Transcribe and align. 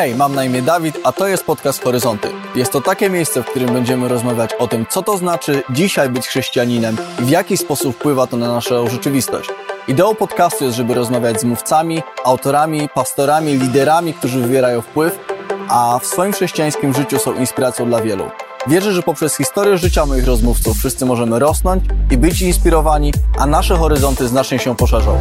Hej, 0.00 0.14
mam 0.14 0.34
na 0.34 0.44
imię 0.44 0.62
Dawid, 0.62 0.98
a 1.04 1.12
to 1.12 1.28
jest 1.28 1.44
podcast 1.44 1.84
Horyzonty. 1.84 2.28
Jest 2.54 2.72
to 2.72 2.80
takie 2.80 3.10
miejsce, 3.10 3.42
w 3.42 3.46
którym 3.46 3.72
będziemy 3.72 4.08
rozmawiać 4.08 4.54
o 4.54 4.68
tym, 4.68 4.86
co 4.90 5.02
to 5.02 5.18
znaczy 5.18 5.62
dzisiaj 5.70 6.08
być 6.08 6.26
chrześcijaninem 6.26 6.96
i 7.22 7.24
w 7.24 7.28
jaki 7.28 7.56
sposób 7.56 7.96
wpływa 7.96 8.26
to 8.26 8.36
na 8.36 8.48
naszą 8.48 8.88
rzeczywistość. 8.88 9.50
Ideą 9.88 10.14
podcastu 10.14 10.64
jest, 10.64 10.76
żeby 10.76 10.94
rozmawiać 10.94 11.40
z 11.40 11.44
mówcami, 11.44 12.02
autorami, 12.24 12.88
pastorami, 12.94 13.58
liderami, 13.58 14.14
którzy 14.14 14.40
wywierają 14.40 14.80
wpływ, 14.80 15.18
a 15.68 15.98
w 16.02 16.06
swoim 16.06 16.32
chrześcijańskim 16.32 16.94
życiu 16.94 17.18
są 17.18 17.34
inspiracją 17.34 17.86
dla 17.86 18.02
wielu. 18.02 18.24
Wierzę, 18.66 18.92
że 18.92 19.02
poprzez 19.02 19.36
historię 19.36 19.78
życia 19.78 20.06
moich 20.06 20.26
rozmówców 20.26 20.78
wszyscy 20.78 21.06
możemy 21.06 21.38
rosnąć 21.38 21.84
i 22.10 22.16
być 22.16 22.42
inspirowani, 22.42 23.12
a 23.38 23.46
nasze 23.46 23.76
horyzonty 23.76 24.28
znacznie 24.28 24.58
się 24.58 24.76
poszerzą. 24.76 25.18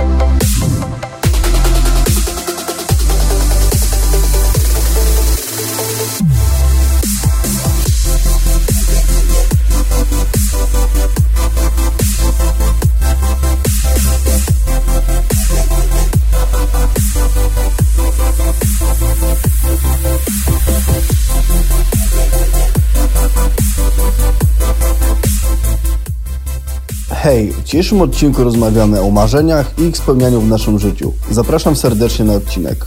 Hej, 27.22 27.52
w 27.52 27.64
dzisiejszym 27.64 28.02
odcinku 28.02 28.44
rozmawiamy 28.44 29.02
o 29.02 29.12
marzeniach 29.12 29.80
i 29.80 29.82
ich 29.82 29.98
spełnianiu 29.98 30.42
w 30.42 30.50
naszym 30.50 30.80
życiu. 30.80 31.14
Zapraszam 31.32 31.76
serdecznie 31.76 32.26
na 32.26 32.34
odcinek. 32.34 32.78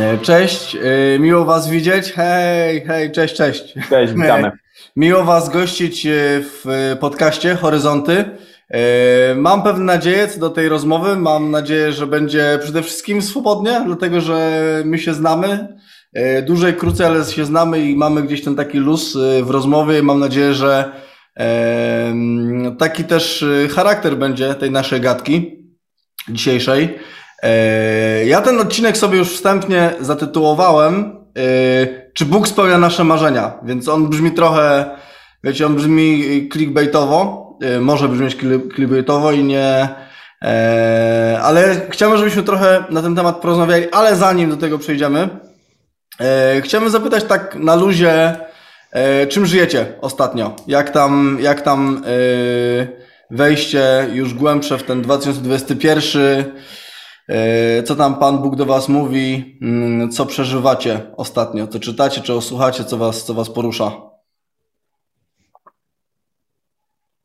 E, 0.00 0.18
cześć, 0.18 0.76
e, 0.76 1.18
miło 1.18 1.44
Was 1.44 1.68
widzieć. 1.68 2.12
Hej, 2.12 2.80
hej, 2.80 3.12
cześć, 3.12 3.34
cześć. 3.34 3.74
Cześć, 3.90 4.12
witamy. 4.12 4.50
Miło 4.96 5.24
Was 5.24 5.48
gościć 5.48 6.06
e, 6.06 6.10
w 6.42 6.96
podcaście 7.00 7.56
Horyzonty. 7.56 8.24
Mam 9.36 9.62
pewne 9.62 9.84
nadzieje 9.84 10.28
co 10.28 10.40
do 10.40 10.50
tej 10.50 10.68
rozmowy. 10.68 11.16
Mam 11.16 11.50
nadzieję, 11.50 11.92
że 11.92 12.06
będzie 12.06 12.58
przede 12.62 12.82
wszystkim 12.82 13.22
swobodnie, 13.22 13.82
dlatego 13.86 14.20
że 14.20 14.62
my 14.84 14.98
się 14.98 15.14
znamy. 15.14 15.68
Dłużej, 16.46 16.74
krócej, 16.74 17.06
ale 17.06 17.24
się 17.24 17.44
znamy 17.44 17.80
i 17.80 17.96
mamy 17.96 18.22
gdzieś 18.22 18.44
ten 18.44 18.56
taki 18.56 18.78
luz 18.78 19.18
w 19.42 19.50
rozmowie. 19.50 20.02
Mam 20.02 20.20
nadzieję, 20.20 20.54
że 20.54 20.92
Taki 22.78 23.04
też 23.04 23.42
y, 23.42 23.68
charakter 23.68 24.16
będzie 24.16 24.54
tej 24.54 24.70
naszej 24.70 25.00
gadki 25.00 25.64
dzisiejszej. 26.28 26.98
E, 27.42 28.26
ja 28.26 28.40
ten 28.40 28.60
odcinek 28.60 28.96
sobie 28.96 29.18
już 29.18 29.28
wstępnie 29.28 29.90
zatytułowałem 30.00 31.16
y, 31.38 32.10
Czy 32.14 32.24
Bóg 32.26 32.48
spełnia 32.48 32.78
nasze 32.78 33.04
marzenia? 33.04 33.58
Więc 33.62 33.88
on 33.88 34.08
brzmi 34.08 34.32
trochę, 34.32 34.90
wiecie, 35.44 35.66
on 35.66 35.74
brzmi 35.74 36.48
clickbaitowo, 36.52 37.48
y, 37.76 37.80
może 37.80 38.08
brzmieć 38.08 38.36
clickbaitowo 38.74 39.32
i 39.32 39.44
nie... 39.44 39.88
E, 40.44 41.38
ale 41.42 41.80
chciałbym, 41.90 42.18
żebyśmy 42.18 42.42
trochę 42.42 42.84
na 42.90 43.02
ten 43.02 43.16
temat 43.16 43.40
porozmawiali, 43.40 43.90
ale 43.92 44.16
zanim 44.16 44.50
do 44.50 44.56
tego 44.56 44.78
przejdziemy, 44.78 45.28
e, 46.20 46.60
chciałbym 46.60 46.90
zapytać 46.90 47.24
tak 47.24 47.56
na 47.56 47.74
luzie, 47.74 48.36
E, 48.92 49.26
czym 49.26 49.46
żyjecie 49.46 49.86
ostatnio? 50.00 50.56
Jak 50.66 50.90
tam, 50.90 51.38
jak 51.40 51.60
tam 51.60 52.02
e, 52.06 52.10
wejście 53.30 54.08
już 54.12 54.34
głębsze 54.34 54.78
w 54.78 54.82
ten 54.82 55.02
2021? 55.02 56.44
E, 57.28 57.82
co 57.82 57.96
tam 57.96 58.14
Pan 58.18 58.38
Bóg 58.38 58.56
do 58.56 58.66
Was 58.66 58.88
mówi? 58.88 59.58
Mm, 59.62 60.10
co 60.10 60.26
przeżywacie 60.26 61.00
ostatnio? 61.16 61.66
Co 61.66 61.80
czytacie, 61.80 62.20
czy 62.20 62.42
słuchacie, 62.42 62.84
co 62.84 62.96
Was, 62.96 63.24
co 63.24 63.34
was 63.34 63.50
porusza? 63.50 63.92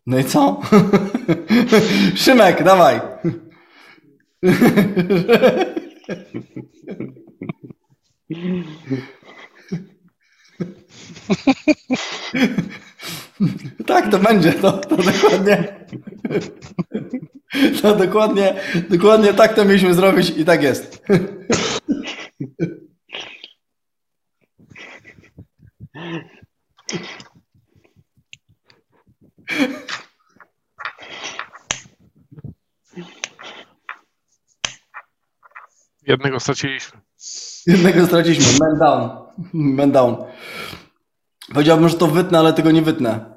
No 0.06 0.19
i 0.19 0.23
co? 0.23 0.62
Szymek, 2.16 2.63
dawaj. 2.63 3.02
tak, 13.85 14.12
to 14.12 14.12
będzie, 14.23 14.53
to, 14.53 14.72
to 14.72 14.95
dokładnie. 14.97 15.85
To 17.81 17.95
dokładnie, 17.95 18.56
dokładnie 18.89 19.34
tak 19.34 19.53
to 19.53 19.66
mieliśmy 19.66 19.94
zrobić 19.94 20.29
i 20.29 20.45
tak 20.45 20.63
jest. 20.63 21.03
Jednego 36.07 36.40
straciliśmy. 36.40 37.01
Jednego 37.67 38.05
straciliśmy. 38.05 38.59
Man 38.59 38.79
down. 38.79 39.09
Man 39.53 39.91
down. 39.91 40.16
Powiedziałbym, 41.53 41.90
że 41.90 41.97
to 41.97 42.07
wytnę, 42.07 42.40
ale 42.40 42.53
tego 42.53 42.72
nie 42.72 42.81
wytnę. 42.81 43.33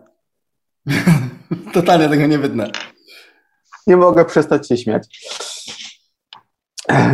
Totalnie 1.75 2.09
tego 2.09 2.27
nie 2.27 2.39
wytnę. 2.39 2.71
Nie 3.87 3.97
mogę 3.97 4.25
przestać 4.25 4.69
się 4.69 4.77
śmiać. 4.77 5.29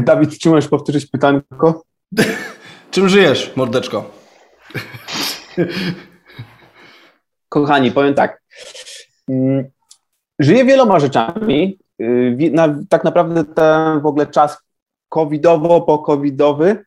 Dawid, 0.02 0.38
czy 0.38 0.48
możesz 0.48 0.68
powtórzyć 0.68 1.06
pytanko? 1.06 1.82
Czym 2.90 3.08
żyjesz, 3.08 3.52
mordeczko? 3.56 4.10
Kochani, 7.48 7.92
powiem 7.92 8.14
tak. 8.14 8.42
Mm, 9.28 9.64
żyję 10.38 10.64
wieloma 10.64 11.00
rzeczami. 11.00 11.78
Y, 12.00 12.52
tak 12.88 13.04
naprawdę 13.04 13.44
ten 13.44 14.00
w 14.00 14.06
ogóle 14.06 14.26
czas 14.26 14.58
covidowo-pocovidowy 15.14 16.76
E, 16.76 16.84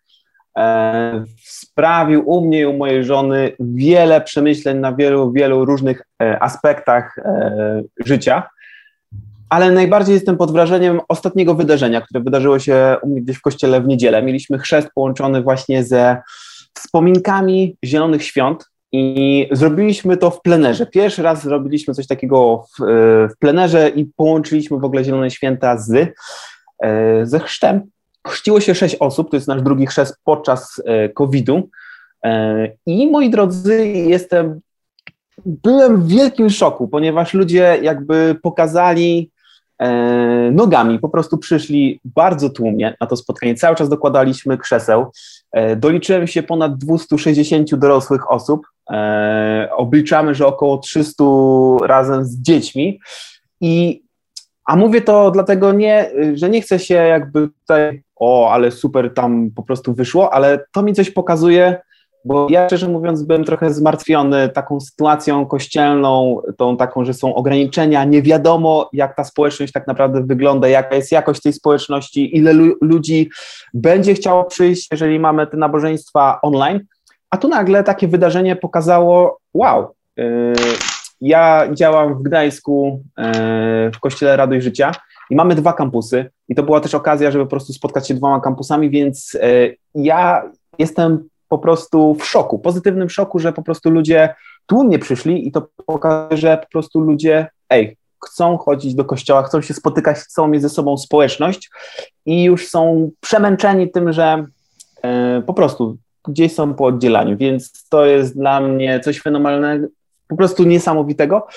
sprawił 1.44 2.30
u 2.30 2.46
mnie 2.46 2.62
i 2.62 2.66
u 2.66 2.78
mojej 2.78 3.04
żony 3.04 3.52
wiele 3.60 4.22
przemyśleń 4.22 4.78
na 4.78 4.94
wielu, 4.94 5.32
wielu 5.32 5.66
różnych 5.66 6.02
e, 6.22 6.44
aspektach 6.44 7.18
e, 7.18 7.82
życia. 8.06 8.44
Ale 9.50 9.72
najbardziej 9.72 10.14
jestem 10.14 10.38
pod 10.38 10.52
wrażeniem 10.52 11.00
ostatniego 11.08 11.56
wydarzenia, 11.56 12.02
które 12.02 12.24
wydarzyło 12.24 12.60
się 12.60 12.96
u 13.02 13.08
mnie 13.08 13.22
gdzieś 13.22 13.38
w 13.38 13.42
kościele 13.42 13.82
w 13.82 13.88
niedzielę. 13.88 14.24
Mieliśmy 14.24 14.60
chrzest 14.60 14.90
połączony 14.96 15.42
właśnie 15.42 15.84
ze 15.84 16.18
wspominkami 16.74 17.78
Zielonych 17.86 18.24
Świąt 18.24 18.66
i 18.92 19.48
zrobiliśmy 19.52 20.18
to 20.18 20.32
w 20.32 20.42
plenerze. 20.42 20.86
Pierwszy 20.86 21.24
raz 21.24 21.44
zrobiliśmy 21.44 21.94
coś 21.94 22.08
takiego 22.08 22.66
w, 22.80 22.84
w 23.34 23.38
plenerze 23.40 23.90
i 23.90 24.06
połączyliśmy 24.06 24.80
w 24.80 24.84
ogóle 24.84 25.04
Zielone 25.04 25.32
Święta 25.32 25.78
z, 25.78 26.16
ze 27.24 27.40
chrztem. 27.40 27.82
Chrzciło 28.28 28.60
się 28.60 28.76
sześć 28.76 28.96
osób, 28.96 29.30
to 29.30 29.38
jest 29.38 29.48
nasz 29.48 29.62
drugi 29.62 29.86
chrzest 29.86 30.18
podczas 30.24 30.82
e, 30.86 31.10
COVID-u. 31.10 31.70
E, 32.24 32.68
I 32.86 33.12
moi 33.12 33.30
drodzy, 33.30 33.88
jestem, 33.88 34.60
byłem 35.46 36.02
w 36.02 36.08
wielkim 36.08 36.50
szoku, 36.50 36.88
ponieważ 36.88 37.34
ludzie 37.34 37.80
jakby 37.82 38.36
pokazali 38.44 39.32
e, 39.80 40.52
nogami, 40.52 41.00
po 41.00 41.10
prostu 41.10 41.38
przyszli 41.38 42.00
bardzo 42.06 42.50
tłumnie 42.50 42.98
na 43.02 43.08
to 43.08 43.18
spotkanie. 43.18 43.56
Cały 43.56 43.76
czas 43.76 43.90
dokładaliśmy 43.90 44.58
krzeseł. 44.58 45.12
Doliczyłem 45.78 46.28
się 46.28 46.44
ponad 46.44 46.78
260 46.78 47.76
dorosłych 47.76 48.32
osób. 48.32 48.68
Obliczamy, 49.78 50.36
że 50.36 50.48
około 50.48 50.78
300 50.78 51.24
razem 51.82 52.24
z 52.24 52.42
dziećmi. 52.42 53.00
I 53.62 54.05
a 54.66 54.76
mówię 54.76 55.02
to 55.02 55.32
dlatego 55.32 55.72
nie, 55.72 56.12
że 56.34 56.50
nie 56.50 56.62
chcę 56.62 56.80
się 56.80 56.96
jakby 56.96 57.50
tutaj 57.60 58.04
o, 58.16 58.52
ale 58.52 58.72
super 58.72 59.14
tam 59.14 59.50
po 59.56 59.64
prostu 59.64 59.94
wyszło, 59.94 60.34
ale 60.34 60.66
to 60.74 60.84
mi 60.84 60.94
coś 60.94 61.12
pokazuje, 61.12 61.78
bo 62.26 62.48
ja 62.50 62.68
szczerze 62.68 62.88
mówiąc 62.88 63.24
byłem 63.24 63.44
trochę 63.44 63.74
zmartwiony 63.74 64.50
taką 64.50 64.80
sytuacją 64.80 65.46
kościelną, 65.46 66.42
tą 66.58 66.78
taką, 66.78 67.06
że 67.06 67.14
są 67.14 67.36
ograniczenia, 67.36 68.04
nie 68.04 68.22
wiadomo 68.22 68.90
jak 68.94 69.16
ta 69.16 69.24
społeczność 69.24 69.74
tak 69.74 69.88
naprawdę 69.88 70.24
wygląda, 70.24 70.68
jaka 70.68 70.96
jest 70.96 71.12
jakość 71.12 71.42
tej 71.42 71.54
społeczności, 71.54 72.38
ile 72.38 72.54
lu 72.54 72.76
ludzi 72.82 73.30
będzie 73.74 74.14
chciało 74.14 74.44
przyjść, 74.44 74.88
jeżeli 74.92 75.20
mamy 75.20 75.48
te 75.48 75.58
nabożeństwa 75.58 76.40
online, 76.42 76.80
a 77.30 77.38
tu 77.38 77.48
nagle 77.48 77.84
takie 77.84 78.08
wydarzenie 78.08 78.56
pokazało, 78.56 79.40
wow, 79.54 79.88
yy, 80.18 80.54
ja 81.28 81.68
działam 81.74 82.16
w 82.16 82.22
Gdańsku 82.22 83.04
yy, 83.18 83.26
w 83.92 84.00
Kościele 84.00 84.38
Radość 84.38 84.64
Życia 84.64 84.92
i 85.30 85.36
mamy 85.36 85.56
dwa 85.56 85.74
kampusy. 85.74 86.32
I 86.50 86.56
to 86.56 86.64
była 86.64 86.80
też 86.80 86.96
okazja, 86.96 87.32
żeby 87.32 87.44
po 87.44 87.50
prostu 87.50 87.74
spotkać 87.74 88.08
się 88.08 88.14
dwoma 88.14 88.40
kampusami, 88.40 88.90
więc 88.90 89.38
e, 89.42 89.48
ja 89.96 90.52
jestem 90.80 91.30
po 91.50 91.58
prostu 91.58 92.16
w 92.16 92.26
szoku, 92.26 92.60
pozytywnym 92.60 93.10
szoku, 93.10 93.40
że 93.40 93.54
po 93.54 93.64
prostu 93.64 93.90
ludzie 93.90 94.36
tłumnie 94.66 95.00
przyszli 95.00 95.48
i 95.48 95.52
to 95.52 95.68
pokazuje, 95.86 96.38
że 96.38 96.58
po 96.58 96.68
prostu 96.68 97.00
ludzie, 97.00 97.48
ej, 97.70 97.98
chcą 98.26 98.58
chodzić 98.58 98.96
do 98.96 99.06
kościoła, 99.06 99.44
chcą 99.44 99.62
się 99.62 99.74
spotykać, 99.74 100.18
chcą 100.18 100.48
mieć 100.48 100.62
ze 100.62 100.70
sobą 100.70 100.98
społeczność 100.98 101.70
i 102.26 102.44
już 102.44 102.68
są 102.68 103.12
przemęczeni 103.20 103.92
tym, 103.92 104.14
że 104.14 104.46
e, 105.04 105.42
po 105.46 105.54
prostu 105.54 105.98
gdzieś 106.28 106.54
są 106.54 106.74
po 106.74 106.86
oddzielaniu, 106.86 107.38
więc 107.38 107.88
to 107.90 108.06
jest 108.06 108.38
dla 108.38 108.60
mnie 108.60 109.00
coś 109.00 109.22
fenomenalnego, 109.22 109.88
po 110.28 110.36
prostu 110.36 110.64
niesamowitego. 110.64 111.48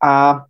A 0.00 0.40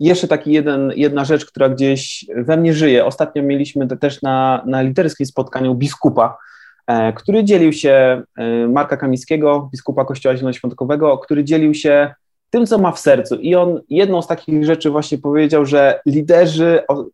jeszcze 0.00 0.28
taki 0.28 0.52
jeden, 0.52 0.92
jedna 0.96 1.24
rzecz, 1.24 1.46
która 1.46 1.68
gdzieś 1.68 2.26
we 2.36 2.56
mnie 2.56 2.74
żyje. 2.74 3.04
Ostatnio 3.04 3.42
mieliśmy 3.42 3.88
też 3.88 4.22
na, 4.22 4.62
na 4.66 4.82
literskim 4.82 5.26
spotkaniu 5.26 5.74
biskupa, 5.74 6.38
e, 6.86 7.12
który 7.12 7.44
dzielił 7.44 7.72
się, 7.72 8.22
e, 8.38 8.68
Marka 8.68 8.96
Kamińskiego, 8.96 9.68
biskupa 9.72 10.04
Kościoła 10.04 10.36
Zielonoświątkowego, 10.36 11.18
który 11.18 11.44
dzielił 11.44 11.74
się 11.74 12.14
tym, 12.50 12.66
co 12.66 12.78
ma 12.78 12.92
w 12.92 12.98
sercu. 12.98 13.36
I 13.36 13.54
on 13.54 13.80
jedną 13.90 14.22
z 14.22 14.26
takich 14.26 14.64
rzeczy 14.64 14.90
właśnie 14.90 15.18
powiedział, 15.18 15.66
że 15.66 16.00
liderzy, 16.06 16.82
o, 16.88 17.04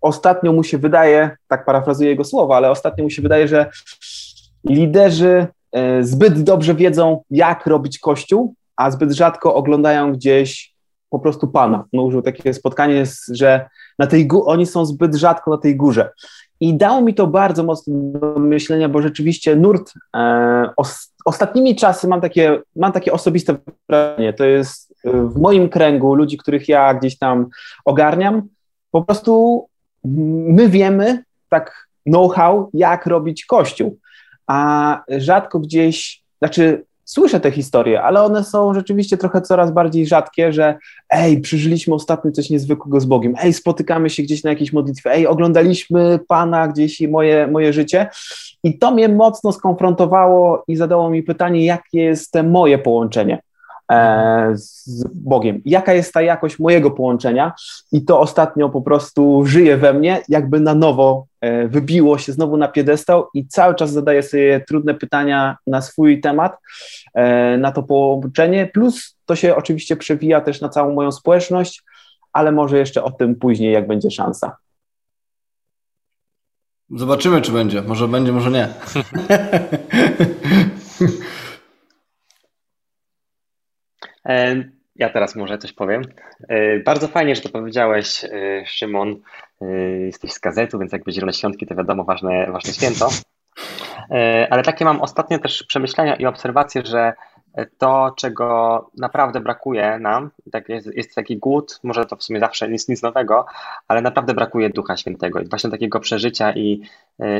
ostatnio 0.00 0.52
mu 0.52 0.64
się 0.64 0.78
wydaje, 0.78 1.30
tak 1.48 1.64
parafrazuję 1.64 2.10
jego 2.10 2.24
słowa, 2.24 2.56
ale 2.56 2.70
ostatnio 2.70 3.04
mu 3.04 3.10
się 3.10 3.22
wydaje, 3.22 3.48
że 3.48 3.70
liderzy 4.68 5.46
e, 5.72 6.02
zbyt 6.02 6.42
dobrze 6.42 6.74
wiedzą, 6.74 7.22
jak 7.30 7.66
robić 7.66 7.98
kościół, 7.98 8.54
a 8.76 8.90
zbyt 8.90 9.12
rzadko 9.12 9.54
oglądają 9.54 10.12
gdzieś 10.12 10.76
po 11.10 11.18
prostu 11.18 11.48
Pana. 11.48 11.84
No, 11.92 12.02
użył 12.02 12.22
takie 12.22 12.54
spotkanie, 12.54 13.04
że 13.32 13.68
na 13.98 14.06
tej 14.06 14.28
oni 14.44 14.66
są 14.66 14.86
zbyt 14.86 15.14
rzadko 15.14 15.50
na 15.50 15.58
tej 15.58 15.76
górze. 15.76 16.10
I 16.60 16.74
dało 16.74 17.00
mi 17.00 17.14
to 17.14 17.26
bardzo 17.26 17.64
mocno 17.64 17.94
do 17.96 18.40
myślenia, 18.40 18.88
bo 18.88 19.02
rzeczywiście 19.02 19.56
nurt 19.56 19.92
e, 20.16 20.70
os, 20.76 21.14
ostatnimi 21.24 21.76
czasy 21.76 22.08
mam 22.08 22.20
takie, 22.20 22.62
mam 22.76 22.92
takie 22.92 23.12
osobiste 23.12 23.56
wrażenie, 23.88 24.32
to 24.32 24.44
jest 24.44 24.94
e, 25.04 25.10
w 25.12 25.40
moim 25.40 25.68
kręgu 25.68 26.14
ludzi, 26.14 26.36
których 26.36 26.68
ja 26.68 26.94
gdzieś 26.94 27.18
tam 27.18 27.46
ogarniam, 27.84 28.42
po 28.90 29.02
prostu 29.04 29.66
my 30.04 30.68
wiemy, 30.68 31.24
tak 31.48 31.88
know-how, 32.06 32.70
jak 32.74 33.06
robić 33.06 33.44
kościół, 33.46 33.98
a 34.46 35.02
rzadko 35.08 35.60
gdzieś, 35.60 36.22
znaczy 36.38 36.84
słyszę 37.06 37.40
te 37.40 37.50
historie, 37.50 38.02
ale 38.02 38.22
one 38.22 38.44
są 38.44 38.74
rzeczywiście 38.74 39.16
trochę 39.16 39.40
coraz 39.40 39.70
bardziej 39.70 40.06
rzadkie, 40.06 40.52
że 40.52 40.78
ej, 41.10 41.40
przeżyliśmy 41.40 41.94
ostatnio 41.94 42.30
coś 42.30 42.50
niezwykłego 42.50 43.00
z 43.00 43.04
Bogiem, 43.04 43.34
ej, 43.42 43.52
spotykamy 43.52 44.10
się 44.10 44.22
gdzieś 44.22 44.44
na 44.44 44.50
jakiejś 44.50 44.72
modlitwie, 44.72 45.10
ej, 45.10 45.26
oglądaliśmy 45.26 46.18
Pana 46.28 46.68
gdzieś 46.68 47.00
i 47.00 47.08
moje, 47.08 47.46
moje 47.46 47.72
życie. 47.72 48.08
I 48.62 48.78
to 48.78 48.90
mnie 48.90 49.08
mocno 49.08 49.52
skonfrontowało 49.52 50.64
i 50.68 50.76
zadało 50.76 51.10
mi 51.10 51.22
pytanie, 51.22 51.64
jakie 51.64 52.00
jest 52.00 52.34
moje 52.44 52.78
połączenie 52.78 53.45
z 54.52 55.04
Bogiem. 55.14 55.62
Jaka 55.64 55.94
jest 55.94 56.14
ta 56.14 56.22
jakość 56.22 56.58
mojego 56.58 56.90
połączenia? 56.90 57.52
I 57.92 58.04
to 58.04 58.20
ostatnio 58.20 58.68
po 58.68 58.82
prostu 58.82 59.46
żyje 59.46 59.76
we 59.76 59.92
mnie, 59.92 60.22
jakby 60.28 60.60
na 60.60 60.74
nowo 60.74 61.26
e, 61.40 61.68
wybiło 61.68 62.18
się 62.18 62.32
znowu 62.32 62.56
na 62.56 62.68
piedestał 62.68 63.28
i 63.34 63.46
cały 63.46 63.74
czas 63.74 63.92
zadaję 63.92 64.22
sobie 64.22 64.64
trudne 64.68 64.94
pytania 64.94 65.56
na 65.66 65.82
swój 65.82 66.20
temat, 66.20 66.58
e, 67.14 67.58
na 67.58 67.72
to 67.72 67.82
połączenie. 67.82 68.66
Plus 68.66 69.16
to 69.26 69.36
się 69.36 69.56
oczywiście 69.56 69.96
przewija 69.96 70.40
też 70.40 70.60
na 70.60 70.68
całą 70.68 70.94
moją 70.94 71.12
społeczność, 71.12 71.82
ale 72.32 72.52
może 72.52 72.78
jeszcze 72.78 73.04
o 73.04 73.10
tym 73.10 73.34
później, 73.34 73.72
jak 73.72 73.86
będzie 73.86 74.10
szansa. 74.10 74.56
Zobaczymy, 76.90 77.42
czy 77.42 77.52
będzie. 77.52 77.82
Może 77.82 78.08
będzie, 78.08 78.32
może 78.32 78.50
nie. 78.50 78.68
E, 84.28 84.64
ja 84.96 85.10
teraz 85.10 85.36
może 85.36 85.58
coś 85.58 85.72
powiem. 85.72 86.02
E, 86.48 86.78
bardzo 86.78 87.08
fajnie, 87.08 87.36
że 87.36 87.42
to 87.42 87.48
powiedziałeś, 87.48 88.24
e, 88.24 88.66
Szymon. 88.66 89.16
Jesteś 90.06 90.32
z 90.32 90.38
gazetu, 90.38 90.78
więc 90.78 90.92
jakby 90.92 91.12
Zielone 91.12 91.32
Świątki 91.32 91.66
to 91.66 91.74
wiadomo 91.74 92.04
ważne, 92.04 92.46
ważne 92.52 92.72
święto. 92.72 93.08
Ale 94.50 94.62
takie 94.62 94.84
mam 94.84 95.00
ostatnie 95.00 95.38
też 95.38 95.62
przemyślenia 95.62 96.16
i 96.16 96.26
obserwacje, 96.26 96.82
że 96.84 97.12
to, 97.78 98.14
czego 98.16 98.90
naprawdę 98.98 99.40
brakuje 99.40 99.98
nam, 99.98 100.30
tak 100.52 100.68
jest, 100.68 100.96
jest, 100.96 101.14
taki 101.14 101.36
głód, 101.36 101.80
może 101.82 102.06
to 102.06 102.16
w 102.16 102.22
sumie 102.22 102.40
zawsze 102.40 102.68
nic, 102.68 102.88
nic 102.88 103.02
nowego, 103.02 103.46
ale 103.88 104.00
naprawdę 104.00 104.34
brakuje 104.34 104.70
Ducha 104.70 104.96
Świętego 104.96 105.40
i 105.40 105.48
właśnie 105.48 105.70
takiego 105.70 106.00
przeżycia 106.00 106.52
i, 106.52 106.80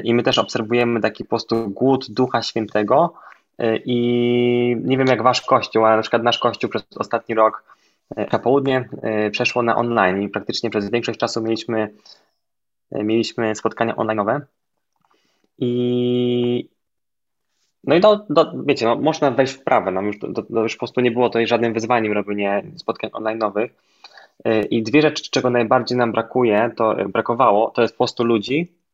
i 0.04 0.14
my 0.14 0.22
też 0.22 0.38
obserwujemy 0.38 1.00
taki 1.00 1.24
po 1.24 1.28
prostu 1.28 1.70
głód 1.70 2.06
Ducha 2.10 2.42
Świętego, 2.42 3.14
E, 3.14 3.35
I 3.84 4.76
nie 4.84 4.98
wiem 4.98 5.06
jak 5.06 5.22
wasz 5.22 5.40
kościół, 5.40 5.84
ale 5.84 5.96
na 5.96 6.02
przykład 6.02 6.22
nasz 6.22 6.38
kościół 6.38 6.70
przez 6.70 6.84
ostatni 6.96 7.34
rok 7.34 7.64
na 8.16 8.24
e, 8.24 8.38
południe 8.38 8.88
e, 9.02 9.30
przeszło 9.30 9.62
na 9.62 9.76
online 9.76 10.22
i 10.22 10.28
praktycznie 10.28 10.70
przez 10.70 10.90
większość 10.90 11.18
czasu 11.18 11.42
mieliśmy, 11.42 11.88
mieliśmy 12.92 13.54
spotkania 13.54 13.94
online'owe. 13.94 14.40
I 15.58 16.68
no 17.84 17.94
i 17.94 18.00
do, 18.00 18.26
do, 18.30 18.52
wiecie, 18.66 18.86
no, 18.86 18.96
można 18.96 19.30
wejść 19.30 19.52
w 19.52 19.64
prawo, 19.64 19.90
no, 19.90 20.02
już, 20.02 20.18
do, 20.18 20.28
do, 20.28 20.62
już 20.62 20.74
po 20.74 20.78
prostu 20.78 21.00
nie 21.00 21.10
było 21.10 21.30
to 21.30 21.46
żadnym 21.46 21.72
wyzwaniem 21.72 22.12
robienie 22.12 22.62
spotkań 22.76 23.10
online'owych. 23.10 23.68
I 24.70 24.82
dwie 24.82 25.02
rzeczy, 25.02 25.30
czego 25.30 25.50
najbardziej 25.50 25.98
nam 25.98 26.12
brakuje, 26.12 26.70
to 26.76 26.96
brakowało, 27.08 27.70
to 27.70 27.82
jest 27.82 27.94
po 27.94 27.98
prostu 27.98 28.24
ludzi 28.24 28.68
E, 28.68 28.85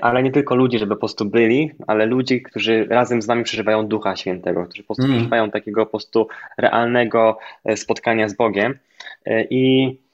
ale 0.00 0.22
nie 0.22 0.30
tylko 0.30 0.54
ludzi, 0.54 0.78
żeby 0.78 0.94
po 0.94 1.00
prostu 1.00 1.24
byli, 1.24 1.70
ale 1.86 2.06
ludzi, 2.06 2.42
którzy 2.42 2.86
razem 2.90 3.22
z 3.22 3.26
nami 3.26 3.44
przeżywają 3.44 3.86
Ducha 3.86 4.16
Świętego, 4.16 4.64
którzy 4.64 4.82
po 4.82 4.86
prostu 4.86 5.04
mm. 5.04 5.16
przeżywają 5.16 5.50
takiego 5.50 5.86
po 5.86 5.90
prostu 5.90 6.28
realnego 6.58 7.38
e, 7.64 7.76
spotkania 7.76 8.28
z 8.28 8.36
Bogiem. 8.36 8.78
E, 9.26 9.44
I 9.44 10.04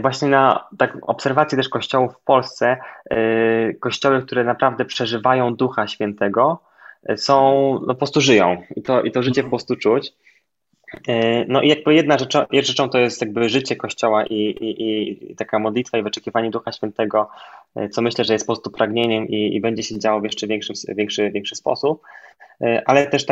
właśnie 0.00 0.28
na 0.28 0.68
tak, 0.78 0.96
obserwacji 1.02 1.58
też 1.58 1.68
kościołów 1.68 2.14
w 2.14 2.24
Polsce, 2.24 2.76
kościoły, 3.80 4.22
które 4.22 4.44
naprawdę 4.44 4.84
przeżywają 4.84 5.54
Ducha 5.54 5.86
Świętego, 5.86 6.58
są, 7.16 7.72
no 7.80 7.86
po 7.86 7.94
prostu 7.94 8.20
żyją 8.20 8.62
i 8.76 8.82
to, 8.82 9.02
i 9.02 9.10
to 9.10 9.22
życie 9.22 9.42
po 9.42 9.48
prostu 9.48 9.76
czuć. 9.76 10.12
E, 11.08 11.44
no 11.48 11.62
i 11.62 11.68
jakby 11.68 11.94
jedna 11.94 12.18
rzecz, 12.18 12.34
rzeczą 12.52 12.88
to 12.88 12.98
jest 12.98 13.20
jakby 13.20 13.48
życie 13.48 13.76
Kościoła 13.76 14.26
i, 14.26 14.34
i, 14.34 15.32
i 15.32 15.36
taka 15.36 15.58
modlitwa 15.58 15.98
i 15.98 16.02
wyczekiwanie 16.02 16.50
Ducha 16.50 16.72
Świętego, 16.72 17.28
e, 17.28 17.59
co 17.90 18.02
myślę, 18.02 18.24
że 18.24 18.32
jest 18.32 18.46
po 18.46 18.52
prostu 18.52 18.70
pragnieniem 18.70 19.28
i, 19.28 19.56
i 19.56 19.60
będzie 19.60 19.82
się 19.82 19.98
działo 19.98 20.20
w 20.20 20.24
jeszcze 20.24 20.46
większy, 20.46 20.72
większy, 20.88 21.30
większy 21.30 21.56
sposób, 21.56 22.02
e, 22.60 22.82
ale 22.86 23.06
też 23.06 23.26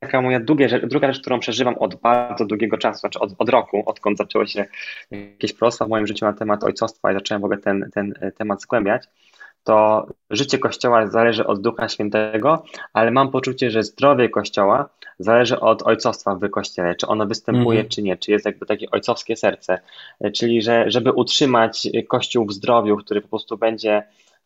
taka 0.00 0.22
moja 0.22 0.40
druga, 0.40 0.66
druga 0.82 1.12
rzecz, 1.12 1.22
którą 1.22 1.40
przeżywam 1.40 1.74
od 1.78 1.94
bardzo 1.94 2.44
długiego 2.44 2.78
czasu, 2.78 3.00
znaczy 3.00 3.18
od, 3.18 3.34
od 3.38 3.48
roku, 3.48 3.82
odkąd 3.86 4.18
zaczęło 4.18 4.46
się 4.46 4.64
jakieś 5.10 5.52
prosta 5.52 5.84
w 5.84 5.88
moim 5.88 6.06
życiu 6.06 6.24
na 6.24 6.32
temat 6.32 6.64
ojcostwa 6.64 7.10
i 7.12 7.14
zacząłem 7.14 7.42
w 7.42 7.44
ogóle 7.44 7.60
ten, 7.60 7.90
ten 7.94 8.14
temat 8.38 8.62
zgłębiać, 8.62 9.02
to 9.64 10.06
życie 10.30 10.58
Kościoła 10.58 11.06
zależy 11.06 11.46
od 11.46 11.62
Ducha 11.62 11.88
Świętego, 11.88 12.64
ale 12.92 13.10
mam 13.10 13.30
poczucie, 13.30 13.70
że 13.70 13.82
zdrowie 13.82 14.28
Kościoła 14.28 14.88
zależy 15.18 15.60
od 15.60 15.82
ojcostwa 15.82 16.34
w 16.34 16.50
Kościele, 16.50 16.94
czy 16.94 17.06
ono 17.06 17.26
występuje, 17.26 17.78
mm. 17.78 17.88
czy 17.88 18.02
nie, 18.02 18.16
czy 18.16 18.30
jest 18.30 18.46
jakby 18.46 18.66
takie 18.66 18.90
ojcowskie 18.90 19.36
serce, 19.36 19.78
czyli 20.34 20.62
że 20.62 20.84
żeby 20.90 21.12
utrzymać 21.12 21.88
Kościół 22.08 22.46
w 22.46 22.52
zdrowiu, 22.52 22.96
który 22.96 23.20
po 23.20 23.28
prostu 23.28 23.58
będzie 23.58 24.02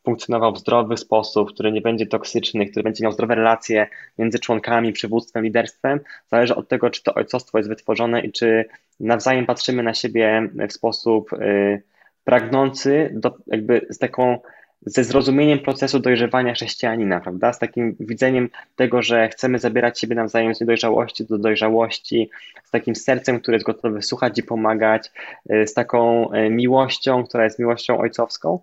funkcjonował 0.06 0.52
w 0.52 0.58
zdrowy 0.58 0.96
sposób, 0.96 1.52
który 1.52 1.72
nie 1.72 1.80
będzie 1.80 2.06
toksyczny, 2.06 2.66
który 2.66 2.82
będzie 2.82 3.04
miał 3.04 3.12
zdrowe 3.12 3.34
relacje 3.34 3.86
między 4.18 4.38
członkami, 4.38 4.92
przywództwem, 4.92 5.44
liderstwem, 5.44 6.00
zależy 6.26 6.54
od 6.54 6.68
tego, 6.68 6.90
czy 6.90 7.02
to 7.02 7.14
ojcostwo 7.14 7.58
jest 7.58 7.70
wytworzone 7.70 8.20
i 8.20 8.32
czy 8.32 8.64
nawzajem 9.00 9.46
patrzymy 9.46 9.82
na 9.82 9.94
siebie 9.94 10.48
w 10.68 10.72
sposób 10.72 11.32
y, 11.32 11.82
pragnący, 12.24 13.10
do, 13.14 13.34
jakby 13.46 13.86
z 13.90 13.98
taką 13.98 14.38
ze 14.82 15.04
zrozumieniem 15.04 15.58
procesu 15.58 15.98
dojrzewania 15.98 16.54
chrześcijanina, 16.54 17.20
prawda? 17.20 17.52
Z 17.52 17.58
takim 17.58 17.96
widzeniem 18.00 18.48
tego, 18.76 19.02
że 19.02 19.28
chcemy 19.28 19.58
zabierać 19.58 20.00
siebie 20.00 20.14
nawzajem 20.14 20.54
z 20.54 20.60
niedojrzałości 20.60 21.24
do 21.24 21.38
dojrzałości, 21.38 22.30
z 22.64 22.70
takim 22.70 22.96
sercem, 22.96 23.40
które 23.40 23.56
jest 23.56 23.66
gotowe 23.66 24.02
słuchać 24.02 24.38
i 24.38 24.42
pomagać, 24.42 25.10
y, 25.50 25.66
z 25.66 25.74
taką 25.74 26.32
y, 26.32 26.50
miłością, 26.50 27.24
która 27.24 27.44
jest 27.44 27.58
miłością 27.58 27.98
ojcowską. 27.98 28.60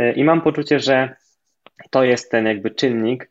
Y, 0.00 0.12
I 0.12 0.24
mam 0.24 0.40
poczucie, 0.40 0.78
że 0.80 1.16
to 1.90 2.04
jest 2.04 2.30
ten 2.30 2.46
jakby 2.46 2.70
czynnik, 2.70 3.30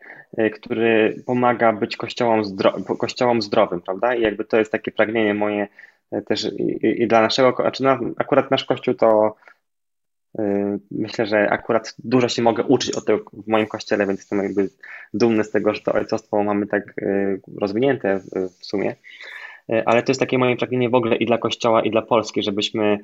który 0.53 1.23
pomaga 1.25 1.73
być 1.73 1.97
kościołom, 1.97 2.45
zdro 2.45 2.71
kościołom 2.99 3.41
zdrowym, 3.41 3.81
prawda? 3.81 4.15
I 4.15 4.21
jakby 4.21 4.45
to 4.45 4.57
jest 4.57 4.71
takie 4.71 4.91
pragnienie 4.91 5.33
moje 5.33 5.67
też 6.25 6.51
i, 6.57 7.01
i 7.03 7.07
dla 7.07 7.21
naszego, 7.21 7.55
znaczy 7.61 7.83
na, 7.83 7.99
akurat 8.17 8.51
nasz 8.51 8.65
kościół 8.65 8.93
to 8.93 9.35
myślę, 10.91 11.25
że 11.25 11.49
akurat 11.49 11.95
dużo 11.99 12.29
się 12.29 12.41
mogę 12.41 12.63
uczyć 12.63 12.91
od 12.91 13.05
tego 13.05 13.23
w 13.33 13.47
moim 13.47 13.67
kościele, 13.67 14.07
więc 14.07 14.19
jestem 14.19 14.43
jakby 14.43 14.69
dumny 15.13 15.43
z 15.43 15.51
tego, 15.51 15.73
że 15.73 15.81
to 15.81 15.93
ojcostwo 15.93 16.43
mamy 16.43 16.67
tak 16.67 16.93
y, 17.01 17.41
rozwinięte 17.57 18.19
w 18.59 18.65
sumie. 18.65 18.95
Y, 19.71 19.85
ale 19.85 20.03
to 20.03 20.11
jest 20.11 20.19
takie 20.19 20.37
moje 20.37 20.55
pragnienie 20.55 20.89
w 20.89 20.95
ogóle 20.95 21.15
i 21.15 21.25
dla 21.25 21.37
kościoła, 21.37 21.81
i 21.81 21.91
dla 21.91 22.01
Polski, 22.01 22.43
żebyśmy 22.43 22.99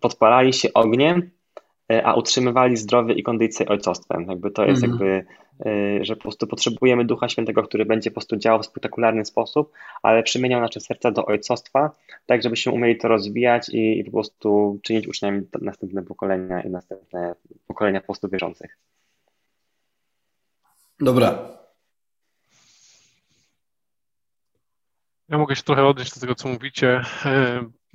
podpalali 0.00 0.52
się 0.52 0.72
ogniem 0.72 1.30
a 2.04 2.14
utrzymywali 2.14 2.76
zdrowie 2.76 3.14
i 3.14 3.22
kondycję 3.22 3.66
ojcostwem. 3.68 4.26
Jakby 4.28 4.50
to 4.50 4.64
jest 4.64 4.84
mhm. 4.84 5.10
jakby, 5.10 6.04
że 6.04 6.16
po 6.16 6.22
prostu 6.22 6.46
potrzebujemy 6.46 7.04
Ducha 7.04 7.28
Świętego, 7.28 7.62
który 7.62 7.84
będzie 7.84 8.10
po 8.10 8.14
prostu 8.14 8.36
działał 8.36 8.62
w 8.62 8.66
spektakularny 8.66 9.24
sposób, 9.24 9.72
ale 10.02 10.22
przemieniał 10.22 10.60
nasze 10.60 10.80
serca 10.80 11.10
do 11.10 11.26
ojcostwa, 11.26 11.90
tak 12.26 12.42
żebyśmy 12.42 12.72
umieli 12.72 12.96
to 12.96 13.08
rozwijać 13.08 13.68
i, 13.68 13.98
i 13.98 14.04
po 14.04 14.10
prostu 14.10 14.80
czynić 14.82 15.08
uczniami 15.08 15.42
następne 15.62 16.02
pokolenia 16.02 16.62
i 16.62 16.70
następne 16.70 17.34
pokolenia 17.66 18.00
po 18.00 18.06
prostu 18.06 18.28
wierzących. 18.28 18.78
Dobra. 21.00 21.56
Ja 25.28 25.38
mogę 25.38 25.56
się 25.56 25.62
trochę 25.62 25.84
odnieść 25.86 26.14
do 26.14 26.20
tego, 26.20 26.34
co 26.34 26.48
mówicie. 26.48 27.00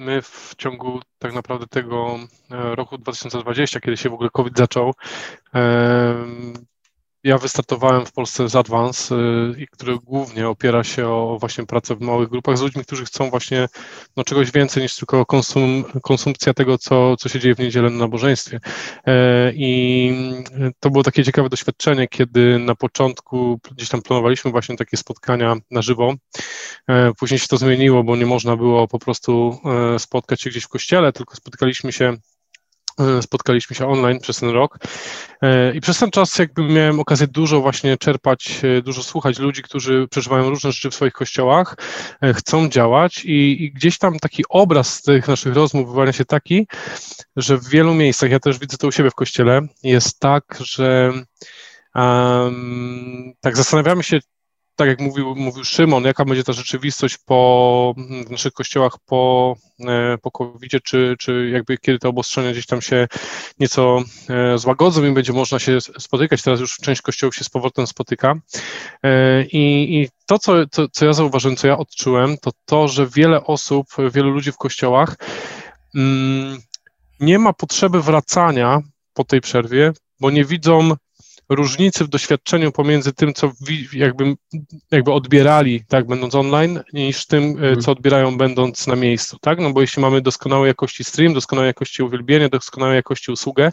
My 0.01 0.21
w 0.21 0.53
ciągu 0.57 0.99
tak 1.19 1.33
naprawdę 1.33 1.67
tego 1.67 2.19
e, 2.51 2.75
roku 2.75 2.97
2020, 2.97 3.79
kiedy 3.79 3.97
się 3.97 4.09
w 4.09 4.13
ogóle 4.13 4.29
COVID 4.29 4.57
zaczął, 4.57 4.93
e, 5.55 6.15
ja 7.23 7.37
wystartowałem 7.37 8.05
w 8.05 8.11
Polsce 8.11 8.49
z 8.49 8.55
Advance, 8.55 9.15
y, 9.15 9.67
który 9.71 9.97
głównie 9.97 10.47
opiera 10.47 10.83
się 10.83 11.07
o 11.07 11.37
właśnie 11.39 11.65
pracę 11.65 11.95
w 11.95 12.01
małych 12.01 12.29
grupach 12.29 12.57
z 12.57 12.61
ludźmi, 12.61 12.83
którzy 12.83 13.05
chcą 13.05 13.29
właśnie 13.29 13.67
no, 14.17 14.23
czegoś 14.23 14.51
więcej 14.51 14.83
niż 14.83 14.95
tylko 14.95 15.25
konsum, 15.25 15.83
konsumpcja 16.01 16.53
tego, 16.53 16.77
co, 16.77 17.17
co 17.17 17.29
się 17.29 17.39
dzieje 17.39 17.55
w 17.55 17.59
niedzielę 17.59 17.89
na 17.89 17.97
nabożeństwie. 17.97 18.59
E, 19.05 19.51
I 19.55 20.13
to 20.79 20.89
było 20.89 21.03
takie 21.03 21.23
ciekawe 21.23 21.49
doświadczenie, 21.49 22.07
kiedy 22.07 22.59
na 22.59 22.75
początku 22.75 23.59
gdzieś 23.71 23.89
tam 23.89 24.01
planowaliśmy 24.01 24.51
właśnie 24.51 24.77
takie 24.77 24.97
spotkania 24.97 25.55
na 25.71 25.81
żywo. 25.81 26.13
E, 26.87 27.11
później 27.19 27.39
się 27.39 27.47
to 27.47 27.57
zmieniło, 27.57 28.03
bo 28.03 28.15
nie 28.15 28.25
można 28.25 28.57
było 28.57 28.87
po 28.87 28.99
prostu 28.99 29.59
e, 29.95 29.99
spotkać 29.99 30.41
się 30.41 30.49
gdzieś 30.49 30.63
w 30.63 30.69
kościele, 30.69 31.13
tylko 31.13 31.35
spotykaliśmy 31.35 31.91
się 31.91 32.17
spotkaliśmy 33.21 33.75
się 33.75 33.87
online 33.87 34.19
przez 34.19 34.39
ten 34.39 34.49
rok. 34.49 34.77
E, 35.41 35.75
i 35.75 35.81
przez 35.81 35.99
ten 35.99 36.11
czas 36.11 36.39
jakby 36.39 36.63
miałem 36.63 36.99
okazję 36.99 37.27
dużo 37.27 37.61
właśnie 37.61 37.97
czerpać, 37.97 38.61
e, 38.63 38.81
dużo 38.81 39.03
słuchać 39.03 39.39
ludzi, 39.39 39.61
którzy 39.61 40.07
przeżywają 40.11 40.49
różne 40.49 40.71
rzeczy 40.71 40.89
w 40.89 40.95
swoich 40.95 41.13
kościołach, 41.13 41.75
chcą 42.33 42.69
działać. 42.69 43.25
I, 43.25 43.63
i 43.63 43.71
gdzieś 43.71 43.97
tam 43.97 44.19
taki 44.19 44.43
obraz 44.49 45.01
tych 45.01 45.27
naszych 45.27 45.53
rozmów 45.53 45.91
wyłania 45.91 46.13
się 46.13 46.25
taki, 46.25 46.67
że 47.35 47.57
w 47.57 47.69
wielu 47.69 47.93
miejscach, 47.93 48.31
ja 48.31 48.39
też 48.39 48.59
widzę 48.59 48.77
to 48.77 48.87
u 48.87 48.91
siebie 48.91 49.09
w 49.09 49.15
kościele, 49.15 49.61
jest 49.83 50.19
tak, 50.19 50.43
że 50.59 51.13
um, 51.95 53.33
tak 53.41 53.57
zastanawiamy 53.57 54.03
się, 54.03 54.19
tak 54.75 54.87
jak 54.87 54.99
mówił, 54.99 55.35
mówił 55.35 55.63
Szymon, 55.63 56.03
jaka 56.03 56.25
będzie 56.25 56.43
ta 56.43 56.53
rzeczywistość 56.53 57.17
po, 57.17 57.93
w 58.27 58.31
naszych 58.31 58.53
kościołach 58.53 58.93
po, 59.05 59.55
e, 59.79 60.17
po 60.17 60.31
covid 60.31 60.71
czy, 60.83 61.15
czy 61.19 61.49
jakby 61.53 61.77
kiedy 61.77 61.99
te 61.99 62.09
obostrzenia 62.09 62.51
gdzieś 62.51 62.65
tam 62.65 62.81
się 62.81 63.07
nieco 63.59 64.03
e, 64.29 64.57
złagodzą 64.57 65.05
i 65.05 65.11
będzie 65.11 65.33
można 65.33 65.59
się 65.59 65.81
spotykać. 65.81 66.41
Teraz 66.41 66.59
już 66.59 66.77
część 66.77 67.01
kościołów 67.01 67.35
się 67.35 67.43
z 67.43 67.49
powrotem 67.49 67.87
spotyka. 67.87 68.35
E, 69.03 69.43
I, 69.43 69.95
i 70.01 70.09
to, 70.25 70.39
co, 70.39 70.67
to, 70.67 70.87
co 70.91 71.05
ja 71.05 71.13
zauważyłem, 71.13 71.57
co 71.57 71.67
ja 71.67 71.77
odczułem, 71.77 72.37
to 72.37 72.51
to, 72.65 72.87
że 72.87 73.07
wiele 73.07 73.43
osób, 73.43 73.87
wielu 74.11 74.29
ludzi 74.29 74.51
w 74.51 74.57
kościołach 74.57 75.15
mm, 75.95 76.59
nie 77.19 77.39
ma 77.39 77.53
potrzeby 77.53 78.01
wracania 78.01 78.79
po 79.13 79.23
tej 79.23 79.41
przerwie, 79.41 79.93
bo 80.19 80.31
nie 80.31 80.45
widzą 80.45 80.91
różnicy 81.55 82.03
w 82.03 82.07
doświadczeniu 82.07 82.71
pomiędzy 82.71 83.13
tym, 83.13 83.33
co 83.33 83.51
jakby, 83.93 84.35
jakby 84.91 85.11
odbierali, 85.11 85.83
tak, 85.87 86.07
będąc 86.07 86.35
online, 86.35 86.79
niż 86.93 87.25
tym, 87.25 87.43
e, 87.43 87.47
mhm. 87.47 87.81
co 87.81 87.91
odbierają 87.91 88.37
będąc 88.37 88.87
na 88.87 88.95
miejscu, 88.95 89.37
tak, 89.41 89.59
no 89.59 89.71
bo 89.73 89.81
jeśli 89.81 90.01
mamy 90.01 90.21
doskonałej 90.21 90.67
jakości 90.67 91.03
stream, 91.03 91.33
doskonałej 91.33 91.67
jakości 91.67 92.03
uwielbienie, 92.03 92.49
doskonałej 92.49 92.95
jakości 92.95 93.31
usługę 93.31 93.71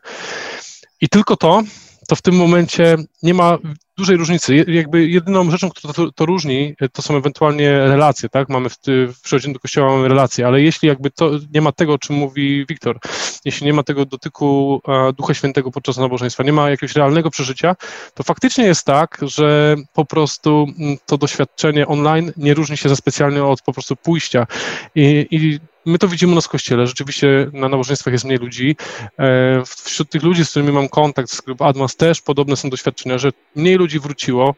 i 1.01 1.09
tylko 1.09 1.37
to, 1.37 1.63
to 2.09 2.17
w 2.17 2.23
tym 2.23 2.35
momencie 2.35 2.97
nie 3.23 3.35
ma 3.35 3.59
dużej 3.99 4.17
różnicy. 4.17 4.65
Jakby 4.69 5.09
jedyną 5.09 5.51
rzeczą, 5.51 5.71
która 5.71 5.93
to, 5.95 6.13
to 6.13 6.27
różni, 6.27 6.75
to 6.93 7.03
są 7.03 7.17
ewentualnie 7.17 7.71
relacje, 7.71 8.29
tak? 8.29 8.49
Mamy 8.49 8.69
w, 8.69 8.77
w 8.87 9.21
przychodzeniu 9.23 9.55
do 9.55 9.61
kościoła 9.61 9.97
mamy 9.97 10.09
relacje, 10.09 10.47
ale 10.47 10.63
jeśli 10.63 10.89
jakby 10.89 11.11
to 11.11 11.31
nie 11.55 11.61
ma 11.61 11.73
tego, 11.73 11.93
o 11.93 11.99
czym 11.99 12.17
mówi 12.17 12.67
Wiktor, 12.69 12.99
jeśli 13.45 13.67
nie 13.67 13.73
ma 13.73 13.83
tego 13.83 14.05
dotyku 14.05 14.81
Ducha 15.17 15.35
Świętego 15.35 15.71
podczas 15.71 15.97
nabożeństwa, 15.97 16.43
nie 16.43 16.53
ma 16.53 16.71
jakiegoś 16.71 16.97
realnego 16.97 17.31
przeżycia, 17.31 17.77
to 18.15 18.23
faktycznie 18.23 18.65
jest 18.65 18.87
tak, 18.87 19.19
że 19.23 19.77
po 19.95 20.05
prostu 20.05 20.67
mm, 20.79 20.97
to 21.07 21.19
doświadczenie 21.19 21.87
online 21.87 22.33
nie 22.37 22.55
różni 22.55 22.77
się 22.77 22.89
za 22.89 22.97
specjalnie 22.97 23.45
od 23.45 23.63
po 23.63 23.73
prostu 23.73 23.97
pójścia. 23.97 24.47
I, 24.95 25.27
i 25.31 25.61
my 25.87 25.99
to 25.99 26.09
widzimy 26.09 26.33
u 26.33 26.35
nas 26.35 26.47
w 26.47 26.49
kościele. 26.49 26.87
Rzeczywiście 26.87 27.51
na 27.53 27.69
nabożeństwach 27.69 28.13
jest 28.13 28.25
mniej 28.25 28.39
ludzi. 28.39 28.77
E, 29.19 29.63
wśród 29.85 30.11
tych 30.11 30.23
ludzi, 30.23 30.45
z 30.45 30.51
którymi 30.51 30.73
mam 30.73 30.89
kontakt 30.89 31.31
z 31.31 31.41
grup 31.41 31.63
Admas 31.63 31.97
też 31.97 32.21
podobne 32.21 32.57
są 32.57 32.71
doświadczenia, 32.71 33.19
że 33.19 33.33
mniej 33.57 33.77
ludzi 33.77 34.01
wróciło. 34.01 34.55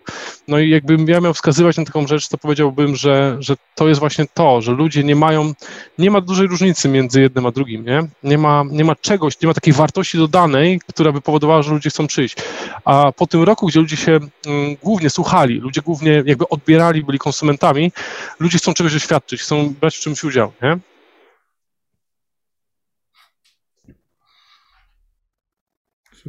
No 0.48 0.58
i 0.58 0.70
jakbym 0.70 1.08
ja 1.08 1.20
miał 1.20 1.34
wskazywać 1.34 1.76
na 1.76 1.84
taką 1.84 2.06
rzecz, 2.06 2.28
to 2.28 2.38
powiedziałbym, 2.38 2.96
że, 2.96 3.36
że 3.40 3.56
to 3.74 3.88
jest 3.88 4.00
właśnie 4.00 4.26
to, 4.34 4.60
że 4.60 4.72
ludzie 4.72 5.04
nie 5.04 5.16
mają, 5.16 5.52
nie 5.98 6.10
ma 6.10 6.20
dużej 6.20 6.46
różnicy 6.46 6.88
między 6.88 7.20
jednym 7.20 7.46
a 7.46 7.50
drugim, 7.50 7.84
nie? 7.84 8.02
Nie 8.22 8.38
ma, 8.38 8.64
nie 8.70 8.84
ma 8.84 8.96
czegoś, 8.96 9.40
nie 9.40 9.48
ma 9.48 9.54
takiej 9.54 9.72
wartości 9.72 10.18
dodanej, 10.18 10.80
która 10.88 11.12
by 11.12 11.20
powodowała, 11.20 11.62
że 11.62 11.72
ludzie 11.72 11.90
chcą 11.90 12.06
przyjść. 12.06 12.36
A 12.84 13.12
po 13.12 13.26
tym 13.26 13.42
roku, 13.42 13.66
gdzie 13.66 13.80
ludzie 13.80 13.96
się 13.96 14.12
mm, 14.12 14.76
głównie 14.82 15.10
słuchali, 15.10 15.54
ludzie 15.54 15.82
głównie 15.82 16.22
jakby 16.26 16.48
odbierali, 16.48 17.04
byli 17.04 17.18
konsumentami, 17.18 17.92
ludzie 18.40 18.58
chcą 18.58 18.74
czegoś 18.74 18.92
doświadczyć, 18.92 19.42
chcą 19.42 19.74
brać 19.80 19.96
w 19.96 20.00
czymś 20.00 20.24
udział, 20.24 20.52
nie? 20.62 20.78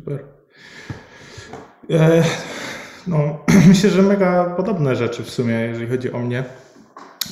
Super. 0.01 0.23
E, 1.89 2.23
no, 3.07 3.39
myślę, 3.67 3.89
że 3.89 4.01
mega 4.01 4.45
podobne 4.57 4.95
rzeczy 4.95 5.23
w 5.23 5.29
sumie, 5.29 5.53
jeżeli 5.53 5.87
chodzi 5.87 6.11
o 6.11 6.19
mnie. 6.19 6.43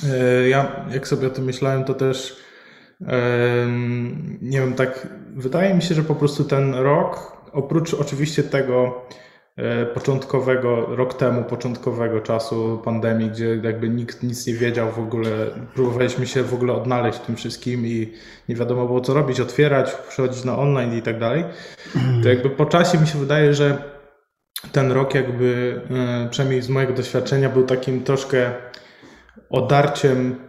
E, 0.10 0.50
ja, 0.50 0.86
jak 0.92 1.08
sobie 1.08 1.28
o 1.28 1.30
tym 1.30 1.46
myślałem, 1.46 1.84
to 1.84 1.94
też 1.94 2.38
nie 4.42 4.60
wiem, 4.60 4.74
tak 4.74 5.08
wydaje 5.36 5.74
mi 5.74 5.82
się, 5.82 5.96
że 5.96 6.04
po 6.04 6.16
prostu 6.16 6.44
ten 6.44 6.76
rok, 6.76 7.38
oprócz 7.54 7.94
oczywiście 7.94 8.44
tego 8.44 9.06
początkowego, 9.94 10.96
rok 10.96 11.14
temu, 11.14 11.44
początkowego 11.44 12.22
czasu 12.22 12.82
pandemii, 12.86 13.30
gdzie 13.30 13.60
jakby 13.64 13.90
nikt 13.90 14.24
nic 14.24 14.48
nie 14.48 14.54
wiedział 14.54 14.92
w 14.92 15.00
ogóle, 15.00 15.30
próbowaliśmy 15.74 16.28
się 16.28 16.44
w 16.44 16.54
ogóle 16.54 16.74
odnaleźć 16.74 17.20
w 17.20 17.26
tym 17.26 17.36
wszystkim 17.36 17.88
i 17.88 18.14
nie 18.50 18.56
wiadomo 18.56 18.86
było 18.86 19.02
co 19.02 19.14
robić, 19.14 19.40
otwierać, 19.40 19.92
przechodzić 20.10 20.44
na 20.44 20.58
online 20.58 20.98
i 20.98 21.02
tak 21.02 21.20
dalej, 21.20 21.44
to 22.24 22.30
jakby 22.30 22.50
po 22.50 22.66
czasie 22.66 22.98
mi 22.98 23.08
się 23.08 23.20
wydaje, 23.20 23.54
że 23.54 23.78
ten 24.72 24.92
rok 24.92 25.16
jakby, 25.16 25.82
e, 26.26 26.30
przynajmniej 26.30 26.62
z 26.62 26.70
mojego 26.70 26.94
doświadczenia, 26.94 27.50
był 27.50 27.64
takim 27.64 28.04
troszkę 28.04 28.52
odarciem 29.50 30.49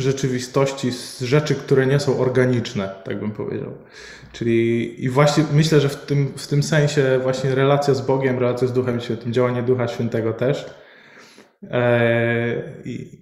rzeczywistości 0.00 0.92
z 0.92 1.20
rzeczy, 1.20 1.54
które 1.54 1.86
nie 1.86 2.00
są 2.00 2.18
organiczne, 2.18 2.90
tak 3.04 3.20
bym 3.20 3.30
powiedział. 3.30 3.72
Czyli 4.32 5.04
i 5.04 5.08
właśnie 5.08 5.44
myślę, 5.52 5.80
że 5.80 5.88
w 5.88 5.96
tym, 5.96 6.32
w 6.36 6.46
tym 6.46 6.62
sensie 6.62 7.20
właśnie 7.22 7.54
relacja 7.54 7.94
z 7.94 8.00
Bogiem, 8.00 8.38
relacja 8.38 8.68
z 8.68 8.72
Duchem 8.72 9.00
Świętym, 9.00 9.32
działanie 9.32 9.62
Ducha 9.62 9.88
Świętego 9.88 10.32
też, 10.32 10.66
e, 11.70 12.62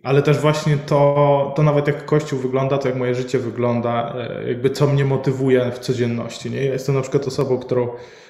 ale 0.02 0.23
też 0.23 0.38
właśnie 0.38 0.76
to, 0.76 1.52
to 1.56 1.62
nawet 1.62 1.87
jak 1.87 2.04
Kościół 2.04 2.38
wygląda, 2.38 2.78
to 2.78 2.88
jak 2.88 2.97
moje 2.97 3.14
życie 3.14 3.38
wygląda, 3.38 4.14
e, 4.16 4.49
jakby 4.49 4.70
co 4.70 4.87
mnie 4.87 5.04
motywuje 5.04 5.70
w 5.70 5.78
codzienności. 5.78 6.50
Nie? 6.50 6.64
Ja 6.64 6.73
jestem 6.73 6.94
na 6.94 7.02
przykład 7.02 7.26
osobą, 7.26 7.58
którą 7.58 7.88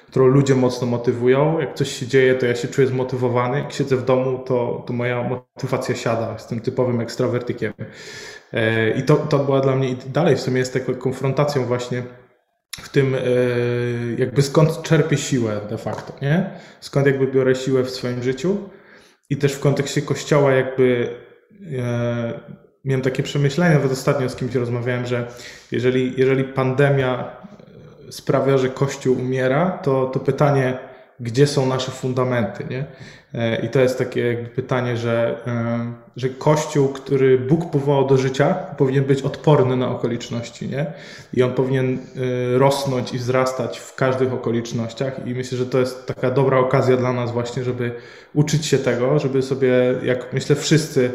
którą 0.09 0.27
ludzie 0.27 0.55
mocno 0.55 0.87
motywują. 0.87 1.59
Jak 1.59 1.73
coś 1.73 1.91
się 1.91 2.07
dzieje, 2.07 2.35
to 2.35 2.45
ja 2.45 2.55
się 2.55 2.67
czuję 2.67 2.87
zmotywowany. 2.87 3.59
Jak 3.59 3.71
siedzę 3.71 3.97
w 3.97 4.05
domu, 4.05 4.39
to, 4.45 4.83
to 4.87 4.93
moja 4.93 5.23
motywacja 5.23 5.95
siada. 5.95 6.33
Jestem 6.33 6.59
typowym 6.59 7.01
ekstrawertykiem. 7.01 7.73
E, 8.53 8.89
I 8.91 9.03
to, 9.03 9.15
to 9.15 9.39
była 9.39 9.61
dla 9.61 9.75
mnie, 9.75 9.89
i 9.89 9.95
dalej 9.95 10.35
w 10.35 10.39
sumie 10.39 10.59
jest 10.59 10.73
taką 10.73 10.95
konfrontacją 10.95 11.65
właśnie 11.65 12.03
w 12.81 12.89
tym, 12.89 13.15
e, 13.15 13.19
jakby 14.17 14.41
skąd 14.41 14.81
czerpię 14.81 15.17
siłę 15.17 15.61
de 15.69 15.77
facto, 15.77 16.13
nie? 16.21 16.49
Skąd 16.79 17.05
jakby 17.07 17.27
biorę 17.27 17.55
siłę 17.55 17.83
w 17.83 17.89
swoim 17.89 18.23
życiu. 18.23 18.69
I 19.29 19.37
też 19.37 19.53
w 19.53 19.59
kontekście 19.59 20.01
kościoła 20.01 20.51
jakby 20.51 21.15
e, 21.77 22.39
miałem 22.85 23.01
takie 23.01 23.23
przemyślenia, 23.23 23.75
nawet 23.75 23.91
ostatnio 23.91 24.29
z 24.29 24.35
kimś 24.35 24.55
rozmawiałem, 24.55 25.05
że 25.05 25.27
jeżeli, 25.71 26.13
jeżeli 26.17 26.43
pandemia 26.43 27.37
sprawia, 28.09 28.57
że 28.57 28.69
Kościół 28.69 29.17
umiera, 29.17 29.79
to, 29.83 30.05
to 30.05 30.19
pytanie, 30.19 30.88
gdzie 31.19 31.47
są 31.47 31.65
nasze 31.65 31.91
fundamenty, 31.91 32.63
nie? 32.69 32.85
E, 33.33 33.65
I 33.65 33.69
to 33.69 33.79
jest 33.79 33.97
takie 33.97 34.45
pytanie, 34.55 34.97
że, 34.97 35.37
e, 35.47 35.93
że 36.15 36.29
Kościół, 36.29 36.87
który 36.87 37.39
Bóg 37.39 37.71
powołał 37.71 38.07
do 38.07 38.17
życia, 38.17 38.53
powinien 38.53 39.03
być 39.03 39.21
odporny 39.21 39.75
na 39.75 39.89
okoliczności, 39.89 40.67
nie? 40.67 40.85
I 41.33 41.43
on 41.43 41.53
powinien 41.53 41.97
e, 41.97 42.57
rosnąć 42.57 43.13
i 43.13 43.17
wzrastać 43.17 43.79
w 43.79 43.95
każdych 43.95 44.33
okolicznościach 44.33 45.27
i 45.27 45.33
myślę, 45.33 45.57
że 45.57 45.65
to 45.65 45.79
jest 45.79 46.05
taka 46.07 46.31
dobra 46.31 46.59
okazja 46.59 46.97
dla 46.97 47.13
nas 47.13 47.31
właśnie, 47.31 47.63
żeby 47.63 47.91
uczyć 48.33 48.65
się 48.65 48.77
tego, 48.77 49.19
żeby 49.19 49.41
sobie, 49.41 49.71
jak 50.03 50.33
myślę 50.33 50.55
wszyscy 50.55 51.11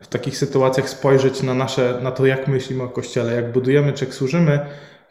w 0.00 0.06
takich 0.06 0.38
sytuacjach 0.38 0.88
spojrzeć 0.88 1.42
na 1.42 1.54
nasze, 1.54 1.98
na 2.02 2.10
to, 2.10 2.26
jak 2.26 2.48
myślimy 2.48 2.82
o 2.82 2.88
Kościele, 2.88 3.34
jak 3.34 3.52
budujemy, 3.52 3.92
czy 3.92 4.04
jak 4.04 4.14
służymy, 4.14 4.60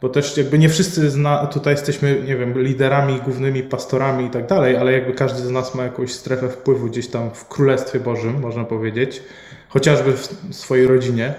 bo 0.02 0.08
też 0.08 0.36
jakby 0.36 0.58
nie 0.58 0.68
wszyscy 0.68 1.10
zna, 1.10 1.46
tutaj 1.46 1.74
jesteśmy, 1.74 2.22
nie 2.26 2.36
wiem, 2.36 2.62
liderami, 2.62 3.20
głównymi 3.20 3.62
pastorami 3.62 4.26
i 4.26 4.30
tak 4.30 4.46
dalej, 4.46 4.76
ale 4.76 4.92
jakby 4.92 5.12
każdy 5.12 5.42
z 5.42 5.50
nas 5.50 5.74
ma 5.74 5.82
jakąś 5.82 6.12
strefę 6.12 6.48
wpływu 6.48 6.86
gdzieś 6.86 7.08
tam 7.08 7.30
w 7.30 7.48
Królestwie 7.48 8.00
Bożym, 8.00 8.40
można 8.40 8.64
powiedzieć, 8.64 9.22
chociażby 9.68 10.12
w 10.12 10.54
swojej 10.54 10.86
rodzinie. 10.86 11.34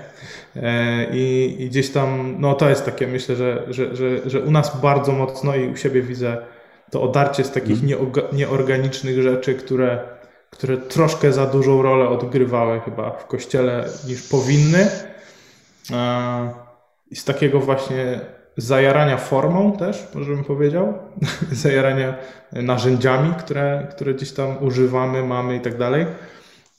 E, 0.56 1.06
I, 1.12 1.56
I, 1.60 1.70
gdzieś 1.70 1.89
tam, 1.89 2.36
no 2.39 2.54
to 2.54 2.70
jest 2.70 2.86
takie, 2.86 3.08
myślę, 3.08 3.36
że, 3.36 3.63
że, 3.70 3.96
że, 3.96 4.30
że 4.30 4.39
u 4.39 4.51
nas 4.51 4.82
bardzo 4.82 5.12
mocno 5.12 5.56
i 5.56 5.70
u 5.70 5.75
siebie 5.75 6.01
widzę 6.01 6.38
to 6.92 7.01
odarcie 7.01 7.44
z 7.44 7.51
takich 7.51 7.84
mm. 7.84 8.12
nieorganicznych 8.34 9.22
rzeczy, 9.22 9.56
które, 9.56 10.00
które 10.50 10.78
troszkę 10.78 11.34
za 11.34 11.46
dużą 11.46 11.82
rolę 11.82 12.10
odgrywały 12.10 12.80
chyba 12.80 13.12
w 13.12 13.28
kościele 13.28 13.86
niż 14.08 14.22
powinny. 14.22 14.88
E, 15.92 16.54
I 17.12 17.16
z 17.16 17.24
takiego 17.24 17.60
właśnie 17.60 18.20
zajarania 18.58 19.18
formą 19.18 19.72
też, 19.72 20.08
może 20.15 20.32
bym 20.32 20.44
powiedział, 20.44 20.94
zajarania 21.51 22.15
narzędziami, 22.51 23.34
które, 23.39 23.88
które 23.91 24.13
gdzieś 24.13 24.32
tam 24.32 24.63
używamy, 24.63 25.24
mamy 25.24 25.56
i 25.56 25.60
tak 25.60 25.77
dalej. 25.77 26.06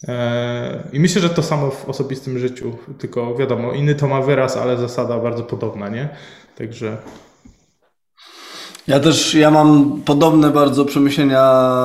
E, 0.09 0.83
I 0.93 1.01
myślę, 1.01 1.23
że 1.23 1.31
to 1.31 1.43
samo 1.43 1.71
w 1.71 1.89
osobistym 1.89 2.39
życiu, 2.39 2.77
tylko 2.99 3.35
wiadomo, 3.35 3.73
inny 3.73 3.95
to 3.95 4.09
ma 4.09 4.21
wyraz, 4.21 4.57
ale 4.57 4.77
zasada 4.77 5.19
bardzo 5.19 5.43
podobna, 5.43 5.89
nie? 5.89 6.09
Także. 6.59 6.97
Ja 8.87 9.01
też, 9.01 9.35
ja 9.35 9.51
mam 9.51 10.01
podobne 10.05 10.51
bardzo 10.51 10.85
przemyślenia 10.85 11.43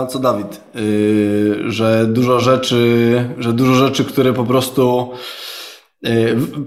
co 0.09 0.19
Dawid, 0.19 0.61
yy, 0.75 1.71
że 1.71 2.07
dużo 2.07 2.39
rzeczy, 2.39 3.29
że 3.37 3.53
dużo 3.53 3.73
rzeczy, 3.73 4.05
które 4.05 4.33
po 4.33 4.43
prostu 4.43 5.11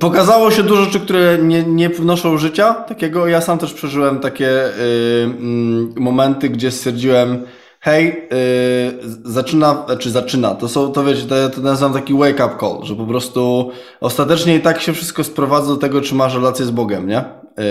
pokazało 0.01 0.51
się 0.51 0.63
dużo 0.63 0.85
rzeczy, 0.85 1.01
które 1.01 1.39
nie, 1.39 1.63
nie 1.63 1.89
wnoszą 1.89 2.39
życia 2.39 2.75
takiego. 2.75 3.27
Ja 3.27 3.41
sam 3.41 3.59
też 3.59 3.73
przeżyłem 3.73 4.21
takie 4.21 4.45
yy, 4.45 6.01
momenty, 6.01 6.49
gdzie 6.49 6.71
stwierdziłem, 6.71 7.47
hej, 7.81 8.07
yy, 8.07 9.33
zaczyna, 9.33 9.87
czy 9.99 10.11
zaczyna, 10.11 10.55
to 10.55 10.69
są, 10.69 10.93
to 10.93 11.05
wiecie, 11.05 11.23
to, 11.23 11.51
to 11.51 11.61
nazywam 11.61 11.93
taki 11.93 12.15
wake 12.15 12.47
up 12.47 12.55
call, 12.61 12.79
że 12.83 12.95
po 12.95 13.05
prostu 13.07 13.71
ostatecznie 14.01 14.57
i 14.57 14.61
tak 14.61 14.81
się 14.81 14.93
wszystko 14.93 15.25
sprowadza 15.25 15.69
do 15.69 15.77
tego, 15.77 16.01
czy 16.01 16.15
masz 16.15 16.35
relację 16.35 16.65
z 16.65 16.71
Bogiem, 16.71 17.09
nie? 17.09 17.25
Yy, 17.57 17.65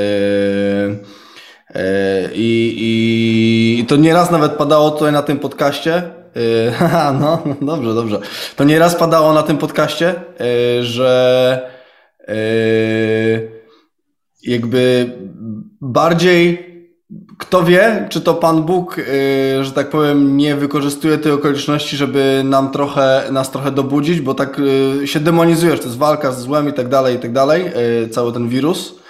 yy, 1.76 1.82
i, 2.34 3.78
I 3.80 3.86
to 3.86 3.96
nieraz 3.96 4.32
nawet 4.32 4.52
padało 4.52 4.92
tutaj 4.92 5.12
na 5.12 5.22
tym 5.22 5.40
podcaście, 5.40 6.04
yy, 6.38 6.72
haha, 6.78 7.14
no, 7.14 7.44
dobrze, 7.62 7.94
dobrze. 7.94 8.20
To 8.56 8.64
nieraz 8.64 8.96
padało 8.96 9.34
na 9.34 9.44
tym 9.44 9.58
podcaście, 9.58 10.16
yy, 10.40 10.84
że 10.84 11.70
yy, 12.28 13.52
jakby 14.44 15.12
bardziej 15.82 16.68
kto 17.38 17.64
wie, 17.64 18.08
czy 18.10 18.22
to 18.22 18.34
Pan 18.34 18.64
Bóg, 18.64 18.98
yy, 18.98 19.64
że 19.64 19.72
tak 19.72 19.90
powiem, 19.90 20.38
nie 20.38 20.56
wykorzystuje 20.56 21.18
tej 21.18 21.32
okoliczności, 21.32 21.98
żeby 21.98 22.42
nam 22.46 22.72
trochę, 22.72 23.24
nas 23.32 23.52
trochę 23.52 23.72
dobudzić, 23.72 24.22
bo 24.22 24.34
tak 24.34 24.62
yy, 25.00 25.08
się 25.08 25.20
demonizujesz, 25.20 25.80
to 25.80 25.86
jest 25.86 25.98
walka 25.98 26.32
z 26.32 26.42
złem 26.42 26.70
i 26.70 26.74
tak 26.74 26.88
dalej, 26.88 27.16
i 27.16 27.20
tak 27.20 27.32
dalej, 27.32 27.72
cały 28.12 28.34
ten 28.34 28.50
wirus, 28.50 29.07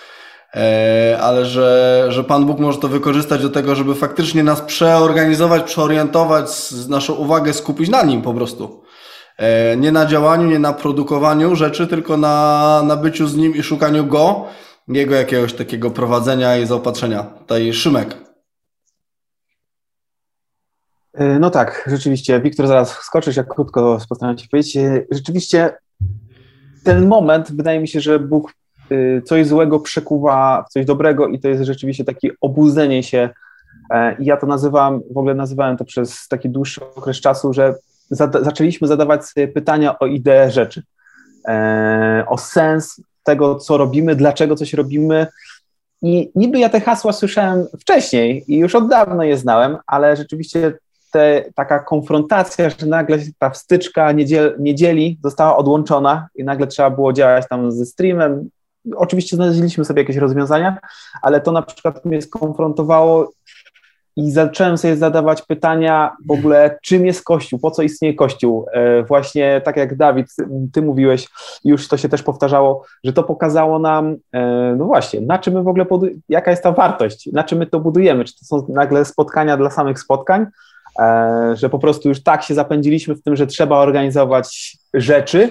ale 1.22 1.46
że, 1.46 2.06
że 2.10 2.24
Pan 2.24 2.46
Bóg 2.46 2.60
może 2.60 2.78
to 2.78 2.88
wykorzystać 2.88 3.42
do 3.42 3.50
tego, 3.50 3.76
żeby 3.76 3.96
faktycznie 3.96 4.44
nas 4.44 4.62
przeorganizować, 4.62 5.64
przeorientować, 5.64 6.72
naszą 6.90 7.14
uwagę 7.14 7.54
skupić 7.54 7.90
na 7.90 8.04
Nim 8.04 8.22
po 8.22 8.34
prostu. 8.34 8.84
Yy, 9.40 9.46
nie 9.78 9.92
na 9.92 10.06
działaniu, 10.06 10.50
nie 10.50 10.60
na 10.60 10.74
produkowaniu 10.74 11.56
rzeczy, 11.56 11.88
tylko 11.88 12.18
na, 12.18 12.82
na 12.86 12.96
byciu 12.96 13.28
z 13.28 13.36
Nim 13.36 13.56
i 13.56 13.64
szukaniu 13.64 14.06
Go, 14.06 14.46
jego 14.88 15.16
jakiegoś 15.16 15.54
takiego 15.54 15.92
prowadzenia 15.92 16.58
i 16.58 16.66
zaopatrzenia. 16.66 17.24
Tutaj 17.24 17.74
Szymek. 17.74 18.18
E, 21.14 21.40
no 21.40 21.50
tak, 21.50 21.90
rzeczywiście. 21.92 22.42
Wiktor, 22.42 22.68
zaraz 22.68 22.92
skoczysz, 22.92 23.36
jak 23.36 23.48
krótko 23.48 24.00
postaram 24.10 24.38
się 24.38 24.48
powiedzieć. 24.48 24.78
E, 24.78 25.06
rzeczywiście 25.12 25.78
ten 26.84 27.08
moment, 27.08 27.52
wydaje 27.52 27.80
mi 27.80 27.88
się, 27.88 28.02
że 28.02 28.20
Bóg 28.20 28.52
e, 28.52 28.54
coś 29.26 29.48
złego 29.48 29.80
przekuwa 29.80 30.66
w 30.70 30.74
coś 30.74 30.86
dobrego 30.86 31.28
i 31.28 31.40
to 31.40 31.48
jest 31.48 31.64
rzeczywiście 31.64 32.04
takie 32.04 32.32
obudzenie 32.42 33.04
się. 33.04 33.30
I 34.20 34.26
ja 34.26 34.38
to 34.38 34.48
nazywam, 34.48 35.02
w 35.12 35.18
ogóle 35.18 35.34
nazywałem 35.36 35.78
to 35.78 35.86
przez 35.86 36.28
taki 36.28 36.50
dłuższy 36.50 36.82
okres 36.96 37.22
czasu, 37.22 37.54
że 37.54 37.76
zada 38.10 38.44
zaczęliśmy 38.44 38.88
zadawać 38.88 39.26
sobie 39.26 39.48
pytania 39.48 40.00
o 40.00 40.06
ideę 40.06 40.52
rzeczy, 40.52 40.84
o 42.28 42.38
sens 42.38 43.02
tego, 43.24 43.56
co 43.56 43.78
robimy, 43.78 44.16
dlaczego 44.16 44.56
coś 44.56 44.74
robimy. 44.74 45.28
I 46.02 46.32
niby 46.36 46.60
ja 46.60 46.70
te 46.70 46.82
hasła 46.82 47.14
słyszałem 47.14 47.66
wcześniej 47.80 48.44
i 48.48 48.58
już 48.58 48.76
od 48.76 48.90
dawna 48.90 49.26
je 49.26 49.38
znałem, 49.38 49.78
ale 49.88 50.16
rzeczywiście 50.16 50.74
te, 51.12 51.44
taka 51.56 51.80
konfrontacja, 51.80 52.70
że 52.70 52.86
nagle 52.86 53.18
ta 53.40 53.50
wstyczka 53.50 54.12
niedziel, 54.12 54.56
niedzieli 54.60 55.20
została 55.24 55.58
odłączona 55.58 56.28
i 56.36 56.44
nagle 56.44 56.68
trzeba 56.68 56.90
było 56.90 57.14
działać 57.14 57.46
tam 57.50 57.72
ze 57.72 57.86
streamem. 57.86 58.50
Oczywiście 58.96 59.36
znaleźliśmy 59.36 59.86
sobie 59.86 60.02
jakieś 60.02 60.16
rozwiązania, 60.16 60.78
ale 61.22 61.42
to 61.42 61.52
na 61.52 61.62
przykład 61.62 62.06
mnie 62.06 62.22
skonfrontowało 62.22 63.32
i 64.18 64.32
zacząłem 64.32 64.78
sobie 64.78 64.98
zadawać 64.98 65.42
pytania 65.42 66.16
w 66.26 66.32
ogóle, 66.32 66.80
czym 66.84 67.06
jest 67.06 67.24
Kościół, 67.24 67.60
po 67.60 67.72
co 67.72 67.82
istnieje 67.82 68.14
Kościół. 68.14 68.66
E, 68.74 69.04
właśnie 69.04 69.62
tak 69.66 69.78
jak 69.78 69.96
Dawid, 69.96 70.28
ty 70.74 70.82
mówiłeś, 70.82 71.28
już 71.64 71.88
to 71.88 71.98
się 71.98 72.10
też 72.10 72.24
powtarzało, 72.24 72.86
że 73.04 73.14
to 73.14 73.24
pokazało 73.24 73.80
nam, 73.80 74.16
e, 74.34 74.76
no 74.78 74.86
właśnie, 74.86 75.22
na 75.22 75.40
czym 75.40 75.54
my 75.54 75.64
w 75.64 75.68
ogóle, 75.68 75.86
jaka 76.30 76.52
jest 76.52 76.64
ta 76.64 76.72
wartość, 76.72 77.30
na 77.34 77.44
czym 77.44 77.60
my 77.60 77.66
to 77.66 77.80
budujemy, 77.80 78.26
czy 78.26 78.40
to 78.40 78.46
są 78.46 78.68
nagle 78.70 79.06
spotkania 79.06 79.58
dla 79.58 79.70
samych 79.70 80.00
spotkań, 80.00 80.46
e, 81.00 81.52
że 81.56 81.70
po 81.70 81.80
prostu 81.80 82.10
już 82.10 82.24
tak 82.24 82.44
się 82.44 82.54
zapędziliśmy 82.54 83.16
w 83.16 83.24
tym, 83.24 83.36
że 83.36 83.48
trzeba 83.48 83.78
organizować 83.78 84.78
rzeczy, 84.94 85.50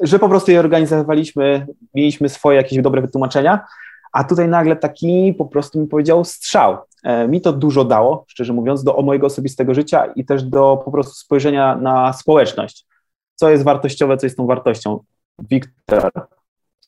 że 0.00 0.18
po 0.18 0.28
prostu 0.28 0.50
je 0.50 0.60
organizowaliśmy, 0.60 1.66
mieliśmy 1.94 2.28
swoje 2.28 2.56
jakieś 2.56 2.82
dobre 2.82 3.00
wytłumaczenia, 3.00 3.66
a 4.12 4.24
tutaj 4.24 4.48
nagle 4.48 4.76
taki 4.76 5.34
po 5.38 5.44
prostu 5.44 5.80
mi 5.80 5.86
powiedział 5.86 6.24
strzał. 6.24 6.78
E, 7.04 7.28
mi 7.28 7.40
to 7.40 7.52
dużo 7.52 7.84
dało, 7.84 8.24
szczerze 8.28 8.52
mówiąc, 8.52 8.84
do 8.84 9.02
mojego 9.02 9.26
osobistego 9.26 9.74
życia 9.74 10.06
i 10.16 10.24
też 10.24 10.42
do 10.42 10.82
po 10.84 10.90
prostu 10.90 11.12
spojrzenia 11.12 11.76
na 11.76 12.12
społeczność. 12.12 12.86
Co 13.34 13.50
jest 13.50 13.64
wartościowe, 13.64 14.16
co 14.16 14.26
jest 14.26 14.36
tą 14.36 14.46
wartością. 14.46 15.00
Wiktor, 15.38 16.10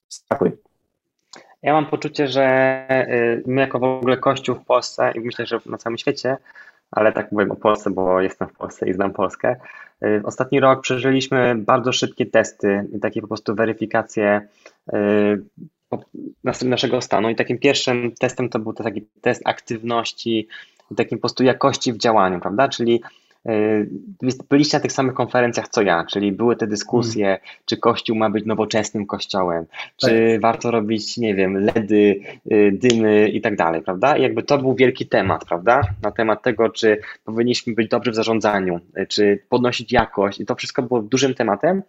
stakuj. 0.08 0.52
Ja 1.62 1.72
mam 1.72 1.86
poczucie, 1.86 2.28
że 2.28 2.86
y, 3.08 3.42
my 3.46 3.60
jako 3.60 3.78
w 3.78 3.84
ogóle 3.84 4.16
Kościół 4.16 4.54
w 4.54 4.64
Polsce 4.64 5.12
i 5.14 5.20
myślę, 5.20 5.46
że 5.46 5.60
na 5.66 5.78
całym 5.78 5.98
świecie, 5.98 6.36
ale 6.92 7.12
tak 7.12 7.32
mówię 7.32 7.48
o 7.48 7.56
Polsce, 7.56 7.90
bo 7.90 8.20
jestem 8.20 8.48
w 8.48 8.52
Polsce 8.52 8.88
i 8.88 8.92
znam 8.92 9.12
Polskę. 9.12 9.56
Y, 10.04 10.22
ostatni 10.24 10.60
rok 10.60 10.80
przeżyliśmy 10.80 11.54
bardzo 11.54 11.92
szybkie 11.92 12.26
testy 12.26 12.88
i 12.92 13.00
takie 13.00 13.20
po 13.20 13.28
prostu 13.28 13.54
weryfikacje 13.54 14.48
y, 14.92 16.64
naszego 16.64 17.00
stanu. 17.00 17.30
I 17.30 17.36
takim 17.36 17.58
pierwszym 17.58 18.12
testem 18.20 18.48
to 18.48 18.58
był 18.58 18.72
to 18.72 18.84
taki 18.84 19.02
test 19.20 19.42
aktywności, 19.44 20.48
takim 20.96 21.18
po 21.18 21.20
prostu 21.20 21.44
jakości 21.44 21.92
w 21.92 21.98
działaniu, 21.98 22.40
prawda? 22.40 22.68
Czyli 22.68 23.02
byliście 24.50 24.76
na 24.76 24.82
tych 24.82 24.92
samych 24.92 25.14
konferencjach 25.14 25.68
co 25.68 25.82
ja, 25.82 26.04
czyli 26.10 26.32
były 26.32 26.56
te 26.56 26.66
dyskusje, 26.66 27.24
hmm. 27.24 27.40
czy 27.64 27.76
Kościół 27.76 28.16
ma 28.16 28.30
być 28.30 28.46
nowoczesnym 28.46 29.06
kościołem, 29.06 29.64
czy 29.96 30.30
tak. 30.32 30.40
warto 30.40 30.70
robić, 30.70 31.16
nie 31.16 31.34
wiem, 31.34 31.56
LEDy, 31.56 32.20
y, 32.52 32.72
dymy 32.72 33.28
i 33.28 33.40
tak 33.40 33.56
dalej, 33.56 33.82
prawda? 33.82 34.16
I 34.16 34.22
jakby 34.22 34.42
to 34.42 34.58
był 34.58 34.74
wielki 34.74 35.06
temat, 35.06 35.44
prawda? 35.44 35.80
Na 36.02 36.10
temat 36.10 36.42
tego, 36.42 36.68
czy 36.68 37.00
powinniśmy 37.24 37.74
być 37.74 37.88
dobrzy 37.88 38.10
w 38.10 38.14
zarządzaniu, 38.14 38.80
y, 38.98 39.06
czy 39.06 39.42
podnosić 39.48 39.92
jakość 39.92 40.40
i 40.40 40.46
to 40.46 40.54
wszystko 40.54 40.82
było 40.82 41.02
dużym 41.02 41.34
tematem. 41.34 41.82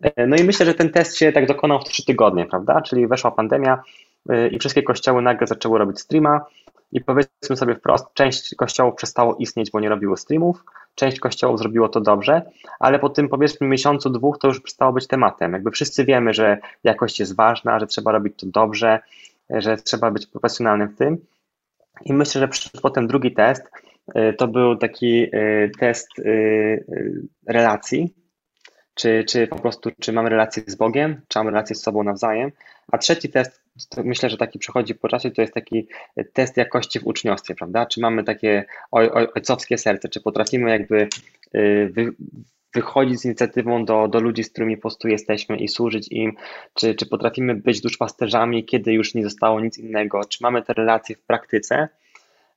E, 0.00 0.26
no 0.26 0.36
i 0.36 0.44
myślę, 0.44 0.66
że 0.66 0.74
ten 0.74 0.90
test 0.90 1.16
się 1.16 1.32
tak 1.32 1.46
dokonał 1.46 1.80
w 1.80 1.84
trzy 1.84 2.04
tygodnie, 2.04 2.46
prawda? 2.46 2.80
Czyli 2.80 3.06
weszła 3.06 3.30
pandemia 3.30 3.82
e, 4.28 4.48
i 4.48 4.58
wszystkie 4.58 4.82
kościoły 4.82 5.22
nagle 5.22 5.46
zaczęły 5.46 5.78
robić 5.78 6.00
streama 6.00 6.40
i 6.92 7.00
powiedzmy 7.00 7.56
sobie 7.56 7.74
wprost, 7.74 8.06
część 8.14 8.54
kościołów 8.54 8.94
przestało 8.94 9.34
istnieć, 9.34 9.70
bo 9.70 9.80
nie 9.80 9.88
robiło 9.88 10.16
streamów, 10.16 10.64
część 10.96 11.20
kościołów 11.20 11.58
zrobiło 11.58 11.88
to 11.88 12.00
dobrze, 12.00 12.42
ale 12.80 12.98
po 12.98 13.08
tym 13.08 13.28
powiedzmy 13.28 13.66
miesiącu, 13.66 14.10
dwóch 14.10 14.38
to 14.38 14.48
już 14.48 14.60
przestało 14.60 14.92
być 14.92 15.06
tematem. 15.06 15.52
Jakby 15.52 15.70
wszyscy 15.70 16.04
wiemy, 16.04 16.34
że 16.34 16.58
jakość 16.84 17.20
jest 17.20 17.36
ważna, 17.36 17.80
że 17.80 17.86
trzeba 17.86 18.12
robić 18.12 18.34
to 18.36 18.46
dobrze, 18.46 18.98
że 19.50 19.76
trzeba 19.76 20.10
być 20.10 20.26
profesjonalnym 20.26 20.88
w 20.88 20.96
tym. 20.96 21.18
I 22.04 22.12
myślę, 22.12 22.40
że 22.40 22.48
przyszedł 22.48 22.80
potem 22.82 23.06
drugi 23.06 23.32
test. 23.32 23.70
E, 24.14 24.32
to 24.32 24.48
był 24.48 24.76
taki 24.76 25.30
test 25.78 26.08
relacji, 27.46 28.14
czy, 28.96 29.24
czy 29.24 29.46
po 29.46 29.56
prostu, 29.56 29.90
czy 30.00 30.12
mamy 30.12 30.28
relację 30.28 30.62
z 30.66 30.74
Bogiem, 30.74 31.20
czy 31.28 31.38
mamy 31.38 31.50
relację 31.50 31.76
z 31.76 31.82
sobą 31.82 32.02
nawzajem. 32.02 32.52
A 32.92 32.98
trzeci 32.98 33.28
test, 33.28 33.62
myślę, 34.04 34.30
że 34.30 34.36
taki 34.36 34.58
przychodzi 34.58 34.94
po 34.94 35.08
czasie, 35.08 35.30
to 35.30 35.42
jest 35.42 35.54
taki 35.54 35.88
test 36.32 36.56
jakości 36.56 37.00
w 37.00 37.06
uczniostwie, 37.06 37.54
prawda? 37.54 37.86
Czy 37.86 38.00
mamy 38.00 38.24
takie 38.24 38.64
oj, 38.90 39.10
oj, 39.12 39.28
ojcowskie 39.34 39.78
serce, 39.78 40.08
czy 40.08 40.20
potrafimy 40.20 40.70
jakby 40.70 41.08
y, 41.54 41.90
wy, 41.92 42.14
wychodzić 42.74 43.20
z 43.20 43.24
inicjatywą 43.24 43.84
do, 43.84 44.08
do 44.08 44.20
ludzi, 44.20 44.44
z 44.44 44.50
którymi 44.50 44.76
po 44.76 44.80
prostu 44.80 45.08
jesteśmy 45.08 45.56
i 45.56 45.68
służyć 45.68 46.08
im, 46.10 46.32
czy, 46.74 46.94
czy 46.94 47.06
potrafimy 47.06 47.54
być 47.54 47.80
duszpasterzami, 47.80 48.64
kiedy 48.64 48.92
już 48.92 49.14
nie 49.14 49.22
zostało 49.22 49.60
nic 49.60 49.78
innego, 49.78 50.20
czy 50.24 50.38
mamy 50.42 50.62
te 50.62 50.72
relacje 50.72 51.16
w 51.16 51.22
praktyce. 51.22 51.88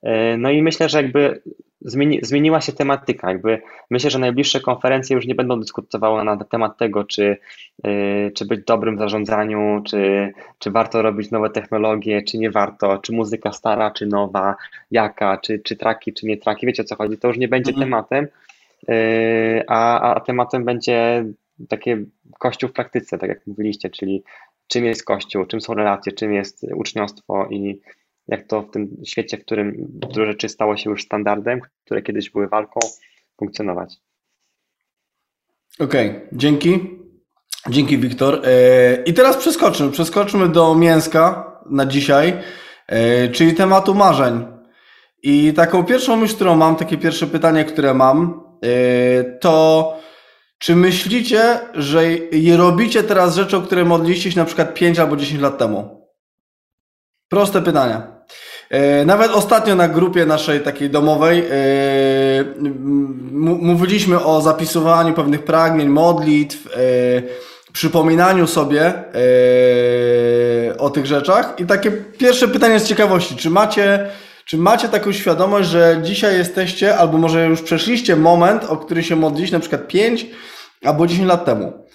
E, 0.02 0.36
no 0.36 0.50
i 0.50 0.62
myślę, 0.62 0.88
że 0.88 1.02
jakby 1.02 1.42
zmieni, 1.80 2.18
zmieniła 2.22 2.60
się 2.60 2.72
tematyka. 2.72 3.30
Jakby 3.30 3.62
myślę, 3.90 4.10
że 4.10 4.18
najbliższe 4.18 4.60
konferencje 4.60 5.16
już 5.16 5.26
nie 5.26 5.34
będą 5.34 5.60
dyskutowały 5.60 6.24
na 6.24 6.44
temat 6.44 6.78
tego, 6.78 7.04
czy, 7.04 7.36
yy, 7.84 8.32
czy 8.34 8.44
być 8.44 8.64
dobrym 8.64 8.96
w 8.96 8.98
zarządzaniu, 8.98 9.82
czy, 9.84 10.32
czy 10.58 10.70
warto 10.70 11.02
robić 11.02 11.30
nowe 11.30 11.50
technologie, 11.50 12.22
czy 12.22 12.38
nie 12.38 12.50
warto, 12.50 12.98
czy 12.98 13.12
muzyka 13.12 13.52
stara, 13.52 13.90
czy 13.90 14.06
nowa, 14.06 14.56
jaka, 14.90 15.38
czy, 15.38 15.58
czy 15.58 15.76
traki, 15.76 16.12
czy 16.12 16.26
nie 16.26 16.36
traki. 16.36 16.66
Wiecie 16.66 16.82
o 16.82 16.86
co 16.86 16.96
chodzi? 16.96 17.18
To 17.18 17.28
już 17.28 17.38
nie 17.38 17.48
będzie 17.48 17.70
mhm. 17.70 17.86
tematem, 17.86 18.26
yy, 18.88 19.64
a, 19.68 20.14
a 20.14 20.20
tematem 20.20 20.64
będzie 20.64 21.24
takie 21.68 22.04
kościół 22.38 22.70
w 22.70 22.72
praktyce, 22.72 23.18
tak 23.18 23.28
jak 23.28 23.46
mówiliście, 23.46 23.90
czyli 23.90 24.22
czym 24.66 24.84
jest 24.84 25.04
kościół, 25.04 25.46
czym 25.46 25.60
są 25.60 25.74
relacje, 25.74 26.12
czym 26.12 26.32
jest 26.32 26.66
uczniostwo 26.74 27.48
i 27.50 27.80
jak 28.28 28.46
to 28.46 28.62
w 28.62 28.70
tym 28.70 28.96
świecie, 29.06 29.36
w 29.36 29.44
którym 29.44 29.74
dużo 29.78 30.26
rzeczy 30.26 30.48
stało 30.48 30.76
się 30.76 30.90
już 30.90 31.02
standardem, 31.02 31.60
które 31.84 32.02
kiedyś 32.02 32.30
były 32.30 32.48
walką, 32.48 32.80
funkcjonować. 33.38 33.94
Okej, 35.78 36.08
okay, 36.10 36.28
dzięki. 36.32 37.00
Dzięki, 37.68 37.98
Wiktor. 37.98 38.42
E, 38.44 39.02
I 39.02 39.14
teraz 39.14 39.36
przeskoczmy, 39.36 39.90
przeskoczmy 39.90 40.48
do 40.48 40.74
mięska 40.74 41.52
na 41.70 41.86
dzisiaj, 41.86 42.36
e, 42.86 43.28
czyli 43.28 43.54
tematu 43.54 43.94
marzeń. 43.94 44.46
I 45.22 45.52
taką 45.52 45.84
pierwszą 45.84 46.16
myśl, 46.16 46.34
którą 46.34 46.56
mam, 46.56 46.76
takie 46.76 46.98
pierwsze 46.98 47.26
pytanie, 47.26 47.64
które 47.64 47.94
mam, 47.94 48.42
e, 48.64 49.24
to 49.24 49.96
czy 50.58 50.76
myślicie, 50.76 51.60
że 51.74 52.02
robicie 52.56 53.02
teraz 53.02 53.34
rzeczy, 53.34 53.56
o 53.56 53.60
które 53.60 53.84
modliliście 53.84 54.32
się 54.32 54.38
na 54.38 54.44
przykład 54.44 54.74
5 54.74 54.98
albo 54.98 55.16
10 55.16 55.40
lat 55.40 55.58
temu? 55.58 55.99
Proste 57.30 57.62
pytania. 57.62 58.02
E, 58.70 59.04
nawet 59.04 59.30
ostatnio 59.30 59.74
na 59.74 59.88
grupie 59.88 60.26
naszej 60.26 60.60
takiej 60.60 60.90
domowej 60.90 61.38
e, 61.38 61.44
mówiliśmy 63.62 64.24
o 64.24 64.40
zapisywaniu 64.40 65.14
pewnych 65.14 65.44
pragnień, 65.44 65.88
modlitw, 65.88 66.66
e, 66.66 66.70
przypominaniu 67.72 68.46
sobie 68.46 68.92
o 70.78 70.90
tych 70.90 71.06
rzeczach. 71.06 71.54
I 71.58 71.66
takie 71.66 71.90
pierwsze 71.90 72.48
pytanie 72.48 72.80
z 72.80 72.88
ciekawości, 72.88 73.36
czy 73.36 73.50
macie, 73.50 74.10
czy 74.44 74.58
macie 74.58 74.88
taką 74.88 75.12
świadomość, 75.12 75.68
że 75.68 76.00
dzisiaj 76.02 76.36
jesteście, 76.36 76.96
albo 76.98 77.18
może 77.18 77.46
już 77.46 77.62
przeszliście 77.62 78.16
moment, 78.16 78.64
o 78.64 78.76
który 78.76 79.02
się 79.02 79.16
modliliście 79.16 79.56
na 79.56 79.60
przykład 79.60 79.88
5 79.88 80.26
albo 80.84 81.06
10 81.06 81.28
lat 81.28 81.44
temu? 81.44 81.86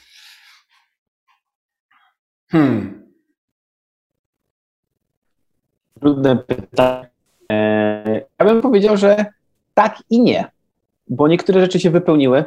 Hmm. 2.52 3.05
Trudne 6.06 6.36
pytanie. 6.36 7.10
E, 7.52 8.22
ja 8.40 8.46
bym 8.46 8.62
powiedział, 8.62 8.98
że 8.98 9.26
tak 9.74 9.98
i 10.10 10.22
nie, 10.22 10.52
bo 11.08 11.28
niektóre 11.28 11.62
rzeczy 11.62 11.80
się 11.80 11.90
wypełniły 11.90 12.44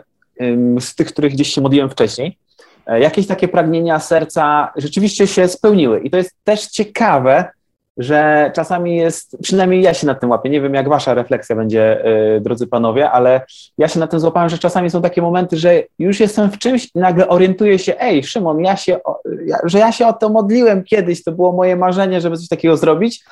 z 0.80 0.94
tych, 0.94 1.08
których 1.08 1.32
gdzieś 1.32 1.54
się 1.54 1.60
modliłem 1.60 1.90
wcześniej. 1.90 2.38
E, 2.86 3.00
jakieś 3.00 3.26
takie 3.26 3.48
pragnienia 3.48 3.98
serca 3.98 4.72
rzeczywiście 4.76 5.26
się 5.26 5.48
spełniły. 5.48 6.00
I 6.00 6.10
to 6.10 6.16
jest 6.16 6.36
też 6.44 6.66
ciekawe, 6.66 7.50
że 7.98 8.50
czasami 8.54 8.96
jest, 8.96 9.36
przynajmniej 9.42 9.82
ja 9.82 9.94
się 9.94 10.06
nad 10.06 10.20
tym 10.20 10.30
łapię, 10.30 10.50
nie 10.50 10.60
wiem 10.60 10.74
jak 10.74 10.88
wasza 10.88 11.14
refleksja 11.14 11.56
będzie, 11.56 12.02
yy, 12.04 12.40
drodzy 12.40 12.66
panowie, 12.66 13.10
ale 13.10 13.40
ja 13.78 13.88
się 13.88 14.00
na 14.00 14.06
tym 14.06 14.20
złapałem, 14.20 14.48
że 14.48 14.58
czasami 14.58 14.90
są 14.90 15.02
takie 15.02 15.22
momenty, 15.22 15.56
że 15.56 15.82
już 15.98 16.20
jestem 16.20 16.50
w 16.50 16.58
czymś 16.58 16.84
i 16.94 16.98
nagle 16.98 17.28
orientuję 17.28 17.78
się, 17.78 17.98
ej 17.98 18.24
Szymon, 18.24 18.60
ja 18.60 18.76
się, 18.76 18.98
ja, 19.46 19.58
że 19.64 19.78
ja 19.78 19.92
się 19.92 20.06
o 20.06 20.12
to 20.12 20.28
modliłem 20.28 20.84
kiedyś, 20.84 21.24
to 21.24 21.32
było 21.32 21.52
moje 21.52 21.76
marzenie, 21.76 22.20
żeby 22.20 22.36
coś 22.36 22.48
takiego 22.48 22.76
zrobić, 22.76 23.24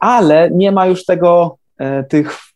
ale 0.00 0.50
nie 0.50 0.72
ma 0.72 0.86
już 0.86 1.04
tego, 1.04 1.56
yy, 1.80 2.04
tych 2.08 2.47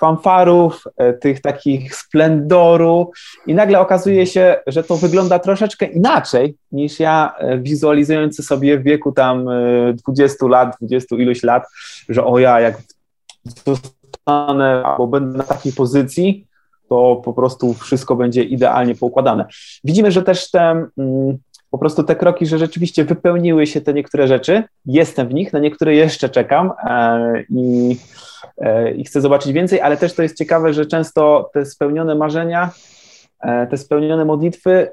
fanfarów, 0.00 0.84
e, 0.96 1.12
tych 1.12 1.40
takich 1.40 1.96
splendoru 1.96 3.10
i 3.46 3.54
nagle 3.54 3.80
okazuje 3.80 4.26
się, 4.26 4.56
że 4.66 4.82
to 4.84 4.96
wygląda 4.96 5.38
troszeczkę 5.38 5.86
inaczej 5.86 6.54
niż 6.72 7.00
ja 7.00 7.34
e, 7.38 7.58
wizualizujący 7.58 8.42
sobie 8.42 8.78
w 8.78 8.82
wieku 8.82 9.12
tam 9.12 9.46
20 10.06 10.46
e, 10.46 10.48
lat, 10.48 10.76
20 10.80 11.16
iluś 11.16 11.42
lat, 11.42 11.64
że 12.08 12.24
o 12.24 12.38
ja 12.38 12.60
jak 12.60 12.82
zostanę 13.66 14.82
albo 14.84 15.06
będę 15.06 15.38
na 15.38 15.44
takiej 15.44 15.72
pozycji, 15.72 16.46
to 16.88 17.22
po 17.24 17.32
prostu 17.32 17.74
wszystko 17.74 18.16
będzie 18.16 18.42
idealnie 18.44 18.94
poukładane. 18.94 19.44
Widzimy, 19.84 20.12
że 20.12 20.22
też 20.22 20.50
te 20.50 20.60
mm, 20.98 21.38
po 21.70 21.78
prostu 21.78 22.04
te 22.04 22.16
kroki, 22.16 22.46
że 22.46 22.58
rzeczywiście 22.58 23.04
wypełniły 23.04 23.66
się 23.66 23.80
te 23.80 23.94
niektóre 23.94 24.28
rzeczy, 24.28 24.62
jestem 24.86 25.28
w 25.28 25.34
nich, 25.34 25.52
na 25.52 25.58
niektóre 25.58 25.94
jeszcze 25.94 26.28
czekam 26.28 26.70
i 27.50 27.96
E, 27.96 28.29
i 28.96 29.04
chcę 29.04 29.20
zobaczyć 29.20 29.52
więcej, 29.52 29.80
ale 29.80 29.96
też 29.96 30.14
to 30.14 30.22
jest 30.22 30.38
ciekawe, 30.38 30.72
że 30.72 30.86
często 30.86 31.50
te 31.54 31.66
spełnione 31.66 32.14
marzenia, 32.14 32.70
e, 33.40 33.66
te 33.66 33.76
spełnione 33.76 34.24
modlitwy 34.24 34.88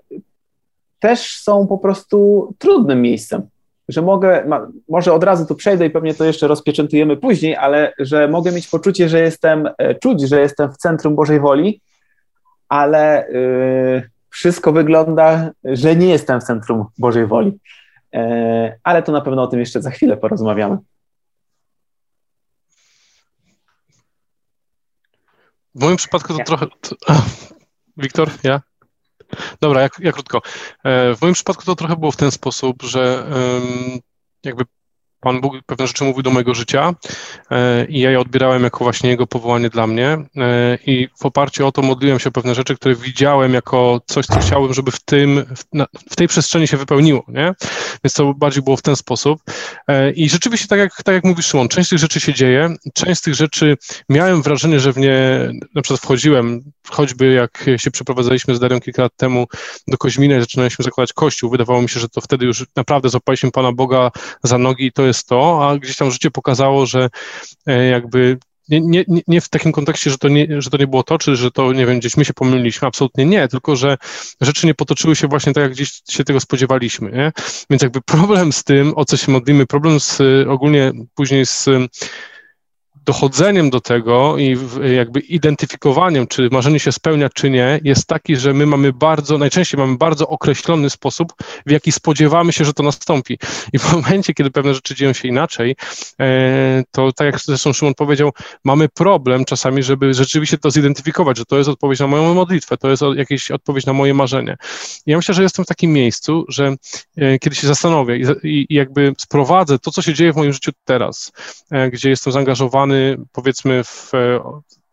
też 0.99 1.39
są 1.41 1.67
po 1.67 1.77
prostu 1.77 2.49
trudnym 2.58 3.01
miejscem. 3.01 3.41
Że 3.89 4.01
mogę, 4.01 4.49
może 4.89 5.13
od 5.13 5.23
razu 5.23 5.45
tu 5.45 5.56
przejdę 5.56 5.86
i 5.86 5.89
pewnie 5.89 6.13
to 6.13 6.25
jeszcze 6.25 6.47
rozpieczętujemy 6.47 7.17
później, 7.17 7.56
ale 7.56 7.93
że 7.99 8.27
mogę 8.27 8.51
mieć 8.51 8.67
poczucie, 8.67 9.10
że 9.10 9.19
jestem, 9.19 9.69
e, 9.77 9.95
czuć, 9.95 10.21
że 10.21 10.41
jestem 10.41 10.73
w 10.73 10.77
centrum 10.77 11.15
Bożej 11.15 11.39
woli, 11.39 11.82
ale 12.69 13.27
yy, 13.32 14.10
wszystko 14.30 14.71
wygląda, 14.71 15.51
że 15.63 15.95
nie 15.95 16.08
jestem 16.08 16.41
w 16.41 16.43
centrum 16.43 16.86
Bożej 16.97 17.25
woli. 17.25 17.60
Ale 18.84 19.03
to 19.03 19.12
na 19.12 19.21
pewno 19.21 19.43
o 19.43 19.47
tym 19.47 19.60
jeszcze 19.60 19.82
za 19.82 19.89
chwilę 19.89 20.17
porozmawiamy. 20.17 20.77
W 25.75 25.82
moim 25.82 25.97
przypadku 25.97 26.34
to 26.34 26.39
ja. 26.39 26.45
trochę. 26.45 26.65
Wiktor, 27.97 28.32
ja? 28.43 28.62
Dobra, 29.62 29.82
jak, 29.82 29.99
jak 29.99 30.13
krótko. 30.13 30.41
E, 30.84 31.15
w 31.15 31.21
moim 31.21 31.34
przypadku 31.34 31.63
to 31.65 31.75
trochę 31.75 31.95
było 31.95 32.12
w 32.12 32.17
ten 32.17 32.32
sposób, 32.32 32.84
że 32.84 33.27
jakby 34.43 34.65
Pan 35.28 35.42
Bóg 35.42 35.54
pewne 35.66 35.88
rzeczy 35.88 36.04
mówił 36.04 36.22
do 36.22 36.30
mojego 36.32 36.54
życia 36.54 36.94
e, 37.52 37.86
i 37.86 38.00
ja 38.00 38.12
je 38.12 38.20
odbierałem 38.20 38.63
jako 38.63 38.84
właśnie 38.84 39.10
Jego 39.10 39.28
powołanie 39.28 39.70
dla 39.70 39.88
mnie 39.88 40.08
e, 40.08 40.78
i 40.86 41.08
w 41.20 41.26
oparciu 41.26 41.68
o 41.68 41.72
to 41.72 41.82
modliłem 41.82 42.20
się 42.20 42.30
o 42.30 42.32
pewne 42.32 42.56
rzeczy, 42.56 42.76
które 42.76 42.96
widziałem 42.96 43.54
jako 43.54 44.02
coś, 44.06 44.26
co 44.26 44.40
chciałem, 44.40 44.74
żeby 44.74 44.92
w, 44.92 45.00
tym, 45.00 45.46
w 46.10 46.16
tej 46.16 46.28
przestrzeni 46.28 46.68
się 46.68 46.78
wypełniło, 46.78 47.24
nie? 47.28 47.54
Więc 48.04 48.13
to 48.13 48.34
bardziej 48.34 48.63
było 48.63 48.78
w 48.78 48.82
ten 48.82 48.96
sposób 48.96 49.42
e, 49.88 50.12
i 50.12 50.30
rzeczywiście 50.30 50.68
tak 50.68 50.80
jak, 50.80 51.04
tak 51.04 51.16
jak 51.16 51.24
mówisz 51.24 51.46
Szymon, 51.46 51.68
część 51.68 51.90
tych 51.90 52.00
rzeczy 52.00 52.20
się 52.20 52.34
dzieje, 52.34 52.76
część 52.94 53.20
z 53.20 53.22
tych 53.22 53.36
rzeczy 53.36 53.78
miałem 54.10 54.42
wrażenie, 54.42 54.80
że 54.80 54.94
w 54.94 54.98
nie 54.98 55.50
na 55.76 55.82
przykład 55.82 56.02
wchodziłem, 56.02 56.72
choćby 56.90 57.34
jak 57.34 57.66
się 57.78 57.92
przeprowadzaliśmy 57.92 58.56
z 58.56 58.60
Darią 58.60 58.80
kilka 58.80 59.02
lat 59.02 59.12
temu 59.18 59.48
do 59.88 59.98
Koźmina 59.98 60.38
i 60.38 60.40
zaczynaliśmy 60.40 60.84
zakładać 60.84 61.13
kościół, 61.13 61.50
wydawało 61.50 61.82
mi 61.82 61.90
się, 61.90 62.00
że 62.00 62.10
to 62.10 62.22
wtedy 62.22 62.46
już 62.46 62.66
naprawdę 62.76 63.10
złapaliśmy 63.10 63.52
Pana 63.52 63.72
Boga 63.72 64.12
za 64.44 64.58
nogi 64.58 64.86
i 64.86 64.92
to 64.92 65.06
jest 65.06 65.16
to, 65.23 65.69
a 65.69 65.77
gdzieś 65.77 65.97
tam 65.97 66.12
życie 66.12 66.32
pokazało, 66.32 66.86
że 66.86 67.10
e, 67.67 67.88
jakby 67.88 68.38
nie, 68.69 68.82
nie, 68.82 69.21
nie 69.27 69.41
w 69.41 69.49
takim 69.49 69.71
kontekście, 69.71 70.10
że 70.10 70.17
to, 70.17 70.27
nie, 70.27 70.62
że 70.62 70.69
to 70.69 70.77
nie 70.77 70.88
było 70.88 71.03
to, 71.03 71.17
czy 71.17 71.36
że 71.36 71.51
to, 71.51 71.73
nie 71.73 71.86
wiem, 71.86 71.99
gdzieś 71.99 72.17
my 72.17 72.25
się 72.25 72.34
pomyliliśmy, 72.34 72.88
absolutnie 72.88 73.25
nie, 73.25 73.47
tylko 73.47 73.75
że 73.75 73.97
rzeczy 74.41 74.67
nie 74.67 74.73
potoczyły 74.73 75.15
się 75.15 75.27
właśnie 75.27 75.53
tak, 75.53 75.63
jak 75.63 75.71
gdzieś 75.71 76.01
się 76.10 76.23
tego 76.23 76.39
spodziewaliśmy, 76.39 77.12
nie? 77.12 77.32
Więc 77.69 77.82
jakby 77.82 78.01
problem 78.01 78.53
z 78.53 78.63
tym, 78.63 78.93
o 78.95 79.06
co 79.06 79.17
się 79.17 79.32
modlimy, 79.32 79.65
problem 79.65 79.99
z 79.99 80.21
ogólnie 80.47 80.91
później 81.15 81.45
z 81.45 81.69
dochodzeniem 83.08 83.70
do 83.70 83.82
tego 83.82 84.38
i 84.38 84.58
jakby 84.96 85.20
identyfikowaniem, 85.20 86.28
czy 86.28 86.50
marzenie 86.52 86.80
się 86.80 86.91
spełnia, 86.91 87.30
czy 87.30 87.50
nie, 87.50 87.80
jest 87.84 88.08
taki, 88.08 88.36
że 88.36 88.54
my 88.54 88.65
mamy 88.65 88.93
bardzo, 88.93 89.38
najczęściej 89.38 89.80
mamy 89.80 89.98
bardzo 89.98 90.28
określony 90.28 90.89
sposób, 90.89 91.34
w 91.65 91.72
jaki 91.72 91.91
spodziewamy 91.91 92.54
się, 92.54 92.65
że 92.65 92.74
to 92.74 92.84
nastąpi. 92.84 93.38
I 93.74 93.80
w 93.80 93.91
momencie, 93.93 94.34
kiedy 94.34 94.52
pewne 94.52 94.74
rzeczy 94.74 94.96
dzieją 94.96 95.13
się 95.13 95.28
inaczej, 95.28 95.76
e, 96.22 96.84
to 96.91 97.12
tak 97.12 97.26
jak 97.26 97.39
zresztą 97.39 97.74
Szymon 97.74 97.93
powiedział, 97.93 98.32
mamy 98.63 98.89
problem 98.89 99.46
czasami, 99.46 99.84
żeby 99.84 100.13
rzeczywiście 100.13 100.58
to 100.58 100.72
zidentyfikować, 100.72 101.38
że 101.38 101.46
to 101.46 101.58
jest 101.58 101.70
odpowiedź 101.70 102.00
na 102.00 102.08
moją 102.08 102.34
modlitwę, 102.34 102.78
to 102.78 102.89
jest 102.89 103.04
jakaś 103.15 103.52
odpowiedź 103.52 103.86
na 103.86 103.93
moje 103.93 104.13
marzenie. 104.13 104.58
I 105.06 105.12
ja 105.12 105.17
myślę, 105.17 105.36
że 105.36 105.43
jestem 105.43 105.65
w 105.65 105.67
takim 105.67 105.93
miejscu, 105.93 106.46
że 106.48 106.76
e, 107.17 107.39
kiedy 107.39 107.56
się 107.56 107.67
zastanowię 107.67 108.20
i, 108.43 108.67
jakby 108.70 109.13
sprowadzę 109.17 109.80
to, 109.80 109.91
co 109.91 110.02
się 110.02 110.13
dzieje 110.13 110.34
w 110.34 110.36
moim 110.36 110.54
życiu 110.54 110.72
teraz, 110.86 111.32
e, 111.72 111.89
gdzie 111.91 112.10
jestem 112.10 112.34
zaangażowany 112.34 112.96
powiedzmy 113.31 113.83
w 113.83 114.13
e, 114.13 114.39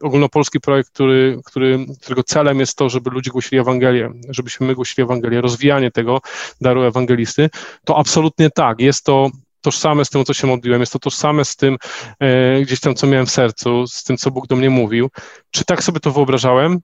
ogólnopolski 0.02 0.60
projekt, 0.60 0.90
który, 0.90 1.40
który, 1.44 1.86
którego 2.02 2.22
celem 2.22 2.60
jest 2.60 2.76
to, 2.76 2.88
żeby 2.88 3.10
ludzie 3.10 3.30
głosili 3.30 3.60
Ewangelię, 3.60 4.10
żebyśmy 4.28 4.66
my 4.66 4.74
głosili 4.74 5.02
Ewangelię, 5.04 5.40
rozwijanie 5.40 5.90
tego 5.90 6.20
daru 6.60 6.82
ewangelisty, 6.82 7.50
to 7.84 7.98
absolutnie 7.98 8.50
tak, 8.50 8.80
jest 8.80 9.04
to 9.04 9.30
tożsame 9.60 10.04
z 10.04 10.10
tym, 10.10 10.20
o 10.20 10.24
co 10.24 10.34
się 10.34 10.46
modliłem, 10.46 10.80
jest 10.80 10.92
to 10.92 10.98
tożsame 10.98 11.44
z 11.44 11.56
tym 11.56 11.76
e, 12.20 12.60
gdzieś 12.60 12.80
tam, 12.80 12.94
co 12.94 13.06
miałem 13.06 13.26
w 13.26 13.30
sercu, 13.30 13.86
z 13.86 14.04
tym, 14.04 14.16
co 14.16 14.30
Bóg 14.30 14.46
do 14.46 14.56
mnie 14.56 14.70
mówił. 14.70 15.10
Czy 15.50 15.64
tak 15.64 15.82
sobie 15.82 16.00
to 16.00 16.10
wyobrażałem? 16.10 16.80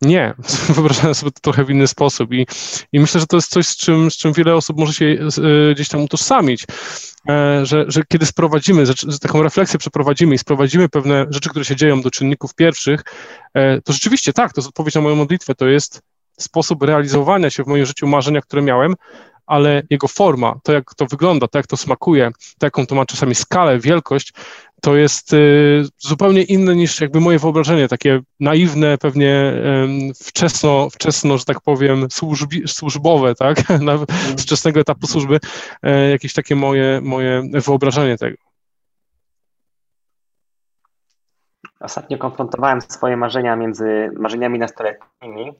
Nie, 0.00 0.34
wyobrażałem 0.74 1.14
sobie 1.14 1.32
to 1.32 1.40
trochę 1.40 1.64
w 1.64 1.70
inny 1.70 1.86
sposób 1.86 2.32
i, 2.32 2.46
i 2.92 3.00
myślę, 3.00 3.20
że 3.20 3.26
to 3.26 3.36
jest 3.36 3.50
coś, 3.50 3.66
z 3.66 3.76
czym, 3.76 4.10
z 4.10 4.16
czym 4.16 4.32
wiele 4.32 4.54
osób 4.54 4.78
może 4.78 4.92
się 4.92 5.06
e, 5.06 5.74
gdzieś 5.74 5.88
tam 5.88 6.02
utożsamić, 6.02 6.64
że, 7.62 7.84
że 7.88 8.02
kiedy 8.08 8.26
sprowadzimy, 8.26 8.86
że, 8.86 8.94
taką 9.20 9.42
refleksję 9.42 9.78
przeprowadzimy 9.78 10.34
i 10.34 10.38
sprowadzimy 10.38 10.88
pewne 10.88 11.26
rzeczy, 11.30 11.50
które 11.50 11.64
się 11.64 11.76
dzieją 11.76 12.02
do 12.02 12.10
czynników 12.10 12.54
pierwszych, 12.54 13.04
e, 13.54 13.80
to 13.82 13.92
rzeczywiście 13.92 14.32
tak, 14.32 14.52
to 14.52 14.60
jest 14.60 14.68
odpowiedź 14.68 14.94
na 14.94 15.00
moją 15.00 15.16
modlitwę, 15.16 15.54
to 15.54 15.66
jest 15.66 16.00
sposób 16.40 16.82
realizowania 16.82 17.50
się 17.50 17.64
w 17.64 17.66
moim 17.66 17.86
życiu 17.86 18.06
marzenia, 18.06 18.40
które 18.40 18.62
miałem, 18.62 18.94
ale 19.46 19.82
jego 19.90 20.08
forma, 20.08 20.54
to 20.62 20.72
jak 20.72 20.94
to 20.94 21.06
wygląda, 21.06 21.48
to 21.48 21.58
jak 21.58 21.66
to 21.66 21.76
smakuje, 21.76 22.30
to 22.58 22.66
jaką 22.66 22.86
to 22.86 22.94
ma 22.94 23.06
czasami 23.06 23.34
skalę, 23.34 23.78
wielkość, 23.78 24.32
to 24.82 24.96
jest 24.96 25.32
y, 25.32 25.84
zupełnie 25.98 26.42
inne 26.42 26.76
niż 26.76 27.00
jakby 27.00 27.20
moje 27.20 27.38
wyobrażenie, 27.38 27.88
takie 27.88 28.20
naiwne, 28.40 28.98
pewnie 28.98 29.52
wczesno, 30.24 30.90
wczesno 30.90 31.38
że 31.38 31.44
tak 31.44 31.60
powiem, 31.60 32.06
służbi, 32.10 32.68
służbowe, 32.68 33.34
tak, 33.34 33.58
z 34.36 34.42
wczesnego 34.42 34.80
etapu 34.80 35.06
służby, 35.06 35.40
e, 35.82 36.10
jakieś 36.10 36.32
takie 36.32 36.56
moje, 36.56 37.00
moje 37.02 37.42
wyobrażenie 37.52 38.18
tego. 38.18 38.36
Ostatnio 41.80 42.18
konfrontowałem 42.18 42.80
swoje 42.80 43.16
marzenia 43.16 43.56
między 43.56 44.10
marzeniami 44.18 44.58
nastoletnimi 44.58 45.52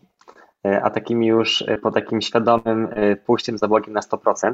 E, 0.67 0.83
a 0.83 0.91
takimi 0.91 1.27
już 1.27 1.63
e, 1.63 1.79
po 1.79 1.91
takim 1.91 2.23
świadomym 2.23 2.89
pójściem 3.27 3.59
za 3.59 3.69
Bogiem 3.69 3.93
na 3.93 4.01
100%. 4.01 4.53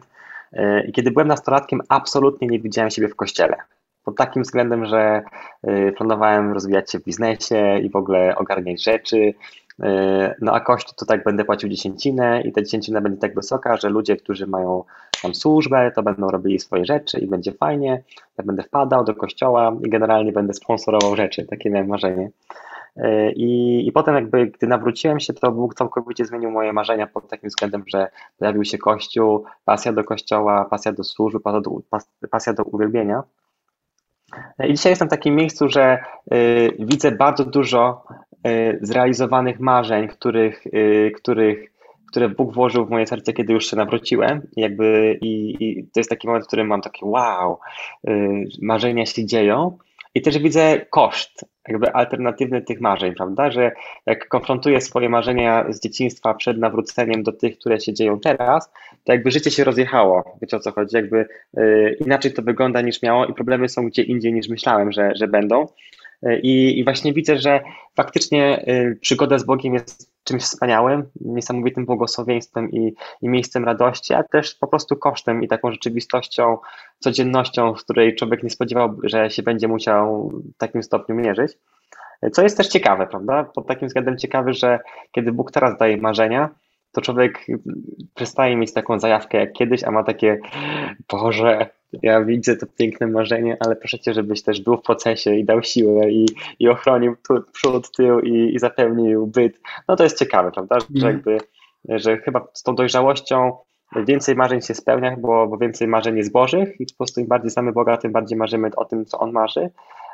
I 0.89 0.93
kiedy 0.93 1.11
byłem 1.11 1.29
nastolatkiem, 1.29 1.81
absolutnie 1.89 2.49
nie 2.49 2.61
widziałem 2.61 2.91
siebie 2.91 3.09
w 3.09 3.17
kościele. 3.17 3.57
Pod 4.05 4.17
takim 4.17 4.43
względem, 4.43 4.87
że 4.87 5.23
planowałem 5.97 6.53
rozwijać 6.53 6.93
się 6.93 6.99
w 6.99 7.05
biznesie 7.05 7.79
i 7.79 7.91
w 7.91 7.97
ogóle 7.97 8.37
ogarniać 8.37 8.85
rzeczy. 8.85 9.35
No 10.41 10.53
a 10.53 10.61
kościół 10.61 10.95
to 10.97 11.07
tak 11.07 11.25
będę 11.25 11.45
płacił 11.45 11.69
dziesięcinę 11.69 12.43
i 12.43 12.53
ta 12.53 12.63
dziesięcina 12.63 13.01
będzie 13.01 13.19
tak 13.19 13.35
wysoka, 13.35 13.77
że 13.77 13.89
ludzie, 13.89 14.17
którzy 14.17 14.47
mają 14.47 14.85
tam 15.23 15.35
służbę, 15.35 15.93
to 15.95 16.03
będą 16.03 16.29
robili 16.29 16.59
swoje 16.59 16.85
rzeczy 16.85 17.19
i 17.19 17.27
będzie 17.27 17.53
fajnie. 17.53 18.03
Ja 18.39 18.45
będę 18.45 18.63
wpadał 18.63 19.05
do 19.05 19.15
kościoła 19.15 19.77
i 19.85 19.91
generalnie 19.91 20.33
będę 20.33 20.55
sponsorował 20.55 21.17
rzeczy. 21.17 21.47
Takie 21.47 21.71
miałem 21.71 21.89
marzenie. 21.89 22.31
E, 22.97 23.33
I, 23.33 23.83
I 23.89 23.93
potem 23.93 24.15
jakby, 24.15 24.47
gdy 24.47 24.67
nawróciłem 24.67 25.21
się, 25.21 25.33
to 25.33 25.53
Bóg 25.53 25.75
całkowicie 25.75 26.25
zmienił 26.25 26.51
moje 26.51 26.73
marzenia 26.73 27.07
pod 27.07 27.29
takim 27.29 27.49
względem, 27.49 27.85
że 27.87 28.11
pojawił 28.39 28.65
się 28.65 28.79
Kościół, 28.79 29.45
pasja 29.65 29.93
do 29.93 30.05
Kościoła, 30.05 30.65
pasja 30.65 30.93
do 30.93 31.05
służby, 31.05 31.41
pasja 31.41 31.61
do, 31.61 31.71
pasja 32.31 32.53
do 32.53 32.63
uwielbienia. 32.63 33.23
I 34.69 34.73
dzisiaj 34.75 34.93
jestem 34.93 35.09
w 35.09 35.11
takim 35.11 35.35
miejscu, 35.35 35.69
że 35.69 35.99
y, 36.35 36.71
widzę 36.79 37.13
bardzo 37.13 37.45
dużo 37.45 38.05
y, 38.47 38.79
zrealizowanych 38.83 39.61
marzeń, 39.61 40.09
których, 40.09 40.67
y, 40.67 41.13
których, 41.17 41.73
które 42.09 42.29
Bóg 42.29 42.55
włożył 42.55 42.87
w 42.87 42.91
moje 42.91 43.07
serce, 43.07 43.33
kiedy 43.33 43.53
już 43.53 43.71
się 43.71 43.77
nawróciłem. 43.77 44.43
Jakby, 44.57 45.19
i, 45.23 45.57
i 45.61 45.85
to 45.85 46.01
jest 46.01 46.11
taki 46.11 46.27
moment, 46.27 46.45
w 46.45 46.49
którym 46.49 46.67
mam 46.67 46.81
takie 46.81 47.07
wow, 47.07 47.59
marzenia 48.63 49.07
się 49.07 49.27
dzieją. 49.27 49.79
I 50.15 50.23
też 50.23 50.39
widzę 50.39 50.87
koszt, 50.91 51.45
jakby 51.69 51.93
alternatywny 51.93 52.63
tych 52.63 52.81
marzeń, 52.81 53.15
prawda? 53.15 53.51
Że 53.51 53.73
jak 54.07 54.29
konfrontuję 54.29 54.81
swoje 54.81 55.09
marzenia 55.09 55.73
z 55.73 55.81
dzieciństwa 55.81 56.35
przed 56.35 56.59
nawróceniem 56.59 57.23
do 57.23 57.33
tych, 57.33 57.59
które 57.59 57.81
się 57.81 57.93
dzieją 57.93 58.21
teraz, 58.21 58.71
to 59.05 59.13
jakby 59.13 59.31
życie 59.31 59.51
się 59.51 59.65
rozjechało. 59.65 60.39
Wiecie 60.43 60.57
o 60.57 60.61
co 60.61 60.73
chodzi? 60.73 60.97
Jakby 60.97 61.27
y, 61.59 61.97
inaczej 62.01 62.33
to 62.33 62.43
wygląda 62.43 62.81
niż 62.81 63.03
miało 63.03 63.27
i 63.27 63.35
problemy 63.35 63.69
są 63.69 63.87
gdzie 63.87 64.03
indziej 64.03 64.33
niż 64.33 64.49
myślałem, 64.49 64.93
że, 64.93 65.13
że 65.15 65.29
będą. 65.29 65.67
Y, 66.27 66.41
I, 66.43 66.79
I 66.79 66.85
właśnie 66.85 67.13
widzę, 67.13 67.39
że 67.39 67.61
faktycznie 67.97 68.65
y, 68.69 68.99
przygoda 69.01 69.39
z 69.39 69.45
Bogiem 69.45 69.75
jest 69.75 70.12
czymś 70.25 70.43
wspaniałym, 70.43 71.05
niesamowitym 71.21 71.87
błogosławieństwem 71.87 72.71
i, 72.71 72.95
i 73.23 73.29
miejscem 73.29 73.65
radości, 73.65 74.15
a 74.15 74.23
też 74.23 74.55
po 74.55 74.67
prostu 74.67 74.97
kosztem 74.97 75.43
i 75.43 75.49
taką 75.49 75.73
rzeczywistością, 75.73 76.59
codziennością, 76.99 77.75
w 77.75 77.85
której 77.85 78.15
człowiek 78.15 78.43
nie 78.43 78.51
spodziewał, 78.51 78.97
że 79.03 79.31
się 79.31 79.43
będzie 79.43 79.69
musiał 79.69 80.29
w 80.29 80.59
takim 80.59 80.83
stopniu 80.83 81.15
mierzyć. 81.15 81.59
Co 82.33 82.43
jest 82.43 82.57
też 82.57 82.69
ciekawe, 82.69 83.07
prawda? 83.07 83.45
Pod 83.45 83.67
takim 83.67 83.89
względem 83.89 84.19
ciekawy, 84.19 84.55
że 84.55 84.81
kiedy 85.13 85.33
Bóg 85.33 85.51
teraz 85.53 85.79
daje 85.79 85.97
marzenia, 85.97 86.49
to 86.93 87.01
człowiek 87.01 87.47
przestaje 88.15 88.57
mieć 88.57 88.73
taką 88.73 88.99
zajawkę 88.99 89.39
jak 89.39 89.53
kiedyś, 89.53 89.85
a 89.85 89.91
ma 89.91 90.05
takie, 90.05 90.39
Boże, 91.09 91.71
ja 92.03 92.25
widzę 92.25 92.57
to 92.57 92.67
piękne 92.79 93.07
marzenie, 93.07 93.57
ale 93.61 93.77
proszę 93.77 93.99
Cię, 93.99 94.15
żebyś 94.15 94.43
też 94.43 94.61
był 94.61 94.77
w 94.77 94.83
procesie 94.83 95.35
i 95.35 95.45
dał 95.45 95.63
siłę 95.63 96.11
i, 96.11 96.27
i 96.59 96.69
ochronił 96.69 97.17
tu, 97.29 97.35
przód, 97.53 97.91
tył 97.97 98.21
i, 98.21 98.55
i 98.55 98.59
zapełnił 98.59 99.27
byt. 99.27 99.61
No 99.89 99.97
to 99.97 100.05
jest 100.05 100.19
ciekawe, 100.19 100.51
prawda, 100.53 100.81
że 100.81 100.87
mm. 100.97 101.15
jakby, 101.15 101.39
że 101.89 102.17
chyba 102.17 102.47
z 102.53 102.63
tą 102.63 102.75
dojrzałością 102.75 103.53
więcej 104.07 104.35
marzeń 104.35 104.61
się 104.61 104.75
spełnia, 104.75 105.17
bo, 105.19 105.47
bo 105.47 105.59
więcej 105.59 105.89
marzeń 105.89 106.17
jest 106.17 106.33
Bożych 106.33 106.81
i 106.81 106.87
po 106.87 106.97
prostu 106.97 107.21
im 107.21 107.27
bardziej 107.27 107.51
znamy 107.51 107.73
Boga, 107.73 107.97
tym 107.97 108.13
bardziej 108.13 108.39
marzymy 108.39 108.71
o 108.77 108.85
tym, 108.85 109.05
co 109.05 109.19
On 109.19 109.33
marzy, 109.33 109.71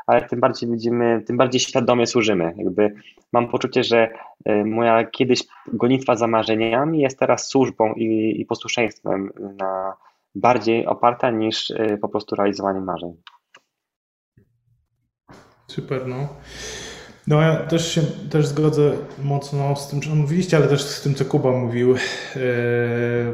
ale 0.06 0.22
tym 0.22 0.40
bardziej 0.40 0.70
widzimy, 0.70 1.22
tym 1.26 1.36
bardziej 1.36 1.60
świadomie 1.60 2.06
służymy. 2.06 2.54
Jakby 2.56 2.94
mam 3.32 3.48
poczucie, 3.48 3.84
że 3.84 4.08
e, 4.44 4.64
moja 4.64 5.04
kiedyś 5.04 5.40
gonitwa 5.72 6.16
za 6.16 6.26
marzeniami 6.26 7.00
jest 7.00 7.18
teraz 7.18 7.48
służbą 7.48 7.94
i, 7.94 8.40
i 8.40 8.46
posłuszeństwem 8.46 9.32
na 9.58 9.96
bardziej 10.40 10.87
oparta 10.87 11.31
niż 11.31 11.70
e, 11.70 11.98
po 11.98 12.09
prostu 12.09 12.37
realizowanie 12.37 12.81
marzeń. 12.81 13.16
Super, 15.66 16.07
no. 16.07 16.29
No 17.27 17.40
ja 17.40 17.57
też 17.57 17.92
się 17.92 18.03
też 18.31 18.46
zgodzę 18.46 18.92
mocno 19.22 19.77
z 19.77 19.88
tym, 19.88 20.01
co 20.01 20.14
mówiliście, 20.14 20.57
ale 20.57 20.68
też 20.68 20.83
z 20.83 21.03
tym, 21.03 21.14
co 21.14 21.24
Kuba 21.24 21.53
mówił, 21.53 21.88
yy, 21.88 21.98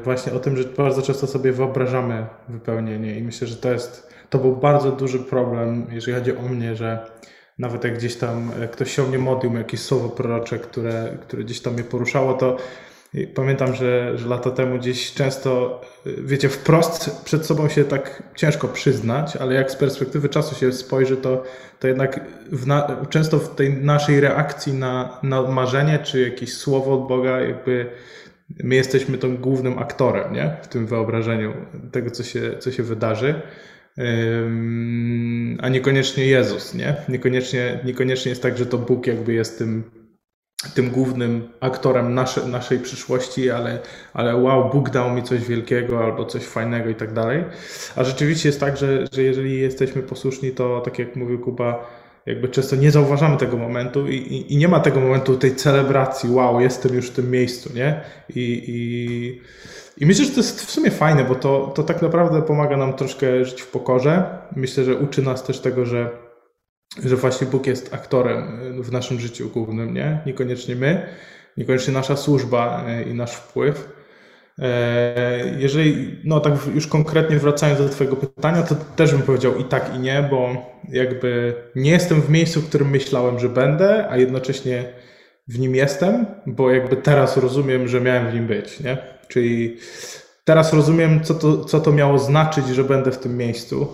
właśnie 0.05 0.33
o 0.33 0.39
tym, 0.39 0.57
że 0.57 0.65
bardzo 0.65 1.03
często 1.03 1.27
sobie 1.27 1.53
wyobrażamy 1.53 2.27
wypełnienie 2.49 3.19
i 3.19 3.23
myślę, 3.23 3.47
że 3.47 3.57
to 3.57 3.73
jest, 3.73 4.15
to 4.31 4.39
był 4.39 4.57
bardzo 4.57 4.93
duży 4.93 5.19
problem, 5.19 5.87
jeżeli 5.91 6.19
chodzi 6.19 6.37
o 6.37 6.43
mnie, 6.43 6.77
że 6.77 7.11
nawet 7.59 7.85
jak 7.85 7.95
gdzieś 7.95 8.17
tam 8.17 8.53
ktoś 8.73 8.95
się 8.95 9.03
o 9.03 9.07
mnie 9.07 9.19
modlił, 9.19 9.55
jakieś 9.55 9.81
słowo 9.81 10.09
prorocze, 10.09 10.59
które, 10.59 11.19
które 11.21 11.45
gdzieś 11.45 11.61
tam 11.61 11.75
mnie 11.75 11.85
poruszało, 11.85 12.35
to 12.35 12.57
Pamiętam, 13.35 13.75
że, 13.75 14.19
że 14.19 14.29
lata 14.29 14.51
temu 14.51 14.79
gdzieś 14.79 15.15
często, 15.15 15.81
wiecie, 16.07 16.49
wprost 16.49 17.25
przed 17.25 17.47
sobą 17.47 17.69
się 17.69 17.85
tak 17.85 18.23
ciężko 18.37 18.69
przyznać, 18.69 19.37
ale 19.37 19.55
jak 19.55 19.71
z 19.71 19.77
perspektywy 19.77 20.29
czasu 20.29 20.55
się 20.55 20.73
spojrzy, 20.73 21.17
to, 21.17 21.43
to 21.81 21.89
jednak 21.89 22.21
w 22.53 22.67
na, 22.67 23.07
często 23.11 23.39
w 23.39 23.55
tej 23.55 23.73
naszej 23.73 24.21
reakcji 24.21 24.73
na, 24.73 25.19
na 25.23 25.43
marzenie 25.43 25.99
czy 25.99 26.21
jakieś 26.21 26.53
słowo 26.53 26.95
od 26.95 27.09
Boga, 27.09 27.41
jakby 27.41 27.87
my 28.65 28.75
jesteśmy 28.75 29.19
tym 29.19 29.37
głównym 29.37 29.79
aktorem, 29.79 30.33
nie? 30.33 30.57
W 30.63 30.69
tym 30.69 30.87
wyobrażeniu 30.87 31.53
tego, 31.93 32.11
co 32.11 32.23
się, 32.23 32.59
co 32.59 32.73
się 32.73 32.83
wydarzy. 32.83 33.35
a 35.59 35.69
niekoniecznie 35.69 36.27
Jezus, 36.27 36.75
nie? 36.75 36.97
Niekoniecznie, 37.09 37.81
niekoniecznie 37.85 38.31
jest 38.31 38.43
tak, 38.43 38.59
że 38.59 38.67
to 38.67 38.79
Bóg 38.79 39.07
jakby 39.07 39.33
jest 39.33 39.59
tym 39.59 40.04
tym 40.69 40.91
głównym 40.91 41.49
aktorem 41.61 42.15
nasze, 42.15 42.47
naszej 42.47 42.79
przyszłości, 42.79 43.51
ale, 43.51 43.79
ale 44.15 44.37
wow, 44.37 44.71
Bóg 44.71 44.91
dał 44.91 45.11
mi 45.11 45.23
coś 45.23 45.45
wielkiego 45.45 46.05
albo 46.05 46.25
coś 46.25 46.45
fajnego 46.45 46.91
i 46.91 46.95
tak 46.95 47.13
dalej. 47.13 47.45
A 47.97 48.05
rzeczywiście 48.05 48.49
jest 48.49 48.61
tak, 48.61 48.77
że, 48.77 49.07
że 49.13 49.23
jeżeli 49.23 49.61
jesteśmy 49.61 50.03
posłuszni, 50.03 50.51
to 50.51 50.81
tak 50.81 50.99
jak 50.99 51.17
mówił 51.17 51.39
Kuba, 51.39 51.87
jakby 52.27 52.49
często 52.49 52.77
nie 52.77 52.91
zauważamy 52.91 53.37
tego 53.37 53.57
momentu 53.57 54.09
i, 54.09 54.15
i, 54.15 54.55
i 54.55 54.57
nie 54.57 54.69
ma 54.69 54.81
tego 54.81 55.01
momentu 55.01 55.37
tej 55.37 55.57
celebracji, 55.57 56.31
wow, 56.31 56.61
jestem 56.61 56.95
już 56.95 57.11
w 57.11 57.15
tym 57.15 57.31
miejscu, 57.31 57.71
nie? 57.75 58.01
I, 58.35 58.65
i, 58.69 59.41
i 60.05 60.07
myślę, 60.07 60.25
że 60.25 60.31
to 60.31 60.37
jest 60.37 60.67
w 60.67 60.71
sumie 60.71 60.91
fajne, 60.91 61.25
bo 61.25 61.35
to, 61.35 61.73
to 61.75 61.83
tak 61.83 62.03
naprawdę 62.03 62.43
pomaga 62.43 62.77
nam 62.77 62.93
troszkę 62.93 63.45
żyć 63.45 63.63
w 63.63 63.71
pokorze. 63.71 64.25
Myślę, 64.57 64.85
że 64.85 64.97
uczy 64.97 65.23
nas 65.23 65.45
też 65.45 65.61
tego, 65.61 65.87
że 65.87 66.24
że 67.03 67.17
właśnie 67.17 67.47
Bóg 67.47 67.67
jest 67.67 67.95
aktorem 67.95 68.39
e, 68.79 68.83
w 68.83 68.93
naszym 68.93 69.21
życiu 69.21 69.49
głównym, 69.49 69.95
nie? 69.95 70.19
Niekoniecznie 70.27 70.77
my, 70.77 71.07
niekoniecznie 71.57 71.95
nasza 71.95 72.17
służba 72.17 72.85
e, 72.87 73.03
i 73.03 73.15
nasz 73.15 73.33
wpływ. 73.33 73.89
E, 74.59 75.55
jeżeli, 75.59 76.21
no 76.25 76.41
tak 76.41 76.55
już 76.75 76.87
konkretnie 76.87 77.39
wracając 77.39 77.79
do 77.79 77.89
Twojego 77.89 78.17
pytania, 78.17 78.63
to 78.63 78.75
też 78.75 79.13
bym 79.13 79.23
powiedział 79.23 79.57
i 79.57 79.65
tak, 79.65 79.91
i 79.97 79.99
nie, 79.99 80.29
bo 80.31 80.57
jakby 80.89 81.55
nie 81.77 81.91
jestem 81.91 82.23
w 82.23 82.31
miejscu, 82.31 82.61
w 82.61 82.69
którym 82.69 82.91
myślałem, 82.91 83.39
że 83.39 83.49
będę, 83.49 84.09
a 84.11 84.17
jednocześnie 84.17 84.85
w 85.49 85.59
nim 85.59 85.75
jestem, 85.75 86.27
bo 86.47 86.71
jakby 86.71 86.97
teraz 86.97 87.37
rozumiem, 87.37 87.89
że 87.89 88.01
miałem 88.01 88.31
w 88.31 88.35
nim 88.35 88.47
być, 88.47 88.81
nie? 88.81 88.99
Czyli 89.29 89.77
teraz 90.45 90.73
rozumiem, 90.73 91.25
co 91.25 91.35
to, 91.35 91.65
co 91.65 91.81
to 91.81 91.93
miało 91.93 92.19
znaczyć, 92.19 92.67
że 92.67 92.85
będę 92.85 93.13
w 93.13 93.19
tym 93.19 93.37
miejscu 93.37 93.89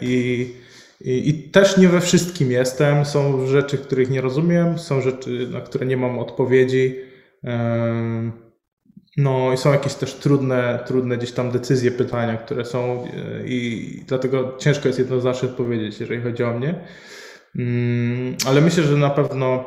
i 0.00 0.61
i, 1.04 1.28
I, 1.28 1.50
też 1.50 1.76
nie 1.76 1.88
we 1.88 2.00
wszystkim 2.00 2.50
jestem. 2.50 3.04
Są 3.04 3.46
rzeczy, 3.46 3.78
których 3.78 4.10
nie 4.10 4.20
rozumiem, 4.20 4.78
są 4.78 5.00
rzeczy, 5.00 5.48
na 5.52 5.60
które 5.60 5.86
nie 5.86 5.96
mam 5.96 6.18
odpowiedzi. 6.18 6.96
No 9.16 9.52
i 9.52 9.56
są 9.56 9.72
jakieś 9.72 9.94
też 9.94 10.14
trudne, 10.14 10.84
trudne 10.86 11.16
gdzieś 11.16 11.32
tam 11.32 11.50
decyzje, 11.50 11.90
pytania, 11.90 12.36
które 12.36 12.64
są 12.64 13.04
e, 13.04 13.46
i 13.46 14.04
dlatego 14.06 14.56
ciężko 14.58 14.88
jest 14.88 14.98
jednoznacznie 14.98 15.48
odpowiedzieć, 15.48 16.00
jeżeli 16.00 16.22
chodzi 16.22 16.44
o 16.44 16.52
mnie. 16.52 16.74
Mm, 17.58 18.36
ale 18.46 18.60
myślę, 18.60 18.82
że 18.82 18.96
na 18.96 19.10
pewno 19.10 19.64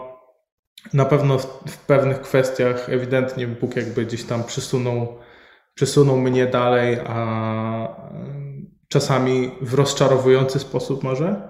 na 0.93 1.05
pewno 1.05 1.39
w, 1.39 1.77
pewnych 1.87 2.21
kwestiach 2.21 2.89
ewidentnie 2.89 3.47
Bóg 3.47 3.75
jakby 3.75 4.05
gdzieś 4.05 4.23
tam 4.23 4.43
przysunął, 4.43 5.17
przysunął 5.73 6.17
mnie 6.17 6.45
dalej, 6.45 6.97
a 7.05 8.09
czasami 8.95 9.51
w 9.61 9.73
rozczarowujący 9.73 10.59
sposób 10.59 11.03
może, 11.03 11.49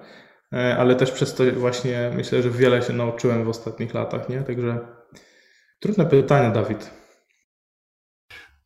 e, 0.53 0.77
ale 0.77 0.95
też 0.95 1.12
przez 1.12 1.34
to 1.34 1.43
właśnie 1.55 2.12
myślę, 2.15 2.41
że 2.41 2.49
wiele 2.49 2.81
się 2.81 2.93
nauczyłem 2.93 3.43
w 3.43 3.49
ostatnich 3.49 3.93
latach, 3.93 4.29
nie? 4.29 4.41
Także 4.41 4.79
trudne 5.79 6.05
pytanie, 6.05 6.53
Dawid. 6.53 6.89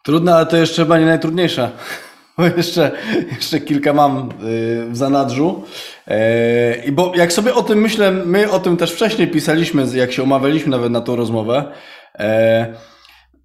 Trudne, 0.04 0.36
ale 0.36 0.46
to 0.46 0.58
jeszcze 0.58 0.82
chyba 0.82 1.00
nie 1.00 1.06
najtrudniejsze. 1.06 1.72
Bo 2.38 2.46
jeszcze, 2.46 2.92
jeszcze 3.36 3.60
kilka 3.60 3.94
mam 3.94 4.30
y, 4.30 4.88
w 4.90 4.98
zanadrzu. 4.98 5.64
E, 6.08 6.86
I 6.86 6.92
bo 6.92 7.12
jak 7.16 7.34
sobie 7.34 7.54
o 7.54 7.64
tym 7.64 7.82
myślę, 7.82 8.12
my 8.12 8.52
o 8.52 8.60
tym 8.60 8.78
też 8.78 8.94
wcześniej 8.94 9.28
pisaliśmy, 9.28 9.86
jak 9.94 10.12
się 10.12 10.24
omawialiśmy 10.24 10.72
nawet 10.72 10.92
na 10.92 11.02
tą 11.02 11.16
rozmowę. 11.16 11.72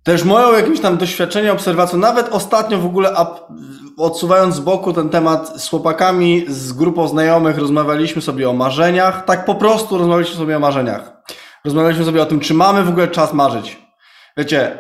E, 0.04 0.10
też 0.10 0.24
moją 0.24 0.52
jakimś 0.52 0.80
tam 0.80 0.96
doświadczenie, 0.96 1.52
obserwacją, 1.52 1.98
nawet 1.98 2.28
ostatnio 2.28 2.78
w 2.78 2.86
ogóle 2.86 3.14
odsuwając 3.96 4.54
z 4.54 4.60
boku 4.60 4.92
ten 4.92 5.08
temat 5.08 5.62
z 5.62 5.68
chłopakami, 5.68 6.44
z 6.48 6.72
grupą 6.72 7.08
znajomych, 7.08 7.58
rozmawialiśmy 7.58 8.22
sobie 8.22 8.50
o 8.50 8.52
marzeniach. 8.52 9.24
Tak 9.24 9.44
po 9.44 9.54
prostu 9.54 9.98
rozmawialiśmy 9.98 10.36
sobie 10.36 10.56
o 10.56 10.60
marzeniach. 10.60 11.12
Rozmawialiśmy 11.64 12.04
sobie 12.04 12.22
o 12.22 12.26
tym, 12.26 12.40
czy 12.40 12.54
mamy 12.54 12.82
w 12.82 12.88
ogóle 12.88 13.08
czas 13.08 13.32
marzyć. 13.32 13.78
Wiecie, 14.36 14.78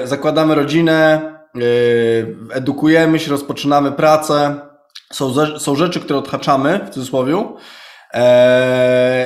yy, 0.00 0.06
zakładamy 0.06 0.54
rodzinę, 0.54 1.20
yy, 1.54 2.36
edukujemy 2.50 3.18
się, 3.18 3.30
rozpoczynamy 3.30 3.92
pracę. 3.92 4.56
Są, 5.12 5.58
są 5.58 5.76
rzeczy, 5.76 6.00
które 6.00 6.18
odhaczamy, 6.18 6.80
w 6.86 6.90
cudzysłowie. 6.90 7.32
Yy, 7.32 8.20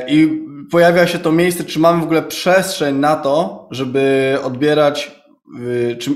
I 0.09 0.47
pojawia 0.71 1.07
się 1.07 1.19
to 1.19 1.33
miejsce, 1.33 1.65
czy 1.65 1.79
mamy 1.79 2.01
w 2.01 2.05
ogóle 2.05 2.23
przestrzeń 2.23 2.97
na 2.97 3.17
to, 3.17 3.67
żeby 3.71 4.39
odbierać, 4.45 5.20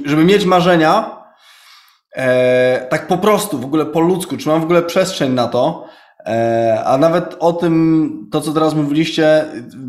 żeby 0.05 0.25
mieć 0.25 0.44
marzenia, 0.44 1.25
E, 2.14 2.87
tak 2.90 3.07
po 3.07 3.18
prostu, 3.18 3.59
w 3.59 3.64
ogóle 3.64 3.87
po 3.87 4.01
ludzku, 4.01 4.37
czy 4.37 4.49
mam 4.49 4.61
w 4.61 4.64
ogóle 4.64 4.83
przestrzeń 4.83 5.33
na 5.33 5.49
to? 5.49 5.87
E, 6.27 6.83
a 6.85 6.99
nawet 6.99 7.37
o 7.40 7.53
tym, 7.53 8.29
to 8.33 8.40
co 8.40 8.53
teraz 8.53 8.75
mówiliście, 8.75 9.44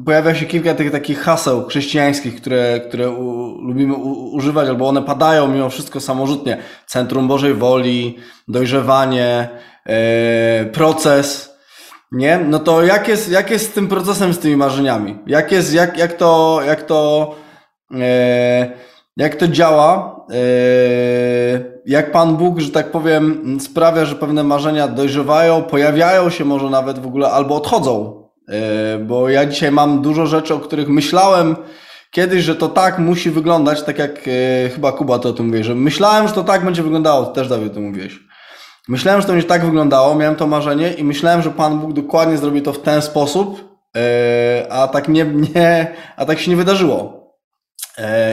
pojawia 0.05 0.35
się 0.35 0.45
kilka 0.45 0.73
tych 0.73 0.91
takich 0.91 1.19
haseł 1.19 1.65
chrześcijańskich, 1.65 2.35
które, 2.35 2.79
które 2.79 3.09
u, 3.09 3.47
lubimy 3.61 3.93
u, 3.93 4.35
używać, 4.35 4.69
albo 4.69 4.87
one 4.87 5.01
padają 5.01 5.47
mimo 5.47 5.69
wszystko 5.69 5.99
samorzutnie. 5.99 6.57
Centrum 6.85 7.27
Bożej 7.27 7.53
Woli, 7.53 8.17
dojrzewanie, 8.47 9.49
e, 9.85 10.65
proces. 10.65 11.55
Nie? 12.11 12.37
No 12.37 12.59
to 12.59 12.83
jak 12.83 13.07
jest, 13.07 13.31
jak 13.31 13.51
jest 13.51 13.71
z 13.71 13.73
tym 13.73 13.87
procesem, 13.87 14.33
z 14.33 14.39
tymi 14.39 14.57
marzeniami? 14.57 15.19
Jak 15.27 15.51
jest, 15.51 15.73
jak, 15.73 15.97
jak 15.97 16.13
to, 16.13 16.59
jak 16.65 16.83
to, 16.83 17.35
jak 19.17 19.35
to 19.35 19.47
działa? 19.47 20.25
E, 20.31 20.35
jak 21.85 22.11
Pan 22.11 22.37
Bóg, 22.37 22.59
że 22.59 22.71
tak 22.71 22.91
powiem, 22.91 23.57
sprawia, 23.61 24.05
że 24.05 24.15
pewne 24.15 24.43
marzenia 24.43 24.87
dojrzewają, 24.87 25.63
pojawiają 25.63 26.29
się 26.29 26.45
może 26.45 26.69
nawet 26.69 26.99
w 26.99 27.07
ogóle 27.07 27.31
albo 27.31 27.55
odchodzą. 27.55 28.23
E, 28.49 28.97
bo 28.97 29.29
ja 29.29 29.45
dzisiaj 29.45 29.71
mam 29.71 30.01
dużo 30.01 30.27
rzeczy, 30.27 30.53
o 30.53 30.59
których 30.59 30.89
myślałem 30.89 31.55
kiedyś, 32.11 32.43
że 32.43 32.55
to 32.55 32.69
tak 32.69 32.99
musi 32.99 33.29
wyglądać, 33.29 33.83
tak 33.83 33.99
jak 33.99 34.27
e, 34.27 34.69
chyba 34.69 34.91
Kuba 34.91 35.19
to 35.19 35.29
o 35.29 35.33
tym 35.33 35.45
mówi, 35.45 35.63
że 35.63 35.75
myślałem, 35.75 36.27
że 36.27 36.33
to 36.33 36.43
tak 36.43 36.65
będzie 36.65 36.83
wyglądało, 36.83 37.25
też 37.25 37.47
Dawid 37.47 37.73
to 37.73 37.79
mówiłeś. 37.79 38.19
Myślałem, 38.87 39.21
że 39.21 39.27
to 39.27 39.33
będzie 39.33 39.47
tak 39.47 39.65
wyglądało, 39.65 40.15
miałem 40.15 40.35
to 40.35 40.47
marzenie 40.47 40.93
i 40.93 41.03
myślałem, 41.03 41.41
że 41.41 41.51
Pan 41.51 41.79
Bóg 41.79 41.93
dokładnie 41.93 42.37
zrobi 42.37 42.61
to 42.61 42.73
w 42.73 42.81
ten 42.81 43.01
sposób, 43.01 43.75
a 44.69 44.87
tak 44.87 45.07
nie, 45.07 45.25
nie 45.55 45.87
a 46.17 46.25
tak 46.25 46.39
się 46.39 46.51
nie 46.51 46.57
wydarzyło. 46.57 47.24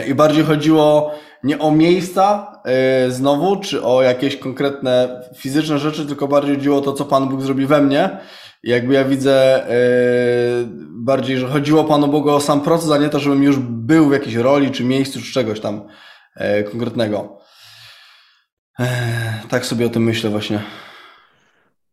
I 0.07 0.13
bardziej 0.15 0.43
chodziło 0.43 1.15
nie 1.43 1.59
o 1.59 1.71
miejsca 1.71 2.53
yy, 3.05 3.11
znowu, 3.11 3.55
czy 3.59 3.83
o 3.83 4.01
jakieś 4.01 4.37
konkretne 4.37 5.21
fizyczne 5.37 5.79
rzeczy, 5.79 6.05
tylko 6.05 6.27
bardziej 6.27 6.55
chodziło 6.55 6.77
o 6.77 6.81
to, 6.81 6.93
co 6.93 7.05
Pan 7.05 7.29
Bóg 7.29 7.41
zrobi 7.41 7.65
we 7.65 7.81
mnie. 7.81 8.17
I 8.63 8.69
jakby 8.69 8.93
ja 8.93 9.03
widzę 9.03 9.65
yy, 9.69 10.67
bardziej, 10.89 11.37
że 11.37 11.47
chodziło 11.47 11.83
Panu 11.83 12.07
Bogu 12.07 12.29
o 12.29 12.41
sam 12.41 12.61
proces, 12.61 12.91
a 12.91 12.97
nie 12.97 13.09
to, 13.09 13.19
żebym 13.19 13.43
już 13.43 13.59
był 13.59 14.09
w 14.09 14.13
jakiejś 14.13 14.35
roli, 14.35 14.71
czy 14.71 14.83
miejscu, 14.83 15.21
czy 15.21 15.31
czegoś 15.31 15.59
tam 15.59 15.87
konkretnego. 16.71 17.39
Tak 19.49 19.65
sobie 19.65 19.85
o 19.85 19.89
tym 19.89 20.03
myślę 20.03 20.29
właśnie. 20.29 20.59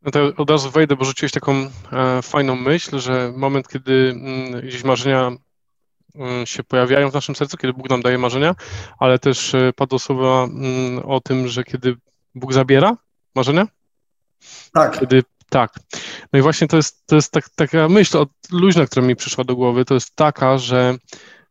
No 0.03 0.11
to 0.11 0.33
od 0.37 0.51
razu 0.51 0.71
wejdę, 0.71 0.97
bo 0.97 1.05
rzuciłeś 1.05 1.33
taką 1.33 1.53
e, 1.93 2.23
fajną 2.23 2.57
myśl, 2.57 2.99
że 2.99 3.33
moment, 3.37 3.69
kiedy 3.69 4.15
mm, 4.17 4.61
gdzieś 4.61 4.85
marzenia 4.85 5.31
Y, 5.31 5.50
się 6.45 6.65
pojawiają 6.65 7.11
w 7.11 7.15
naszym 7.15 7.37
sercu, 7.37 7.57
kiedy 7.57 7.73
Bóg 7.73 7.91
nam 7.91 8.03
daje 8.03 8.19
marzenia, 8.19 8.55
ale 8.99 9.19
też 9.19 9.55
y, 9.55 9.73
padło 9.77 9.99
słowa 9.99 10.45
mm, 10.45 10.99
o 11.05 11.21
tym, 11.21 11.49
że 11.49 11.65
kiedy 11.65 11.97
Bóg 12.35 12.53
zabiera 12.53 12.97
marzenia? 13.35 13.67
Tak. 14.73 15.01
Kiedy, 15.01 15.23
tak. 15.51 15.75
No 16.33 16.39
i 16.39 16.43
właśnie 16.43 16.69
to 16.69 16.77
jest, 16.77 17.07
to 17.07 17.17
jest 17.17 17.33
tak, 17.33 17.49
taka 17.49 17.89
myśl 17.89 18.19
od 18.19 18.29
luźna, 18.51 18.87
która 18.87 19.07
mi 19.07 19.17
przyszła 19.17 19.45
do 19.45 19.57
głowy, 19.57 19.85
to 19.85 19.95
jest 19.95 20.17
taka, 20.17 20.59
że 20.59 20.95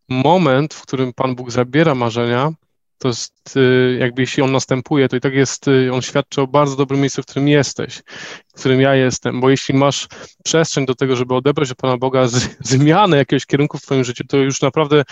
moment, 0.09 0.73
w 0.73 0.81
którym 0.81 1.13
Pan 1.13 1.35
Bóg 1.35 1.51
zabiera 1.51 1.95
marzenia, 1.95 2.51
to 2.99 3.07
jest 3.07 3.57
y, 3.57 3.97
jakby 3.99 4.21
jeśli 4.21 4.43
on 4.43 4.51
następuje, 4.51 5.09
to 5.09 5.15
i 5.15 5.19
tak 5.19 5.33
jest, 5.33 5.67
y, 5.67 5.93
on 5.93 6.01
świadczy 6.01 6.41
o 6.41 6.47
bardzo 6.47 6.75
dobrym 6.75 6.99
miejscu, 6.99 7.21
w 7.21 7.25
którym 7.25 7.47
jesteś, 7.47 8.01
w 8.47 8.59
którym 8.59 8.81
ja 8.81 8.95
jestem, 8.95 9.41
bo 9.41 9.49
jeśli 9.49 9.75
masz 9.75 10.07
przestrzeń 10.43 10.85
do 10.85 10.95
tego, 10.95 11.15
żeby 11.15 11.35
odebrać 11.35 11.71
od 11.71 11.77
Pana 11.77 11.97
Boga 11.97 12.27
z, 12.27 12.49
zmianę 12.71 13.17
jakiegoś 13.17 13.45
kierunku 13.45 13.77
w 13.77 13.81
Twoim 13.81 14.03
życiu, 14.03 14.23
to 14.27 14.37
już 14.37 14.61
naprawdę 14.61 15.03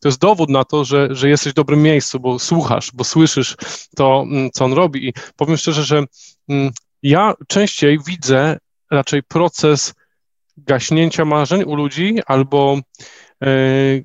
to 0.00 0.08
jest 0.08 0.20
dowód 0.20 0.50
na 0.50 0.64
to, 0.64 0.84
że, 0.84 1.08
że 1.10 1.28
jesteś 1.28 1.52
w 1.52 1.56
dobrym 1.56 1.82
miejscu, 1.82 2.20
bo 2.20 2.38
słuchasz, 2.38 2.90
bo 2.94 3.04
słyszysz 3.04 3.56
to, 3.96 4.24
mm, 4.26 4.50
co 4.50 4.64
on 4.64 4.72
robi. 4.72 5.08
I 5.08 5.12
powiem 5.36 5.56
szczerze, 5.56 5.82
że 5.82 6.04
mm, 6.48 6.70
ja 7.02 7.34
częściej 7.48 7.98
widzę 8.06 8.58
raczej 8.90 9.22
proces 9.22 9.94
gaśnięcia 10.56 11.24
marzeń 11.24 11.62
u 11.62 11.74
ludzi 11.74 12.18
albo 12.26 12.78
y, 13.44 14.04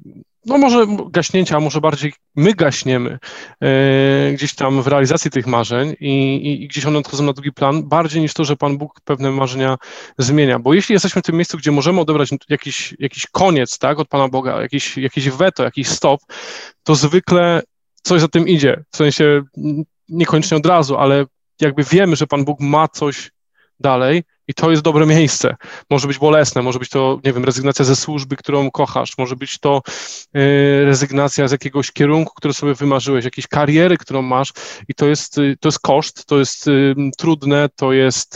no 0.49 0.57
może 0.57 0.87
gaśnięcia, 1.09 1.57
a 1.57 1.59
może 1.59 1.81
bardziej 1.81 2.13
my 2.35 2.53
gaśniemy 2.53 3.19
e, 3.61 4.33
gdzieś 4.33 4.55
tam 4.55 4.81
w 4.81 4.87
realizacji 4.87 5.31
tych 5.31 5.47
marzeń 5.47 5.95
i, 5.99 6.35
i, 6.35 6.63
i, 6.63 6.67
gdzieś 6.67 6.85
one 6.85 6.99
odchodzą 6.99 7.23
na 7.23 7.33
drugi 7.33 7.51
plan, 7.51 7.83
bardziej 7.83 8.21
niż 8.21 8.33
to, 8.33 8.45
że 8.45 8.55
Pan 8.55 8.77
Bóg 8.77 9.01
pewne 9.03 9.31
marzenia 9.31 9.77
zmienia. 10.17 10.59
Bo 10.59 10.73
jeśli 10.73 10.93
jesteśmy 10.93 11.21
w 11.21 11.25
tym 11.25 11.35
miejscu, 11.35 11.57
gdzie 11.57 11.71
możemy 11.71 12.01
odebrać 12.01 12.29
jakiś, 12.49 12.95
jakiś 12.99 13.27
koniec 13.27 13.77
tak, 13.77 13.99
od 13.99 14.07
Pana 14.07 14.27
Boga, 14.27 14.61
jakiś, 14.61 14.97
jakiś 14.97 15.29
weto, 15.29 15.63
jakiś 15.63 15.87
stop, 15.87 16.21
to 16.83 16.95
zwykle 16.95 17.61
coś 18.03 18.21
za 18.21 18.27
tym 18.27 18.47
idzie. 18.47 18.83
W 18.91 18.97
sensie 18.97 19.41
niekoniecznie 20.09 20.57
od 20.57 20.65
razu, 20.65 20.97
ale 20.97 21.25
jakby 21.61 21.83
wiemy, 21.83 22.15
że 22.15 22.27
Pan 22.27 22.45
Bóg 22.45 22.59
ma 22.59 22.87
coś 22.87 23.31
dalej 23.79 24.23
i 24.49 24.53
to 24.53 24.71
jest 24.71 24.83
dobre 24.83 25.05
miejsce. 25.05 25.55
Może 25.89 26.07
być 26.07 26.17
bolesne, 26.17 26.61
może 26.61 26.79
być 26.79 26.89
to, 26.89 27.19
nie 27.25 27.33
wiem, 27.33 27.45
rezygnacja 27.45 27.85
ze 27.85 27.95
służby, 27.95 28.35
którą 28.35 28.71
kochasz, 28.71 29.17
może 29.17 29.35
być 29.35 29.59
to 29.59 29.81
y, 30.37 30.85
rezygnacja 30.85 31.47
z 31.47 31.51
jakiegoś 31.51 31.91
kierunku, 31.91 32.33
który 32.35 32.53
sobie 32.53 32.73
wymarzyłeś, 32.73 33.25
jakiejś 33.25 33.47
kariery, 33.47 33.97
którą 33.97 34.21
masz 34.21 34.53
i 34.87 34.93
to 34.95 35.07
jest, 35.07 35.37
y, 35.37 35.57
to 35.59 35.67
jest 35.67 35.79
koszt, 35.79 36.25
to 36.25 36.39
jest 36.39 36.67
y, 36.67 36.95
trudne, 37.17 37.69
to 37.75 37.93
jest 37.93 38.35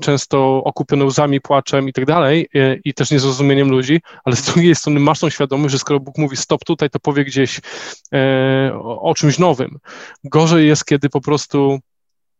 często 0.00 0.64
okupione 0.64 1.04
łzami, 1.04 1.40
płaczem 1.40 1.88
i 1.88 1.92
tak 1.92 2.04
dalej 2.04 2.48
i 2.84 2.94
też 2.94 3.10
niezrozumieniem 3.10 3.70
ludzi, 3.70 4.00
ale 4.24 4.36
z 4.36 4.42
drugiej 4.42 4.74
strony 4.74 5.00
masz 5.00 5.20
tą 5.20 5.30
świadomość, 5.30 5.72
że 5.72 5.78
skoro 5.78 6.00
Bóg 6.00 6.18
mówi 6.18 6.36
stop 6.36 6.64
tutaj, 6.64 6.90
to 6.90 7.00
powie 7.00 7.24
gdzieś 7.24 7.60
o, 8.72 9.00
o 9.02 9.14
czymś 9.14 9.38
nowym. 9.38 9.78
Gorzej 10.24 10.66
jest, 10.66 10.84
kiedy 10.84 11.08
po 11.08 11.20
prostu 11.20 11.80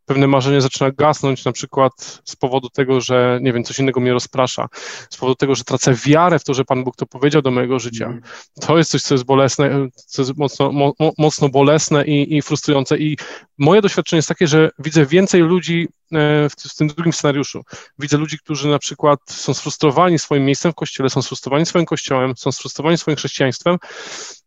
pewne 0.06 0.26
marzenie 0.26 0.60
zaczyna 0.60 0.90
gasnąć, 0.90 1.44
na 1.44 1.52
przykład 1.52 2.22
z 2.24 2.36
powodu 2.36 2.68
tego, 2.68 3.00
że 3.00 3.38
nie 3.42 3.52
wiem, 3.52 3.64
coś 3.64 3.78
innego 3.78 4.00
mnie 4.00 4.12
rozprasza, 4.12 4.68
z 5.10 5.16
powodu 5.16 5.34
tego, 5.34 5.54
że 5.54 5.64
tracę 5.64 5.94
wiarę 6.06 6.38
w 6.38 6.44
to, 6.44 6.54
że 6.54 6.64
Pan 6.64 6.84
Bóg 6.84 6.96
to 6.96 7.06
powiedział 7.06 7.42
do 7.42 7.50
mojego 7.50 7.78
życia. 7.78 8.06
Mm. 8.06 8.22
To 8.60 8.78
jest 8.78 8.90
coś, 8.90 9.02
co 9.02 9.14
jest 9.14 9.24
bolesne, 9.24 9.88
co 10.06 10.22
jest 10.22 10.36
mocno, 10.36 10.72
mo, 10.72 10.92
mocno 11.18 11.48
bolesne 11.48 12.04
i, 12.04 12.36
i 12.36 12.42
frustrujące. 12.42 12.98
I 12.98 13.16
moje 13.58 13.82
doświadczenie 13.82 14.18
jest 14.18 14.28
takie, 14.28 14.46
że 14.46 14.70
widzę 14.78 15.06
więcej 15.06 15.40
ludzi 15.40 15.88
w, 16.12 16.52
w 16.58 16.76
tym 16.76 16.88
drugim 16.88 17.12
scenariuszu. 17.12 17.62
Widzę 17.98 18.16
ludzi, 18.16 18.38
którzy 18.38 18.68
na 18.68 18.78
przykład 18.78 19.20
są 19.26 19.54
sfrustrowani 19.54 20.18
swoim 20.18 20.44
miejscem 20.44 20.72
w 20.72 20.74
kościele, 20.74 21.10
są 21.10 21.22
sfrustrowani 21.22 21.66
swoim 21.66 21.86
kościołem, 21.86 22.32
są 22.36 22.52
sfrustrowani 22.52 22.98
swoim 22.98 23.16
chrześcijaństwem, 23.16 23.76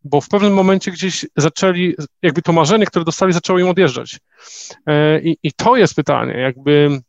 bo 0.03 0.21
w 0.21 0.29
pewnym 0.29 0.53
momencie 0.53 0.91
gdzieś 0.91 1.25
zaczęli, 1.37 1.95
jakby 2.21 2.41
to 2.41 2.53
marzenie, 2.53 2.85
które 2.85 3.05
dostali, 3.05 3.33
zaczęło 3.33 3.59
im 3.59 3.67
odjeżdżać. 3.67 4.19
E, 4.85 5.21
I, 5.21 5.37
i 5.43 5.53
to 5.53 5.75
jest 5.75 5.95
pytanie, 5.95 6.33
jakby 6.33 7.01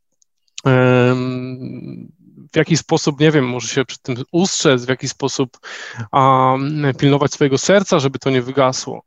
w 2.53 2.57
jaki 2.57 2.77
sposób, 2.77 3.21
nie 3.21 3.31
wiem, 3.31 3.49
może 3.49 3.69
się 3.69 3.85
przed 3.85 4.03
tym 4.03 4.17
ustrzec, 4.33 4.85
w 4.85 4.88
jaki 4.88 5.09
sposób 5.09 5.59
a, 6.13 6.55
pilnować 6.99 7.33
swojego 7.33 7.59
serca, 7.59 7.99
żeby 7.99 8.19
to 8.19 8.31
nie 8.31 8.42
wygasło. 8.42 9.03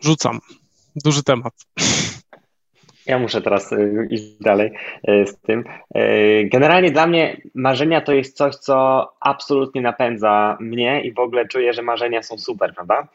Rzucam. 0.00 0.40
Duży 1.04 1.22
temat. 1.22 1.52
Ja 3.06 3.18
muszę 3.18 3.42
teraz 3.42 3.72
y, 3.72 4.08
iść 4.10 4.38
dalej 4.40 4.70
y, 5.08 5.26
z 5.26 5.36
tym. 5.40 5.64
Y, 5.96 6.48
generalnie 6.52 6.90
dla 6.90 7.06
mnie 7.06 7.36
marzenia 7.54 8.00
to 8.00 8.12
jest 8.12 8.36
coś, 8.36 8.54
co 8.54 9.08
absolutnie 9.20 9.80
napędza 9.80 10.56
mnie 10.60 11.00
i 11.00 11.12
w 11.12 11.18
ogóle 11.18 11.48
czuję, 11.48 11.72
że 11.72 11.82
marzenia 11.82 12.22
są 12.22 12.38
super, 12.38 12.74
prawda? 12.74 13.08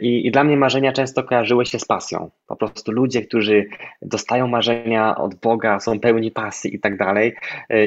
I, 0.00 0.26
I, 0.26 0.30
dla 0.30 0.44
mnie 0.44 0.56
marzenia 0.56 0.92
często 0.92 1.22
kojarzyły 1.22 1.66
się 1.66 1.78
z 1.78 1.84
pasją. 1.84 2.30
Po 2.46 2.56
prostu 2.56 2.92
ludzie, 2.92 3.22
którzy 3.22 3.66
dostają 4.02 4.46
marzenia 4.48 5.16
od 5.16 5.34
Boga, 5.34 5.80
są 5.80 6.00
pełni 6.00 6.30
pasji 6.30 6.74
i 6.74 6.80
tak 6.80 6.96
dalej. 6.96 7.34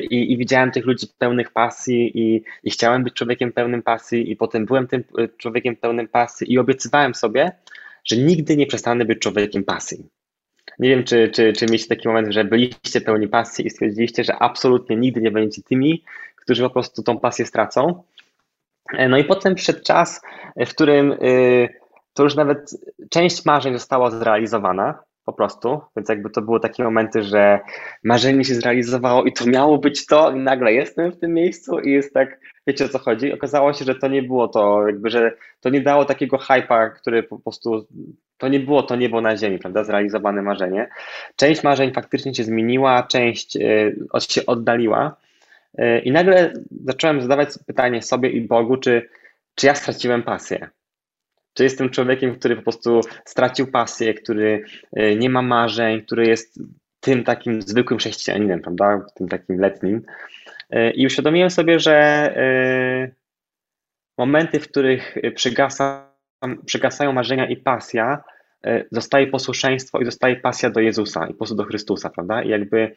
I, 0.09 0.33
i 0.33 0.37
widziałem 0.37 0.71
tych 0.71 0.85
ludzi 0.85 1.07
pełnych 1.17 1.51
pasji 1.51 2.11
i, 2.19 2.43
i 2.63 2.71
chciałem 2.71 3.03
być 3.03 3.13
człowiekiem 3.13 3.51
pełnym 3.51 3.83
pasji 3.83 4.31
i 4.31 4.35
potem 4.35 4.65
byłem 4.65 4.87
tym 4.87 5.03
człowiekiem 5.37 5.75
pełnym 5.75 6.07
pasji 6.07 6.53
i 6.53 6.59
obiecywałem 6.59 7.15
sobie, 7.15 7.51
że 8.05 8.17
nigdy 8.17 8.57
nie 8.57 8.65
przestanę 8.65 9.05
być 9.05 9.19
człowiekiem 9.19 9.63
pasji 9.63 10.05
nie 10.79 10.89
wiem, 10.89 11.03
czy, 11.03 11.29
czy, 11.29 11.53
czy 11.53 11.65
mieliście 11.65 11.95
taki 11.95 12.07
moment, 12.07 12.33
że 12.33 12.43
byliście 12.43 13.01
pełni 13.01 13.27
pasji 13.27 13.67
i 13.67 13.69
stwierdziliście, 13.69 14.23
że 14.23 14.35
absolutnie 14.35 14.95
nigdy 14.95 15.21
nie 15.21 15.31
będziecie 15.31 15.61
tymi, 15.61 16.03
którzy 16.35 16.63
po 16.63 16.69
prostu 16.69 17.03
tą 17.03 17.19
pasję 17.19 17.45
stracą. 17.45 18.03
E, 18.93 19.09
no 19.09 19.17
i 19.17 19.23
potem 19.23 19.55
przyszedł 19.55 19.83
czas, 19.83 20.21
w 20.57 20.69
którym 20.69 21.11
y, 21.11 21.69
to 22.13 22.23
już 22.23 22.35
nawet 22.35 22.71
część 23.09 23.45
marzeń 23.45 23.73
została 23.73 24.11
zrealizowana 24.11 25.03
po 25.25 25.33
prostu, 25.33 25.81
więc 25.95 26.09
jakby 26.09 26.29
to 26.29 26.41
były 26.41 26.59
takie 26.59 26.83
momenty, 26.83 27.23
że 27.23 27.59
marzenie 28.03 28.43
się 28.43 28.55
zrealizowało 28.55 29.23
i 29.23 29.33
to 29.33 29.45
miało 29.45 29.77
być 29.77 30.05
to 30.05 30.31
i 30.31 30.39
nagle 30.39 30.73
jestem 30.73 31.11
w 31.11 31.19
tym 31.19 31.33
miejscu 31.33 31.79
i 31.79 31.91
jest 31.91 32.13
tak, 32.13 32.39
wiecie 32.67 32.85
o 32.85 32.89
co 32.89 32.99
chodzi? 32.99 33.33
Okazało 33.33 33.73
się, 33.73 33.85
że 33.85 33.95
to 33.95 34.07
nie 34.07 34.23
było 34.23 34.47
to, 34.47 34.87
jakby, 34.87 35.09
że 35.09 35.31
to 35.59 35.69
nie 35.69 35.81
dało 35.81 36.05
takiego 36.05 36.37
hypa, 36.37 36.89
który 36.89 37.23
po 37.23 37.39
prostu 37.39 37.87
to 38.37 38.47
nie 38.47 38.59
było 38.59 38.83
to 38.83 38.95
niebo 38.95 39.21
na 39.21 39.37
ziemi, 39.37 39.59
prawda, 39.59 39.83
zrealizowane 39.83 40.41
marzenie. 40.41 40.89
Część 41.35 41.63
marzeń 41.63 41.93
faktycznie 41.93 42.35
się 42.35 42.43
zmieniła, 42.43 43.03
część 43.03 43.57
e, 43.57 43.91
się 44.29 44.45
oddaliła 44.45 45.17
e, 45.77 45.99
i 45.99 46.11
nagle 46.11 46.53
zacząłem 46.85 47.21
zadawać 47.21 47.49
pytanie 47.67 48.01
sobie 48.01 48.29
i 48.29 48.41
Bogu, 48.41 48.77
czy, 48.77 49.09
czy 49.55 49.67
ja 49.67 49.75
straciłem 49.75 50.23
pasję? 50.23 50.67
Czy 51.53 51.63
jestem 51.63 51.89
człowiekiem, 51.89 52.35
który 52.35 52.55
po 52.55 52.61
prostu 52.61 53.01
stracił 53.25 53.71
pasję, 53.71 54.13
który 54.13 54.63
e, 54.93 55.15
nie 55.15 55.29
ma 55.29 55.41
marzeń, 55.41 56.01
który 56.01 56.27
jest 56.27 56.59
tym 56.99 57.23
takim 57.23 57.61
zwykłym 57.61 57.99
chrześcijaninem, 57.99 58.61
prawda, 58.61 59.05
tym 59.15 59.27
takim 59.27 59.59
letnim. 59.59 60.01
I 60.95 61.05
uświadomiłem 61.05 61.49
sobie, 61.49 61.79
że 61.79 62.35
momenty, 64.17 64.59
w 64.59 64.69
których 64.69 65.15
przygasa 65.35 66.14
przygasają 66.65 67.13
marzenia 67.13 67.47
i 67.47 67.57
pasja, 67.57 68.23
e, 68.65 68.83
zostaje 68.91 69.27
posłuszeństwo 69.27 69.99
i 69.99 70.05
zostaje 70.05 70.35
pasja 70.35 70.69
do 70.69 70.79
Jezusa 70.79 71.27
i 71.27 71.31
po 71.31 71.37
prostu 71.37 71.55
do 71.55 71.63
Chrystusa, 71.63 72.09
prawda? 72.09 72.43
I 72.43 72.49
jakby, 72.49 72.95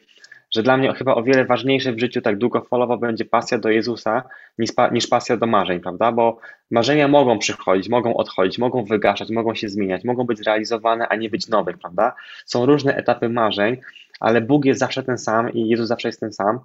że 0.51 0.63
dla 0.63 0.77
mnie 0.77 0.93
chyba 0.93 1.15
o 1.15 1.23
wiele 1.23 1.45
ważniejsze 1.45 1.93
w 1.93 1.99
życiu 1.99 2.21
tak 2.21 2.37
długofalowo 2.37 2.97
będzie 2.97 3.25
pasja 3.25 3.57
do 3.57 3.69
Jezusa 3.69 4.23
niż, 4.59 4.69
niż 4.91 5.07
pasja 5.07 5.37
do 5.37 5.45
marzeń, 5.45 5.79
prawda? 5.79 6.11
Bo 6.11 6.39
marzenia 6.71 7.07
mogą 7.07 7.39
przychodzić, 7.39 7.89
mogą 7.89 8.13
odchodzić, 8.13 8.57
mogą 8.57 8.85
wygaszać, 8.85 9.29
mogą 9.29 9.55
się 9.55 9.69
zmieniać, 9.69 10.03
mogą 10.03 10.23
być 10.23 10.37
zrealizowane, 10.37 11.07
a 11.07 11.15
nie 11.15 11.29
być 11.29 11.47
nowych, 11.47 11.77
prawda? 11.77 12.15
Są 12.45 12.65
różne 12.65 12.95
etapy 12.95 13.29
marzeń, 13.29 13.77
ale 14.19 14.41
Bóg 14.41 14.65
jest 14.65 14.79
zawsze 14.79 15.03
ten 15.03 15.17
sam 15.17 15.53
i 15.53 15.69
Jezus 15.69 15.87
zawsze 15.87 16.07
jest 16.07 16.19
ten 16.19 16.33
sam. 16.33 16.59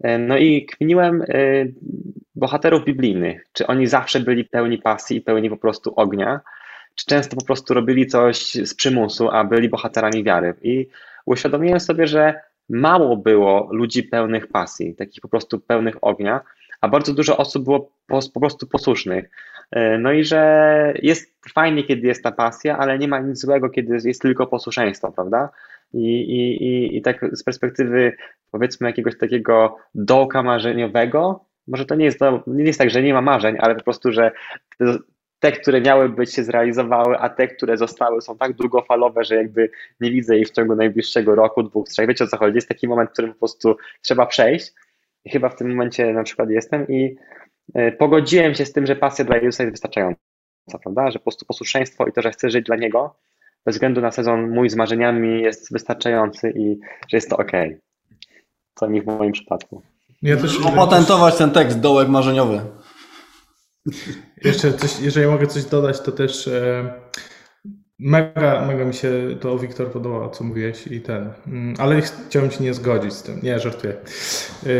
E, 0.00 0.18
no 0.18 0.36
i 0.36 0.66
kminiłem 0.66 1.22
e, 1.22 1.26
bohaterów 2.34 2.84
biblijnych, 2.84 3.46
czy 3.52 3.66
oni 3.66 3.86
zawsze 3.86 4.20
byli 4.20 4.44
pełni 4.44 4.78
pasji 4.78 5.16
i 5.16 5.20
pełni 5.20 5.50
po 5.50 5.56
prostu 5.56 5.92
ognia, 5.96 6.40
czy 6.94 7.06
często 7.06 7.36
po 7.36 7.44
prostu 7.44 7.74
robili 7.74 8.06
coś 8.06 8.54
z 8.54 8.74
przymusu, 8.74 9.30
a 9.30 9.44
byli 9.44 9.68
bohaterami 9.68 10.24
wiary. 10.24 10.54
I 10.62 10.88
uświadomiłem 11.26 11.80
sobie, 11.80 12.06
że 12.06 12.40
mało 12.68 13.16
było 13.16 13.68
ludzi 13.72 14.02
pełnych 14.02 14.46
pasji, 14.46 14.94
takich 14.94 15.20
po 15.20 15.28
prostu 15.28 15.60
pełnych 15.60 15.96
ognia, 16.00 16.40
a 16.80 16.88
bardzo 16.88 17.14
dużo 17.14 17.36
osób 17.36 17.64
było 17.64 17.90
po, 18.06 18.40
prostu 18.40 18.66
posłusznych. 18.66 19.30
E, 19.70 19.98
no 19.98 20.12
i 20.12 20.24
że 20.24 20.94
jest 21.02 21.34
fajnie, 21.54 21.84
kiedy 21.84 22.06
jest 22.06 22.22
ta 22.22 22.32
pasja, 22.32 22.78
ale 22.78 22.98
nie 22.98 23.08
ma 23.08 23.18
nic 23.18 23.40
złego, 23.40 23.70
kiedy 23.70 23.98
jest 24.04 24.22
tylko 24.22 24.46
posłuszeństwo, 24.46 25.12
prawda? 25.12 25.48
I, 25.94 26.06
i, 26.20 26.64
i, 26.64 26.96
i 26.96 27.02
tak 27.02 27.26
z 27.32 27.42
perspektywy 27.42 28.12
powiedzmy 28.50 28.88
jakiegoś 28.88 29.18
takiego 29.18 29.76
dołka 29.94 30.42
marzeniowego, 30.42 31.44
może 31.66 31.84
to 31.84 31.94
nie 31.94 32.04
jest, 32.04 32.18
to, 32.18 32.42
nie 32.46 32.64
jest 32.64 32.78
tak, 32.78 32.90
że 32.90 33.02
nie 33.02 33.14
ma 33.14 33.22
marzeń, 33.22 33.56
ale 33.60 33.74
po 33.74 33.82
prostu, 33.82 34.12
że 34.12 34.32
te, 35.44 35.52
które 35.52 35.80
miały 35.80 36.08
być, 36.08 36.34
się 36.34 36.44
zrealizowały, 36.44 37.18
a 37.18 37.28
te, 37.28 37.48
które 37.48 37.76
zostały, 37.76 38.20
są 38.22 38.38
tak 38.38 38.52
długofalowe, 38.52 39.24
że 39.24 39.34
jakby 39.34 39.70
nie 40.00 40.10
widzę 40.10 40.38
ich 40.38 40.48
w 40.48 40.52
ciągu 40.52 40.76
najbliższego 40.76 41.34
roku, 41.34 41.62
dwóch, 41.62 41.88
trzech. 41.88 42.08
Wiecie 42.08 42.24
o 42.24 42.26
co 42.26 42.36
chodzi? 42.36 42.54
Jest 42.54 42.68
taki 42.68 42.88
moment, 42.88 43.10
w 43.10 43.12
którym 43.12 43.32
po 43.32 43.38
prostu 43.38 43.76
trzeba 44.02 44.26
przejść. 44.26 44.72
I 45.24 45.30
chyba 45.30 45.48
w 45.48 45.56
tym 45.56 45.70
momencie 45.70 46.12
na 46.12 46.22
przykład 46.22 46.50
jestem 46.50 46.88
i 46.88 47.16
e, 47.74 47.92
pogodziłem 47.92 48.54
się 48.54 48.66
z 48.66 48.72
tym, 48.72 48.86
że 48.86 48.96
pasja 48.96 49.24
dla 49.24 49.36
Jezusa 49.36 49.62
jest 49.62 49.72
wystarczająca, 49.72 50.18
prawda? 50.82 51.10
Że 51.10 51.18
po 51.18 51.22
prostu 51.22 51.46
posłuszeństwo 51.46 52.06
i 52.06 52.12
to, 52.12 52.22
że 52.22 52.30
chcę 52.30 52.50
żyć 52.50 52.66
dla 52.66 52.76
Niego, 52.76 53.16
bez 53.64 53.74
względu 53.74 54.00
na 54.00 54.10
sezon 54.10 54.50
mój 54.50 54.70
z 54.70 54.76
marzeniami 54.76 55.42
jest 55.42 55.72
wystarczający 55.72 56.50
i 56.56 56.78
że 57.08 57.16
jest 57.16 57.30
to 57.30 57.36
ok. 57.36 57.52
Co 58.74 58.88
mi 58.88 59.02
w 59.02 59.06
moim 59.06 59.32
przypadku. 59.32 59.82
Ja 60.24 60.36
też, 60.36 60.58
Opatentować 60.66 61.36
ten 61.36 61.50
tekst, 61.50 61.80
dołek 61.80 62.08
marzeniowy. 62.08 62.60
Jeszcze 64.44 64.72
coś, 64.72 65.00
jeżeli 65.00 65.26
mogę 65.26 65.46
coś 65.46 65.64
dodać, 65.64 66.00
to 66.00 66.12
też 66.12 66.48
e, 66.48 66.92
mega, 67.98 68.64
mega 68.66 68.84
mi 68.84 68.94
się 68.94 69.12
to 69.40 69.58
Wiktor 69.58 69.92
podobało, 69.92 70.28
co 70.28 70.44
mówiłeś 70.44 70.86
i 70.86 71.00
ten, 71.00 71.32
mm, 71.46 71.74
ale 71.78 72.02
chciałbym 72.02 72.50
się 72.50 72.64
nie 72.64 72.74
zgodzić 72.74 73.12
z 73.12 73.22
tym. 73.22 73.40
Nie, 73.42 73.60
żartuję. 73.60 73.92
E, 74.66 74.70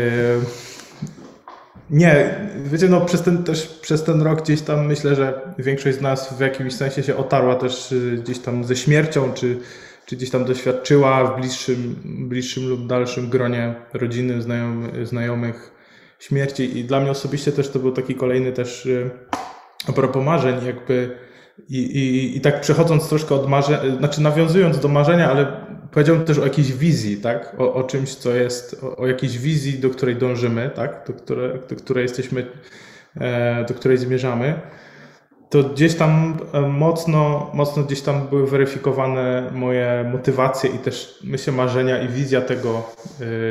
nie, 1.89 2.39
wiecie, 2.65 2.89
no 2.89 3.01
przez 3.01 3.21
ten, 3.21 3.43
też 3.43 3.67
przez 3.67 4.03
ten 4.03 4.21
rok 4.21 4.41
gdzieś 4.41 4.61
tam 4.61 4.85
myślę, 4.85 5.15
że 5.15 5.41
większość 5.59 5.97
z 5.97 6.01
nas 6.01 6.33
w 6.33 6.39
jakimś 6.39 6.75
sensie 6.75 7.03
się 7.03 7.17
otarła 7.17 7.55
też 7.55 7.91
y, 7.91 8.19
gdzieś 8.23 8.39
tam 8.39 8.63
ze 8.63 8.75
śmiercią, 8.75 9.33
czy, 9.33 9.59
czy 10.05 10.15
gdzieś 10.15 10.29
tam 10.29 10.45
doświadczyła 10.45 11.25
w 11.25 11.39
bliższym, 11.39 11.95
bliższym 12.03 12.69
lub 12.69 12.87
dalszym 12.87 13.29
gronie 13.29 13.75
rodziny, 13.93 14.41
znajomych, 14.41 15.07
znajomych 15.07 15.71
śmierci. 16.19 16.79
I 16.79 16.83
dla 16.83 16.99
mnie 16.99 17.11
osobiście 17.11 17.51
też 17.51 17.69
to 17.69 17.79
był 17.79 17.91
taki 17.91 18.15
kolejny 18.15 18.51
też 18.51 18.85
y, 18.85 19.09
a 19.87 19.91
propos 19.91 20.25
marzeń, 20.25 20.65
jakby 20.65 21.17
i, 21.69 21.77
i, 21.77 22.37
i 22.37 22.41
tak 22.41 22.61
przechodząc 22.61 23.09
troszkę 23.09 23.35
od 23.35 23.49
marzeń, 23.49 23.97
znaczy 23.97 24.21
nawiązując 24.21 24.79
do 24.79 24.87
marzenia, 24.87 25.31
ale 25.31 25.47
powiedziałbym 25.91 26.25
też 26.25 26.39
o 26.39 26.43
jakiejś 26.43 26.73
wizji, 26.73 27.17
tak? 27.17 27.55
O, 27.57 27.73
o 27.73 27.83
czymś, 27.83 28.15
co 28.15 28.35
jest, 28.35 28.83
o, 28.83 28.97
o, 28.97 29.07
jakiejś 29.07 29.37
wizji, 29.37 29.79
do 29.79 29.89
której 29.89 30.15
dążymy, 30.15 30.69
tak? 30.75 31.03
Do, 31.07 31.13
które, 31.13 31.59
do 31.69 31.75
której 31.75 32.03
jesteśmy, 32.03 32.45
e, 33.15 33.65
do 33.67 33.73
której 33.73 33.97
zmierzamy. 33.97 34.59
To 35.49 35.63
gdzieś 35.63 35.95
tam 35.95 36.37
e, 36.53 36.61
mocno, 36.61 37.51
mocno 37.53 37.83
gdzieś 37.83 38.01
tam 38.01 38.27
były 38.27 38.47
weryfikowane 38.47 39.51
moje 39.51 40.09
motywacje 40.11 40.69
i 40.69 40.77
też 40.77 41.19
myślę 41.23 41.53
marzenia 41.53 42.01
i 42.01 42.07
wizja 42.07 42.41
tego, 42.41 42.83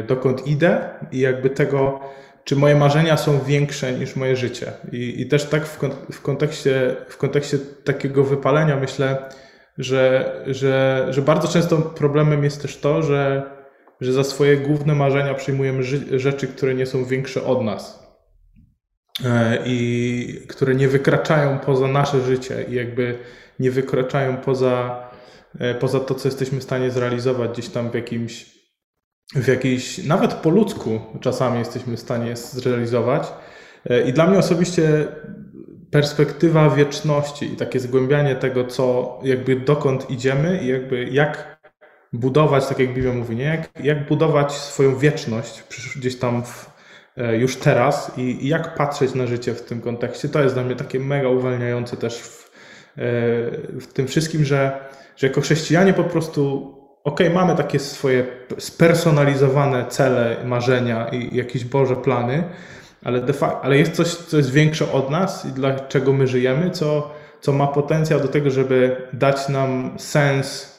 e, 0.01 0.03
dokąd 0.03 0.47
idę 0.47 0.88
i 1.12 1.18
jakby 1.18 1.51
tego, 1.51 2.01
czy 2.45 2.57
moje 2.57 2.76
marzenia 2.76 3.16
są 3.16 3.40
większe 3.40 3.92
niż 3.92 4.16
moje 4.16 4.36
życie. 4.36 4.72
I, 4.92 5.20
i 5.20 5.26
też 5.26 5.45
tak 5.45 5.66
w, 5.66 5.78
w, 6.12 6.22
kontekście, 6.22 6.97
w 7.09 7.16
kontekście 7.16 7.59
takiego 7.84 8.24
wypalenia 8.24 8.76
myślę, 8.76 9.28
że, 9.78 10.32
że, 10.47 11.07
że 11.11 11.22
bardzo 11.22 11.49
często 11.49 11.76
problemem 11.76 12.45
jest 12.45 12.62
też 12.62 12.76
to, 12.76 13.03
że, 13.03 13.42
że 14.01 14.12
za 14.12 14.24
swoje 14.24 14.57
główne 14.57 14.95
marzenia 14.95 15.34
przyjmujemy 15.34 15.82
rzeczy, 16.18 16.49
które 16.49 16.74
nie 16.74 16.86
są 16.86 17.05
większe 17.05 17.45
od 17.45 17.64
nas 17.64 18.03
i 19.65 20.41
które 20.49 20.75
nie 20.75 20.89
wykraczają 20.89 21.59
poza 21.59 21.89
nasze 21.89 22.21
życie 22.21 22.65
i 22.69 22.75
jakby 22.75 23.19
nie 23.61 23.71
wykraczają 23.71 24.37
poza, 24.37 25.09
e, 25.59 25.75
poza 25.75 26.01
to, 26.01 26.15
co 26.15 26.29
jesteśmy 26.29 26.61
w 26.61 26.62
stanie 26.62 26.91
zrealizować 26.91 27.51
gdzieś 27.51 27.69
tam 27.69 27.91
w 27.91 27.95
jakimś, 27.95 28.55
w 29.35 29.47
jakiejś, 29.47 30.05
nawet 30.05 30.35
po 30.35 30.51
ludzku 30.51 31.01
czasami 31.21 31.59
jesteśmy 31.59 31.97
w 31.97 32.01
stanie 32.01 32.37
zrealizować. 32.37 33.33
E, 33.91 34.09
I 34.09 34.12
dla 34.12 34.27
mnie 34.27 34.39
osobiście 34.39 35.07
perspektywa 35.91 36.71
wieczności 36.71 37.53
i 37.53 37.57
takie 37.57 37.81
zgłębianie 37.81 38.37
tego, 38.37 38.65
co 38.65 39.19
jakby 39.25 39.57
dokąd 39.57 40.11
idziemy 40.11 40.61
i 40.62 40.67
jakby 40.67 41.05
jak 41.05 41.61
budować, 42.12 42.67
tak 42.67 42.79
jak 42.79 42.95
Biblia 42.95 43.12
mówi, 43.12 43.37
nie? 43.37 43.45
Jak, 43.45 43.71
jak 43.85 44.09
budować 44.09 44.53
swoją 44.53 44.97
wieczność 44.97 45.62
gdzieś 45.97 46.19
tam 46.19 46.45
w, 46.45 46.67
e, 46.67 46.74
już 47.17 47.57
teraz 47.57 48.12
i, 48.17 48.49
jak 48.49 48.75
patrzeć 48.75 49.15
na 49.15 49.27
życie 49.27 49.55
w 49.55 49.62
tym 49.62 49.81
kontekście, 49.81 50.29
to 50.29 50.43
jest 50.43 50.55
dla 50.55 50.65
mnie 50.65 50.77
takie 50.77 51.01
mega 51.01 51.29
uwalniające 51.29 51.97
też 51.97 52.19
w, 52.19 52.51
e, 52.97 53.01
w 53.81 53.87
tym 53.93 54.07
wszystkim, 54.07 54.45
że, 54.45 54.79
że 55.17 55.27
jako 55.27 55.41
chrześcijanie 55.41 55.93
po 55.93 56.05
prostu 56.05 56.75
ok, 57.05 57.21
mamy 57.35 57.57
takie 57.57 57.79
swoje 57.79 58.27
spersonalizowane 58.59 59.87
cele, 59.89 60.37
marzenia 60.45 61.09
i 61.09 61.37
jakieś 61.37 61.65
Boże 61.65 61.97
plany, 61.97 62.45
ale, 63.05 63.33
facto, 63.33 63.65
ale 63.65 63.79
jest 63.79 63.93
coś, 63.93 64.09
co 64.09 64.37
jest 64.37 64.53
większe 64.53 64.93
od 64.93 65.11
nas 65.11 65.47
i 65.47 65.53
dlaczego 65.53 66.12
my 66.12 66.27
żyjemy, 66.27 66.71
co, 66.71 67.11
co 67.41 67.53
ma 67.53 67.67
potencjał 67.67 68.21
do 68.21 68.29
tego, 68.29 68.51
żeby 68.51 68.97
dać 69.12 69.49
nam 69.49 69.95
sens, 69.99 70.75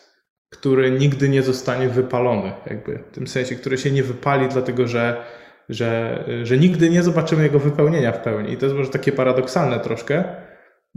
który 0.49 0.91
nigdy 0.91 1.29
nie 1.29 1.43
zostanie 1.43 1.89
wypalony, 1.89 2.51
jakby 2.65 3.03
w 3.11 3.15
tym 3.15 3.27
sensie, 3.27 3.55
który 3.55 3.77
się 3.77 3.91
nie 3.91 4.03
wypali, 4.03 4.47
dlatego 4.47 4.87
że, 4.87 5.23
że, 5.69 6.23
że 6.43 6.57
nigdy 6.57 6.89
nie 6.89 7.03
zobaczymy 7.03 7.43
jego 7.43 7.59
wypełnienia 7.59 8.11
w 8.11 8.19
pełni. 8.19 8.53
I 8.53 8.57
to 8.57 8.65
jest 8.65 8.77
może 8.77 8.89
takie 8.89 9.11
paradoksalne 9.11 9.79
troszkę, 9.79 10.23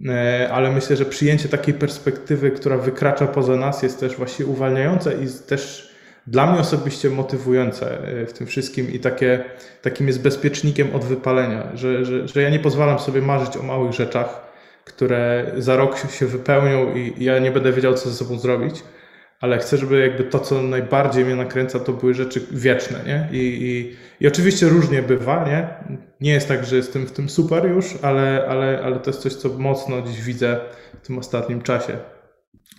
e, 0.08 0.48
ale 0.52 0.72
myślę, 0.72 0.96
że 0.96 1.04
przyjęcie 1.04 1.48
takiej 1.48 1.74
perspektywy, 1.74 2.50
która 2.50 2.78
wykracza 2.78 3.26
poza 3.26 3.56
nas, 3.56 3.82
jest 3.82 4.00
też 4.00 4.16
właśnie 4.16 4.46
uwalniające 4.46 5.14
i 5.14 5.26
też 5.48 5.88
dla 6.26 6.52
mnie 6.52 6.60
osobiście 6.60 7.10
motywujące 7.10 8.08
e, 8.08 8.26
w 8.26 8.32
tym 8.32 8.46
wszystkim 8.46 8.92
i 8.92 8.98
takie, 8.98 9.44
takim 9.82 10.06
jest 10.06 10.22
bezpiecznikiem 10.22 10.94
od 10.94 11.04
wypalenia, 11.04 11.68
że, 11.74 12.04
że, 12.04 12.28
że 12.28 12.42
ja 12.42 12.50
nie 12.50 12.60
pozwalam 12.60 12.98
sobie 12.98 13.22
marzyć 13.22 13.56
o 13.56 13.62
małych 13.62 13.92
rzeczach, 13.92 14.48
które 14.84 15.52
za 15.58 15.76
rok 15.76 15.98
się 16.10 16.26
wypełnią 16.26 16.94
i 16.94 17.24
ja 17.24 17.38
nie 17.38 17.50
będę 17.50 17.72
wiedział, 17.72 17.94
co 17.94 18.10
ze 18.10 18.16
sobą 18.16 18.38
zrobić, 18.38 18.82
ale 19.40 19.58
chcę, 19.58 19.76
żeby 19.76 20.00
jakby 20.00 20.24
to, 20.24 20.38
co 20.38 20.62
najbardziej 20.62 21.24
mnie 21.24 21.36
nakręca, 21.36 21.80
to 21.80 21.92
były 21.92 22.14
rzeczy 22.14 22.46
wieczne, 22.50 22.98
nie? 23.06 23.28
I, 23.32 23.38
i, 23.38 23.96
i 24.24 24.28
oczywiście 24.28 24.68
różnie 24.68 25.02
bywa, 25.02 25.44
nie? 25.44 25.68
Nie 26.20 26.32
jest 26.32 26.48
tak, 26.48 26.66
że 26.66 26.76
jestem 26.76 27.06
w 27.06 27.12
tym 27.12 27.28
super 27.28 27.66
już, 27.66 27.84
ale, 28.02 28.46
ale, 28.48 28.80
ale 28.84 29.00
to 29.00 29.10
jest 29.10 29.22
coś, 29.22 29.34
co 29.34 29.48
mocno 29.48 30.02
dziś 30.02 30.22
widzę 30.22 30.60
w 31.02 31.06
tym 31.06 31.18
ostatnim 31.18 31.62
czasie, 31.62 31.98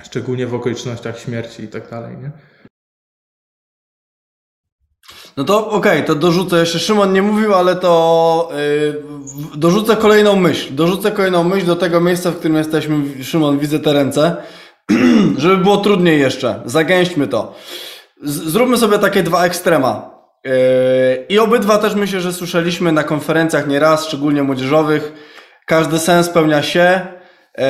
szczególnie 0.04 0.48
w 0.48 0.54
okolicznościach 0.54 1.20
śmierci 1.20 1.64
i 1.64 1.68
tak 1.68 1.90
dalej, 1.90 2.18
nie? 2.18 2.32
No 5.38 5.44
to 5.44 5.70
okej, 5.70 5.98
okay, 5.98 6.08
to 6.08 6.16
dorzucę. 6.16 6.60
Jeszcze 6.60 6.80
Szymon 6.80 7.14
nie 7.14 7.22
mówił, 7.22 7.54
ale 7.54 7.76
to 7.76 8.50
yy, 8.52 9.04
dorzucę 9.56 9.96
kolejną 9.96 10.36
myśl. 10.36 10.76
Dorzucę 10.76 11.12
kolejną 11.12 11.44
myśl 11.44 11.66
do 11.66 11.76
tego 11.76 12.02
miejsca, 12.02 12.32
w 12.32 12.36
którym 12.36 12.58
jesteśmy. 12.58 13.24
Szymon, 13.24 13.60
widzę 13.60 13.80
te 13.80 13.94
ręce. 13.94 14.38
Żeby 15.38 15.58
było 15.58 15.78
trudniej 15.78 16.20
jeszcze. 16.20 16.62
Zagęśćmy 16.66 17.28
to. 17.28 17.56
Zróbmy 18.24 18.78
sobie 18.78 19.00
takie 19.00 19.24
dwa 19.24 19.46
ekstrema. 19.46 20.20
Yy, 20.44 20.52
I 21.30 21.40
obydwa 21.40 21.78
też 21.78 21.96
myślę, 21.96 22.22
że 22.22 22.34
słyszeliśmy 22.34 22.92
na 22.92 23.04
konferencjach 23.04 23.68
nieraz, 23.68 24.06
szczególnie 24.06 24.44
młodzieżowych. 24.44 25.14
Każdy 25.66 26.00
sens 26.00 26.26
spełnia 26.26 26.64
się. 26.64 27.02
Yy, 27.58 27.66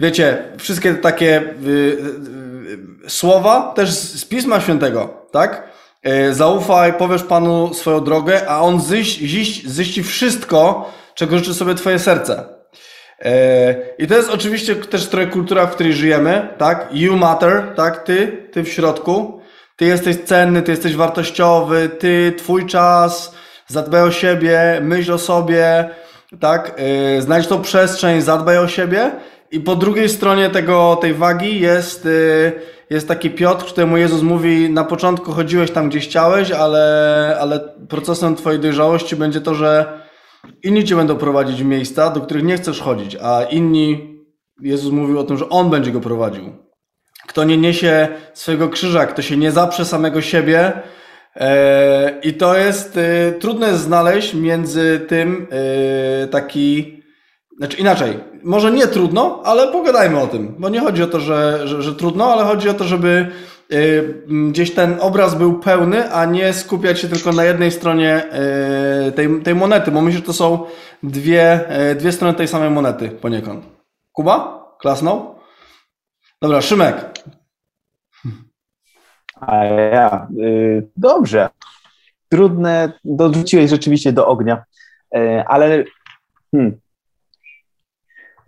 wiecie, 0.00 0.52
wszystkie 0.58 0.94
takie 0.94 1.54
yy, 1.62 1.98
słowa 3.08 3.72
też 3.76 3.90
z 3.90 4.24
Pisma 4.24 4.60
Świętego, 4.60 5.26
tak? 5.32 5.76
Zaufaj, 6.30 6.92
powiesz 6.92 7.22
Panu 7.22 7.74
swoją 7.74 8.04
drogę, 8.04 8.48
a 8.48 8.60
On 8.60 8.80
ziści, 8.80 9.28
ziści 9.68 10.02
wszystko, 10.02 10.92
czego 11.14 11.38
życzy 11.38 11.54
sobie 11.54 11.74
Twoje 11.74 11.98
serce. 11.98 12.55
E, 13.24 13.74
I 13.98 14.06
to 14.06 14.14
jest 14.14 14.30
oczywiście 14.30 14.74
też 14.74 15.08
trochę 15.08 15.26
kultura, 15.26 15.66
w 15.66 15.74
której 15.74 15.92
żyjemy, 15.92 16.48
tak? 16.58 16.88
You 16.92 17.16
matter, 17.16 17.62
tak? 17.76 18.04
Ty, 18.04 18.48
ty 18.52 18.62
w 18.62 18.68
środku. 18.68 19.40
Ty 19.76 19.84
jesteś 19.84 20.16
cenny, 20.16 20.62
ty 20.62 20.70
jesteś 20.70 20.96
wartościowy, 20.96 21.88
ty, 21.88 22.32
twój 22.38 22.66
czas, 22.66 23.34
zadbaj 23.66 24.02
o 24.02 24.10
siebie, 24.10 24.78
myśl 24.82 25.12
o 25.12 25.18
sobie, 25.18 25.90
tak? 26.40 26.80
E, 27.16 27.22
znajdź 27.22 27.46
tą 27.46 27.62
przestrzeń, 27.62 28.20
zadbaj 28.20 28.58
o 28.58 28.68
siebie. 28.68 29.10
I 29.50 29.60
po 29.60 29.76
drugiej 29.76 30.08
stronie 30.08 30.50
tego, 30.50 30.98
tej 31.00 31.14
wagi 31.14 31.60
jest 31.60 32.08
jest 32.90 33.08
taki 33.08 33.30
Piotr, 33.30 33.64
któremu 33.64 33.96
Jezus 33.96 34.22
mówi, 34.22 34.70
na 34.70 34.84
początku 34.84 35.32
chodziłeś 35.32 35.70
tam, 35.70 35.88
gdzie 35.88 36.00
chciałeś, 36.00 36.50
ale, 36.50 37.36
ale 37.40 37.60
procesem 37.88 38.36
twojej 38.36 38.60
dojrzałości 38.60 39.16
będzie 39.16 39.40
to, 39.40 39.54
że 39.54 40.00
inni 40.62 40.84
cię 40.84 40.96
będą 40.96 41.16
prowadzić 41.16 41.62
w 41.62 41.66
miejsca, 41.66 42.10
do 42.10 42.20
których 42.20 42.44
nie 42.44 42.56
chcesz 42.56 42.80
chodzić, 42.80 43.16
a 43.22 43.42
inni, 43.42 44.16
Jezus 44.60 44.92
mówił 44.92 45.18
o 45.18 45.24
tym, 45.24 45.38
że 45.38 45.48
On 45.48 45.70
będzie 45.70 45.90
go 45.92 46.00
prowadził. 46.00 46.44
Kto 47.26 47.44
nie 47.44 47.56
niesie 47.56 48.08
swojego 48.34 48.68
krzyża, 48.68 49.06
kto 49.06 49.22
się 49.22 49.36
nie 49.36 49.52
zaprze 49.52 49.84
samego 49.84 50.20
siebie, 50.20 50.72
e, 51.36 52.20
i 52.22 52.34
to 52.34 52.58
jest 52.58 52.96
e, 52.96 53.32
trudne 53.32 53.78
znaleźć 53.78 54.34
między 54.34 55.00
tym 55.08 55.46
e, 55.50 56.26
taki 56.28 56.96
znaczy 57.58 57.76
inaczej, 57.76 58.18
może 58.42 58.70
nie 58.70 58.86
trudno, 58.86 59.42
ale 59.44 59.72
pogadajmy 59.72 60.20
o 60.20 60.26
tym, 60.26 60.54
bo 60.58 60.68
nie 60.68 60.80
chodzi 60.80 61.02
o 61.02 61.06
to, 61.06 61.20
że, 61.20 61.68
że, 61.68 61.82
że 61.82 61.94
trudno, 61.94 62.32
ale 62.32 62.44
chodzi 62.44 62.68
o 62.68 62.74
to, 62.74 62.84
żeby 62.84 63.26
gdzieś 64.50 64.74
ten 64.74 64.96
obraz 65.00 65.34
był 65.34 65.58
pełny, 65.58 66.12
a 66.12 66.24
nie 66.24 66.52
skupiać 66.52 67.00
się 67.00 67.08
tylko 67.08 67.32
na 67.32 67.44
jednej 67.44 67.70
stronie 67.70 68.24
y, 69.08 69.12
tej, 69.12 69.42
tej 69.42 69.54
monety, 69.54 69.90
bo 69.90 70.00
myślę, 70.00 70.18
że 70.18 70.26
to 70.26 70.32
są 70.32 70.66
dwie, 71.02 71.70
y, 71.90 71.94
dwie 71.94 72.12
strony 72.12 72.34
tej 72.34 72.48
samej 72.48 72.70
monety 72.70 73.08
poniekąd. 73.08 73.66
Kuba? 74.12 74.66
Klasnął? 74.80 75.34
Dobra, 76.42 76.62
Szymek. 76.62 77.24
A 79.40 79.64
ja, 79.64 80.28
y, 80.40 80.88
dobrze. 80.96 81.48
Trudne, 82.28 82.92
dorzuciłeś 83.04 83.70
rzeczywiście 83.70 84.12
do 84.12 84.26
ognia, 84.26 84.64
y, 85.16 85.44
ale 85.46 85.84
hmm, 86.50 86.80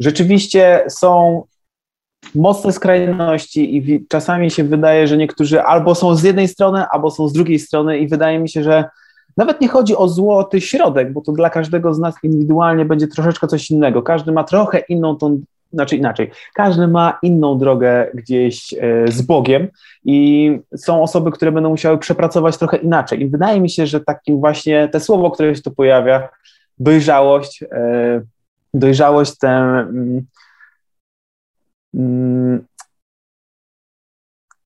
rzeczywiście 0.00 0.84
są 0.88 1.42
mocne 2.34 2.72
skrajności 2.72 3.76
i 3.76 4.06
czasami 4.08 4.50
się 4.50 4.64
wydaje, 4.64 5.06
że 5.06 5.16
niektórzy 5.16 5.62
albo 5.62 5.94
są 5.94 6.14
z 6.14 6.22
jednej 6.22 6.48
strony, 6.48 6.84
albo 6.86 7.10
są 7.10 7.28
z 7.28 7.32
drugiej 7.32 7.58
strony 7.58 7.98
i 7.98 8.08
wydaje 8.08 8.38
mi 8.38 8.48
się, 8.48 8.62
że 8.62 8.84
nawet 9.36 9.60
nie 9.60 9.68
chodzi 9.68 9.96
o 9.96 10.08
złoty 10.08 10.60
środek, 10.60 11.12
bo 11.12 11.20
to 11.20 11.32
dla 11.32 11.50
każdego 11.50 11.94
z 11.94 11.98
nas 11.98 12.14
indywidualnie 12.22 12.84
będzie 12.84 13.08
troszeczkę 13.08 13.46
coś 13.46 13.70
innego. 13.70 14.02
Każdy 14.02 14.32
ma 14.32 14.44
trochę 14.44 14.78
inną 14.78 15.16
tą, 15.16 15.40
znaczy 15.72 15.96
inaczej, 15.96 16.30
każdy 16.54 16.88
ma 16.88 17.18
inną 17.22 17.58
drogę 17.58 18.10
gdzieś 18.14 18.74
e, 18.74 19.12
z 19.12 19.22
Bogiem 19.22 19.68
i 20.04 20.50
są 20.76 21.02
osoby, 21.02 21.30
które 21.30 21.52
będą 21.52 21.70
musiały 21.70 21.98
przepracować 21.98 22.56
trochę 22.56 22.76
inaczej. 22.76 23.22
I 23.22 23.28
wydaje 23.28 23.60
mi 23.60 23.70
się, 23.70 23.86
że 23.86 24.00
takim 24.00 24.40
właśnie 24.40 24.88
te 24.88 25.00
słowo, 25.00 25.30
które 25.30 25.56
się 25.56 25.62
tu 25.62 25.70
pojawia, 25.70 26.28
dojrzałość, 26.78 27.62
e, 27.62 28.20
dojrzałość, 28.74 29.34
mm, 29.42 29.88
mm, 29.88 30.26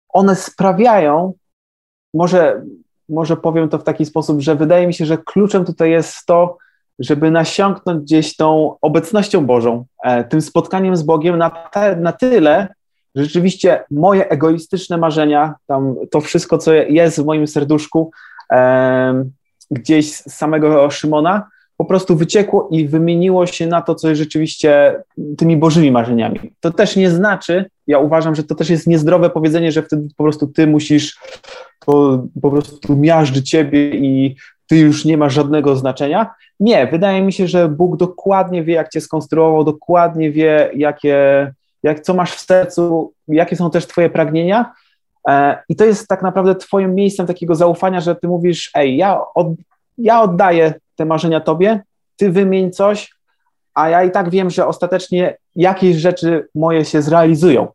one 0.08 0.36
sprawiają, 0.36 1.32
może, 2.14 2.62
może 3.08 3.36
powiem 3.36 3.68
to 3.68 3.78
w 3.78 3.84
taki 3.84 4.06
sposób, 4.06 4.40
że 4.40 4.56
wydaje 4.56 4.86
mi 4.86 4.94
się, 4.94 5.06
że 5.06 5.18
kluczem 5.18 5.64
tutaj 5.64 5.90
jest 5.90 6.26
to, 6.26 6.58
żeby 6.98 7.30
nasiąknąć 7.30 8.02
gdzieś 8.02 8.36
tą 8.36 8.76
obecnością 8.80 9.46
Bożą, 9.46 9.84
e, 10.04 10.24
tym 10.24 10.40
spotkaniem 10.40 10.96
z 10.96 11.02
Bogiem 11.02 11.38
na, 11.38 11.50
te, 11.50 11.96
na 11.96 12.12
tyle, 12.12 12.68
że 13.14 13.24
rzeczywiście 13.24 13.84
moje 13.90 14.28
egoistyczne 14.28 14.98
marzenia, 14.98 15.54
tam 15.66 15.94
to 16.10 16.20
wszystko, 16.20 16.58
co 16.58 16.72
jest 16.72 17.20
w 17.20 17.24
moim 17.24 17.46
serduszku, 17.46 18.10
e, 18.52 19.24
gdzieś 19.70 20.14
z 20.14 20.32
samego 20.32 20.90
Szymona, 20.90 21.48
po 21.76 21.84
prostu 21.84 22.16
wyciekło 22.16 22.68
i 22.70 22.88
wymieniło 22.88 23.46
się 23.46 23.66
na 23.66 23.82
to, 23.82 23.94
co 23.94 24.08
jest 24.08 24.18
rzeczywiście 24.18 25.02
tymi 25.38 25.56
bożymi 25.56 25.90
marzeniami. 25.90 26.40
To 26.60 26.70
też 26.70 26.96
nie 26.96 27.10
znaczy, 27.10 27.64
ja 27.86 27.98
uważam, 27.98 28.34
że 28.34 28.42
to 28.42 28.54
też 28.54 28.70
jest 28.70 28.86
niezdrowe 28.86 29.30
powiedzenie, 29.30 29.72
że 29.72 29.82
wtedy 29.82 30.08
po 30.16 30.24
prostu 30.24 30.46
ty 30.46 30.66
musisz 30.66 31.18
po, 31.86 32.24
po 32.42 32.50
prostu 32.50 32.96
miażdży 32.96 33.42
ciebie 33.42 33.90
i 33.90 34.36
ty 34.66 34.76
już 34.76 35.04
nie 35.04 35.16
masz 35.16 35.34
żadnego 35.34 35.76
znaczenia. 35.76 36.30
Nie, 36.60 36.86
wydaje 36.86 37.22
mi 37.22 37.32
się, 37.32 37.46
że 37.46 37.68
Bóg 37.68 37.96
dokładnie 37.96 38.64
wie, 38.64 38.74
jak 38.74 38.88
cię 38.88 39.00
skonstruował, 39.00 39.64
dokładnie 39.64 40.30
wie, 40.30 40.70
jakie, 40.74 41.52
jak, 41.82 42.00
co 42.00 42.14
masz 42.14 42.32
w 42.32 42.40
sercu, 42.40 43.12
jakie 43.28 43.56
są 43.56 43.70
też 43.70 43.86
twoje 43.86 44.10
pragnienia. 44.10 44.72
E, 45.28 45.58
I 45.68 45.76
to 45.76 45.84
jest 45.84 46.08
tak 46.08 46.22
naprawdę 46.22 46.54
twoim 46.54 46.94
miejscem 46.94 47.26
takiego 47.26 47.54
zaufania, 47.54 48.00
że 48.00 48.14
ty 48.16 48.28
mówisz, 48.28 48.70
ej, 48.74 48.96
ja, 48.96 49.20
od, 49.34 49.46
ja 49.98 50.22
oddaję 50.22 50.74
te 51.02 51.06
marzenia 51.06 51.40
tobie, 51.40 51.80
ty 52.16 52.30
wymień 52.30 52.72
coś, 52.72 53.14
a 53.74 53.88
ja 53.88 54.02
i 54.02 54.10
tak 54.10 54.30
wiem, 54.30 54.50
że 54.50 54.66
ostatecznie 54.66 55.36
jakieś 55.56 55.96
rzeczy 55.96 56.48
moje 56.54 56.84
się 56.84 57.02
zrealizują. 57.02 57.68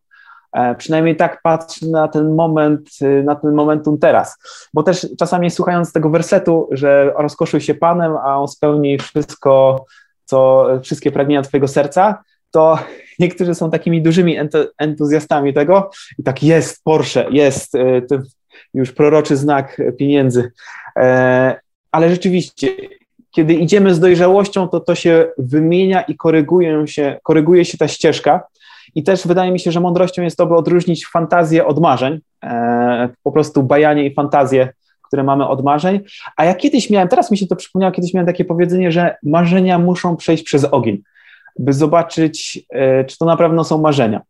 E, 0.53 0.75
przynajmniej 0.75 1.15
tak 1.15 1.41
patrzę 1.41 1.85
na 1.87 2.07
ten 2.07 2.35
moment, 2.35 2.89
y, 3.01 3.23
na 3.23 3.35
ten 3.35 3.53
momentum 3.53 3.97
teraz. 3.97 4.37
Bo 4.73 4.83
też 4.83 5.07
czasami 5.19 5.51
słuchając 5.51 5.93
tego 5.93 6.09
wersetu, 6.09 6.69
że 6.71 7.13
rozkoszuj 7.17 7.61
się 7.61 7.73
Panem, 7.73 8.17
a 8.17 8.37
On 8.37 8.47
spełni 8.47 8.97
wszystko, 8.97 9.85
co, 10.25 10.67
wszystkie 10.83 11.11
pragnienia 11.11 11.41
Twojego 11.41 11.67
serca, 11.67 12.23
to 12.51 12.79
niektórzy 13.19 13.55
są 13.55 13.71
takimi 13.71 14.01
dużymi 14.01 14.37
entuzjastami 14.77 15.53
tego 15.53 15.89
i 16.17 16.23
tak 16.23 16.43
jest 16.43 16.83
Porsche, 16.83 17.25
jest 17.31 17.75
y, 17.75 18.07
już 18.73 18.91
proroczy 18.91 19.37
znak 19.37 19.81
pieniędzy. 19.97 20.51
E, 20.95 21.59
ale 21.91 22.09
rzeczywiście 22.09 22.67
kiedy 23.37 23.53
idziemy 23.53 23.93
z 23.93 23.99
dojrzałością, 23.99 24.67
to 24.67 24.79
to 24.79 24.95
się 24.95 25.25
wymienia 25.37 26.01
i 26.01 26.15
koryguje 26.15 26.87
się, 26.87 27.19
koryguje 27.23 27.65
się 27.65 27.77
ta 27.77 27.87
ścieżka. 27.87 28.43
I 28.95 29.03
też 29.03 29.27
wydaje 29.27 29.51
mi 29.51 29.59
się, 29.59 29.71
że 29.71 29.79
mądrością 29.79 30.21
jest 30.21 30.37
to, 30.37 30.45
by 30.45 30.55
odróżnić 30.55 31.07
fantazję 31.07 31.65
od 31.65 31.79
marzeń, 31.79 32.19
e, 32.43 33.09
po 33.23 33.31
prostu 33.31 33.63
bajanie 33.63 34.05
i 34.05 34.13
fantazję, 34.13 34.69
które 35.01 35.23
mamy 35.23 35.47
od 35.47 35.63
marzeń. 35.63 35.99
A 36.37 36.45
ja 36.45 36.55
kiedyś 36.55 36.89
miałem, 36.89 37.07
teraz 37.07 37.31
mi 37.31 37.37
się 37.37 37.47
to 37.47 37.55
przypomniało, 37.55 37.91
kiedyś 37.91 38.13
miałem 38.13 38.27
takie 38.27 38.45
powiedzenie, 38.45 38.91
że 38.91 39.15
marzenia 39.23 39.79
muszą 39.79 40.17
przejść 40.17 40.43
przez 40.43 40.65
ogień, 40.65 41.01
by 41.59 41.73
zobaczyć, 41.73 42.65
e, 42.69 43.05
czy 43.05 43.17
to 43.17 43.25
na 43.25 43.37
pewno 43.37 43.63
są 43.63 43.77
marzenia. 43.77 44.21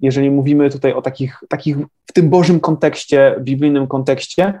jeżeli 0.00 0.30
mówimy 0.30 0.70
tutaj 0.70 0.92
o 0.92 1.02
takich, 1.02 1.40
takich 1.48 1.76
w 2.06 2.12
tym 2.12 2.30
Bożym 2.30 2.60
kontekście, 2.60 3.34
biblijnym 3.40 3.86
kontekście. 3.86 4.60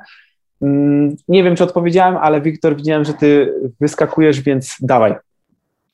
Mm, 0.64 1.16
nie 1.28 1.44
wiem, 1.44 1.56
czy 1.56 1.64
odpowiedziałem, 1.64 2.16
ale 2.16 2.40
Wiktor, 2.40 2.76
widziałem, 2.76 3.04
że 3.04 3.14
ty 3.14 3.54
wyskakujesz, 3.80 4.40
więc 4.40 4.76
dawaj. 4.80 5.14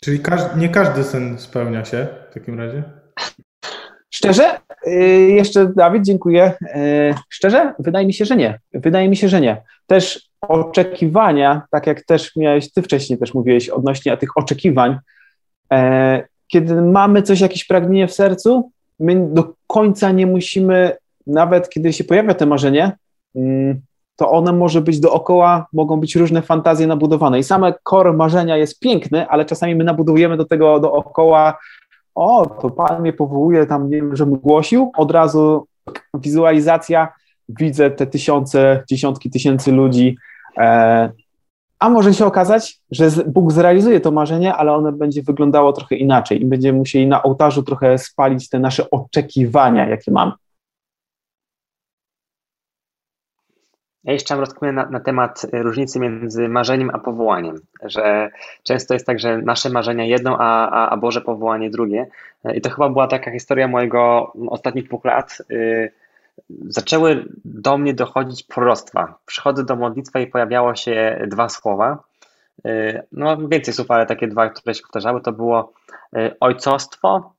Czyli 0.00 0.20
każdy, 0.20 0.60
nie 0.60 0.68
każdy 0.68 1.04
sen 1.04 1.38
spełnia 1.38 1.84
się 1.84 2.06
w 2.30 2.34
takim 2.34 2.58
razie? 2.58 2.82
Szczerze? 4.10 4.58
Y, 4.86 4.90
jeszcze 5.30 5.72
Dawid, 5.76 6.04
dziękuję. 6.04 6.52
Y, 6.62 7.14
szczerze? 7.28 7.74
Wydaje 7.78 8.06
mi 8.06 8.14
się, 8.14 8.24
że 8.24 8.36
nie. 8.36 8.58
Wydaje 8.74 9.08
mi 9.08 9.16
się, 9.16 9.28
że 9.28 9.40
nie. 9.40 9.62
Też 9.86 10.30
oczekiwania, 10.40 11.62
tak 11.70 11.86
jak 11.86 12.02
też 12.04 12.36
miałeś, 12.36 12.72
ty 12.72 12.82
wcześniej 12.82 13.18
też 13.18 13.34
mówiłeś 13.34 13.68
odnośnie 13.68 14.16
tych 14.16 14.36
oczekiwań, 14.36 14.98
e, 15.72 16.22
kiedy 16.48 16.82
mamy 16.82 17.22
coś, 17.22 17.40
jakieś 17.40 17.64
pragnienie 17.64 18.08
w 18.08 18.14
sercu, 18.14 18.70
my 19.00 19.28
do 19.32 19.54
końca 19.66 20.10
nie 20.10 20.26
musimy, 20.26 20.96
nawet 21.26 21.68
kiedy 21.68 21.92
się 21.92 22.04
pojawia 22.04 22.34
to 22.34 22.46
marzenie, 22.46 22.92
mm, 23.36 23.80
to 24.20 24.30
one 24.30 24.52
może 24.52 24.80
być 24.80 25.00
dookoła, 25.00 25.66
mogą 25.72 26.00
być 26.00 26.16
różne 26.16 26.42
fantazje 26.42 26.86
nabudowane. 26.86 27.38
I 27.38 27.44
same 27.44 27.74
core 27.88 28.12
marzenia 28.12 28.56
jest 28.56 28.80
piękny, 28.80 29.28
ale 29.28 29.44
czasami 29.44 29.74
my 29.74 29.84
nabudujemy 29.84 30.36
do 30.36 30.44
tego 30.44 30.80
dookoła, 30.80 31.58
o, 32.14 32.46
to 32.46 32.70
Pan 32.70 33.00
mnie 33.00 33.12
powołuje 33.12 33.66
tam, 33.66 33.90
nie 33.90 33.96
wiem, 33.96 34.16
żebym 34.16 34.38
głosił, 34.38 34.92
od 34.96 35.10
razu 35.10 35.66
wizualizacja, 36.14 37.08
widzę 37.48 37.90
te 37.90 38.06
tysiące, 38.06 38.82
dziesiątki 38.88 39.30
tysięcy 39.30 39.72
ludzi, 39.72 40.16
e, 40.58 41.10
a 41.78 41.90
może 41.90 42.14
się 42.14 42.26
okazać, 42.26 42.80
że 42.90 43.10
Bóg 43.26 43.52
zrealizuje 43.52 44.00
to 44.00 44.10
marzenie, 44.10 44.54
ale 44.54 44.72
ono 44.72 44.92
będzie 44.92 45.22
wyglądało 45.22 45.72
trochę 45.72 45.96
inaczej 45.96 46.42
i 46.42 46.44
będziemy 46.44 46.78
musieli 46.78 47.06
na 47.06 47.22
ołtarzu 47.22 47.62
trochę 47.62 47.98
spalić 47.98 48.48
te 48.48 48.58
nasze 48.58 48.90
oczekiwania, 48.90 49.88
jakie 49.88 50.10
mamy. 50.10 50.32
Ja 54.04 54.12
jeszcze 54.12 54.34
mam 54.34 54.40
rozkminę 54.40 54.72
na, 54.72 54.86
na, 54.90 55.00
temat 55.00 55.46
różnicy 55.52 56.00
między 56.00 56.48
marzeniem 56.48 56.90
a 56.92 56.98
powołaniem, 56.98 57.60
że 57.82 58.30
często 58.62 58.94
jest 58.94 59.06
tak, 59.06 59.20
że 59.20 59.38
nasze 59.38 59.70
marzenia 59.70 60.04
jedno, 60.04 60.36
a, 60.40 60.70
a, 60.70 60.88
a 60.88 60.96
Boże 60.96 61.20
powołanie 61.20 61.70
drugie. 61.70 62.06
I 62.54 62.60
to 62.60 62.70
chyba 62.70 62.88
była 62.88 63.06
taka 63.06 63.30
historia 63.30 63.68
mojego 63.68 64.32
ostatnich 64.48 64.84
dwóch 64.84 65.04
lat. 65.04 65.42
Y, 65.50 65.92
zaczęły 66.66 67.24
do 67.44 67.78
mnie 67.78 67.94
dochodzić 67.94 68.42
proroctwa. 68.42 69.14
Przychodzę 69.26 69.64
do 69.64 69.76
modlitwy 69.76 70.22
i 70.22 70.26
pojawiało 70.26 70.74
się 70.74 71.26
dwa 71.26 71.48
słowa. 71.48 72.02
Y, 72.66 73.02
no 73.12 73.48
więcej 73.48 73.74
słów, 73.74 73.90
ale 73.90 74.06
takie 74.06 74.28
dwa, 74.28 74.50
które 74.50 74.74
się 74.74 74.82
powtarzały, 74.82 75.20
to 75.20 75.32
było 75.32 75.72
y, 76.16 76.36
ojcostwo 76.40 77.32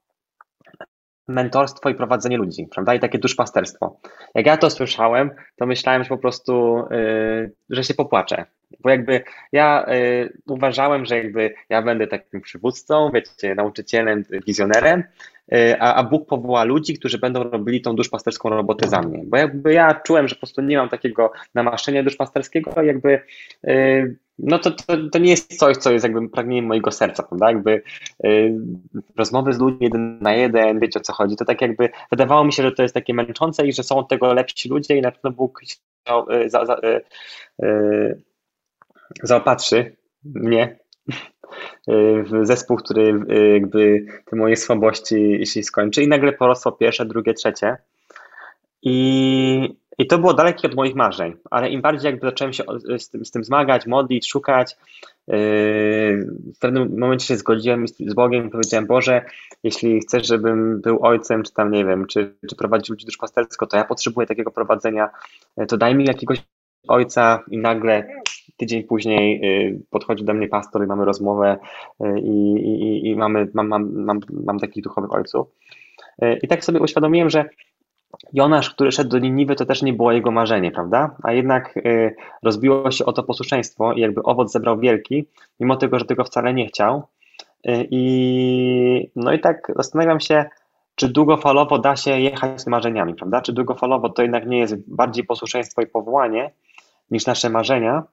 mentorstwo 1.32 1.90
i 1.90 1.96
prowadzenie 1.96 2.38
ludzi, 2.38 2.68
prawda? 2.72 2.96
I 2.96 3.00
takie 3.00 3.20
duszpasterstwo. 3.20 4.00
Jak 4.36 4.46
ja 4.46 4.58
to 4.58 4.70
słyszałem, 4.70 5.32
to 5.56 5.66
myślałem, 5.66 6.04
że 6.04 6.10
po 6.10 6.18
prostu, 6.18 6.84
yy, 6.92 7.52
że 7.70 7.84
się 7.84 7.94
popłaczę. 7.94 8.46
Bo 8.80 8.90
jakby 8.90 9.24
ja 9.52 9.86
yy, 9.88 10.34
uważałem, 10.48 11.06
że 11.06 11.18
jakby 11.18 11.54
ja 11.70 11.82
będę 11.82 12.08
takim 12.08 12.42
przywódcą, 12.42 13.12
wiecie, 13.14 13.56
nauczycielem, 13.56 14.24
wizjonerem, 14.48 15.04
yy, 15.52 15.82
a, 15.82 15.96
a 15.96 16.04
Bóg 16.04 16.28
powoła 16.28 16.64
ludzi, 16.64 16.94
którzy 17.00 17.20
będą 17.20 17.44
robili 17.44 17.82
tą 17.82 17.96
duszpasterską 17.96 18.50
robotę 18.50 18.88
za 18.88 19.02
mnie. 19.02 19.22
Bo 19.26 19.38
jakby 19.38 19.74
ja 19.74 20.02
czułem, 20.06 20.28
że 20.28 20.36
po 20.36 20.40
prostu 20.40 20.62
nie 20.62 20.78
mam 20.78 20.90
takiego 20.90 21.32
namaszczenia 21.56 22.04
duszpasterskiego, 22.04 22.82
jakby 22.82 23.22
yy, 23.64 24.16
no 24.44 24.60
to, 24.60 24.72
to, 24.72 24.98
to 25.12 25.20
nie 25.20 25.32
jest 25.32 25.60
coś, 25.60 25.78
co 25.78 25.92
jest 25.92 26.04
jakby 26.04 26.30
pragnieniem 26.30 26.66
mojego 26.66 26.92
serca, 26.92 27.24
prawda? 27.24 27.52
Jakby 27.52 27.82
y, 28.26 28.56
rozmowy 29.18 29.54
z 29.54 29.60
ludźmi 29.60 29.80
jeden 29.82 30.20
na 30.22 30.34
jeden, 30.34 30.80
wiecie 30.80 31.00
o 31.00 31.04
co 31.04 31.14
chodzi, 31.14 31.36
to 31.36 31.46
tak 31.46 31.62
jakby 31.62 31.90
wydawało 32.12 32.44
mi 32.44 32.54
się, 32.54 32.64
że 32.64 32.72
to 32.72 32.82
jest 32.82 32.94
takie 32.94 33.14
męczące 33.14 33.68
i 33.68 33.74
że 33.74 33.84
są 33.84 33.98
od 33.98 34.10
tego 34.10 34.34
lepsi 34.34 34.70
ludzie 34.70 34.98
i 34.98 35.02
na 35.02 35.12
pewno 35.12 35.32
Bóg 35.32 35.62
y, 35.64 36.50
za, 36.50 36.78
y, 36.84 37.02
y, 37.66 38.22
zaopatrzy 39.24 39.96
mnie 40.24 40.64
y, 41.90 42.24
w 42.24 42.46
zespół, 42.46 42.78
który 42.78 43.24
y, 43.32 43.54
jakby 43.54 44.06
te 44.26 44.36
moje 44.36 44.58
słabości 44.58 45.46
się 45.46 45.64
skończy. 45.64 46.04
I 46.04 46.08
nagle 46.08 46.34
porosło 46.34 46.72
pierwsze, 46.72 47.06
drugie, 47.06 47.34
trzecie. 47.34 47.78
I 48.82 49.81
i 50.02 50.08
to 50.08 50.18
było 50.18 50.34
dalekie 50.34 50.68
od 50.68 50.76
moich 50.76 50.96
marzeń, 50.96 51.34
ale 51.52 51.70
im 51.70 51.82
bardziej 51.82 52.12
jakby 52.12 52.28
zacząłem 52.28 52.54
się 52.54 52.64
z 52.98 53.10
tym, 53.10 53.26
z 53.26 53.32
tym 53.32 53.44
zmagać, 53.44 53.88
modlić, 53.88 54.30
szukać, 54.30 54.78
yy, 55.28 55.38
w 56.56 56.60
pewnym 56.60 57.00
momencie 57.00 57.26
się 57.26 57.38
zgodziłem 57.38 57.88
z 57.88 58.14
Bogiem 58.14 58.48
i 58.48 58.50
powiedziałem, 58.50 58.88
Boże, 58.88 59.26
jeśli 59.64 60.00
chcesz, 60.00 60.28
żebym 60.28 60.82
był 60.82 61.06
ojcem, 61.06 61.44
czy 61.44 61.54
tam 61.54 61.72
nie 61.72 61.86
wiem, 61.86 62.06
czy, 62.08 62.36
czy 62.50 62.56
prowadził 62.56 62.94
ludzi 62.94 63.06
duszpastersko, 63.06 63.68
to 63.68 63.78
ja 63.78 63.84
potrzebuję 63.84 64.28
takiego 64.28 64.52
prowadzenia, 64.52 65.10
yy, 65.58 65.66
to 65.66 65.78
daj 65.78 65.96
mi 65.96 66.06
jakiegoś 66.06 66.44
ojca 66.88 67.44
i 67.52 67.58
nagle 67.58 68.08
tydzień 68.58 68.84
później 68.84 69.40
yy, 69.42 69.82
podchodzi 69.90 70.24
do 70.24 70.34
mnie 70.34 70.48
pastor 70.48 70.84
i 70.84 70.88
mamy 70.88 71.06
rozmowę 71.06 71.58
i, 72.24 72.54
i, 72.54 73.08
i 73.08 73.16
mamy, 73.16 73.48
mam, 73.54 73.68
mam, 73.68 74.04
mam, 74.04 74.20
mam 74.46 74.60
takich 74.60 74.84
duchowych 74.84 75.14
ojców. 75.14 75.48
I 76.42 76.48
tak 76.48 76.66
sobie 76.66 76.80
uświadomiłem, 76.80 77.30
że 77.30 77.50
Jonasz, 78.34 78.70
który 78.70 78.92
szedł 78.92 79.10
do 79.10 79.20
Niniwy, 79.20 79.56
to 79.56 79.66
też 79.66 79.82
nie 79.82 79.94
było 79.94 80.12
jego 80.12 80.32
marzenie, 80.32 80.72
prawda? 80.72 81.16
A 81.24 81.32
jednak 81.32 81.78
y, 81.78 82.16
rozbiło 82.44 82.92
się 82.92 83.06
o 83.06 83.14
to 83.14 83.24
posłuszeństwo 83.24 83.94
i 83.94 84.02
jakby 84.02 84.24
owoc 84.24 84.52
zebrał 84.52 84.80
wielki, 84.80 85.26
mimo 85.60 85.76
tego, 85.76 86.00
że 86.00 86.06
tego 86.06 86.24
wcale 86.24 86.54
nie 86.54 86.68
chciał. 86.68 87.04
Y, 87.68 87.88
I 87.92 89.10
no 89.16 89.34
i 89.34 89.40
tak 89.40 89.72
zastanawiam 89.76 90.20
się, 90.20 90.46
czy 90.96 91.10
długofalowo 91.10 91.80
da 91.80 91.96
się 91.96 92.20
jechać 92.20 92.62
z 92.62 92.68
marzeniami, 92.68 93.16
prawda? 93.16 93.42
Czy 93.42 93.54
długofalowo 93.54 94.10
to 94.10 94.22
jednak 94.22 94.48
nie 94.48 94.60
jest 94.60 94.96
bardziej 94.96 95.24
posłuszeństwo 95.24 95.82
i 95.82 95.88
powołanie 95.88 96.52
niż 97.12 97.26
nasze 97.26 97.50
marzenia? 97.50 98.04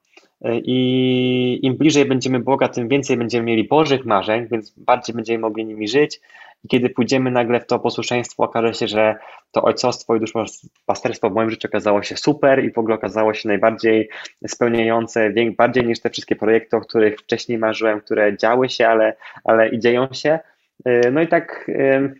Y, 0.45 0.61
I 0.65 1.59
im 1.61 1.77
bliżej 1.77 2.05
będziemy 2.05 2.39
Boga, 2.39 2.67
tym 2.67 2.87
więcej 2.87 3.17
będziemy 3.17 3.45
mieli 3.45 3.67
Bożych 3.67 4.05
marzeń, 4.05 4.47
więc 4.51 4.73
bardziej 4.77 5.15
będziemy 5.15 5.39
mogli 5.39 5.65
nimi 5.65 5.87
żyć, 5.87 6.21
i 6.63 6.67
kiedy 6.67 6.89
pójdziemy 6.89 7.31
nagle 7.31 7.59
w 7.59 7.65
to 7.65 7.79
posłuszeństwo, 7.79 8.43
okaże 8.43 8.73
się, 8.73 8.87
że 8.87 9.15
to 9.51 9.61
ojcostwo 9.61 10.15
i 10.15 10.19
duszpasterstwo 10.19 11.29
w 11.29 11.33
moim 11.33 11.49
życiu 11.49 11.67
okazało 11.67 12.03
się 12.03 12.17
super 12.17 12.63
i 12.63 12.71
w 12.71 12.77
ogóle 12.77 12.95
okazało 12.95 13.33
się 13.33 13.47
najbardziej 13.47 14.09
spełniające, 14.47 15.33
bardziej 15.57 15.85
niż 15.85 15.99
te 15.99 16.09
wszystkie 16.09 16.35
projekty, 16.35 16.77
o 16.77 16.81
których 16.81 17.19
wcześniej 17.19 17.57
marzyłem, 17.57 18.01
które 18.01 18.37
działy 18.37 18.69
się, 18.69 18.87
ale, 18.87 19.15
ale 19.43 19.69
i 19.69 19.79
dzieją 19.79 20.07
się. 20.11 20.39
Y, 20.87 21.11
no 21.11 21.21
i 21.21 21.27
tak, 21.27 21.69
y, 21.69 22.13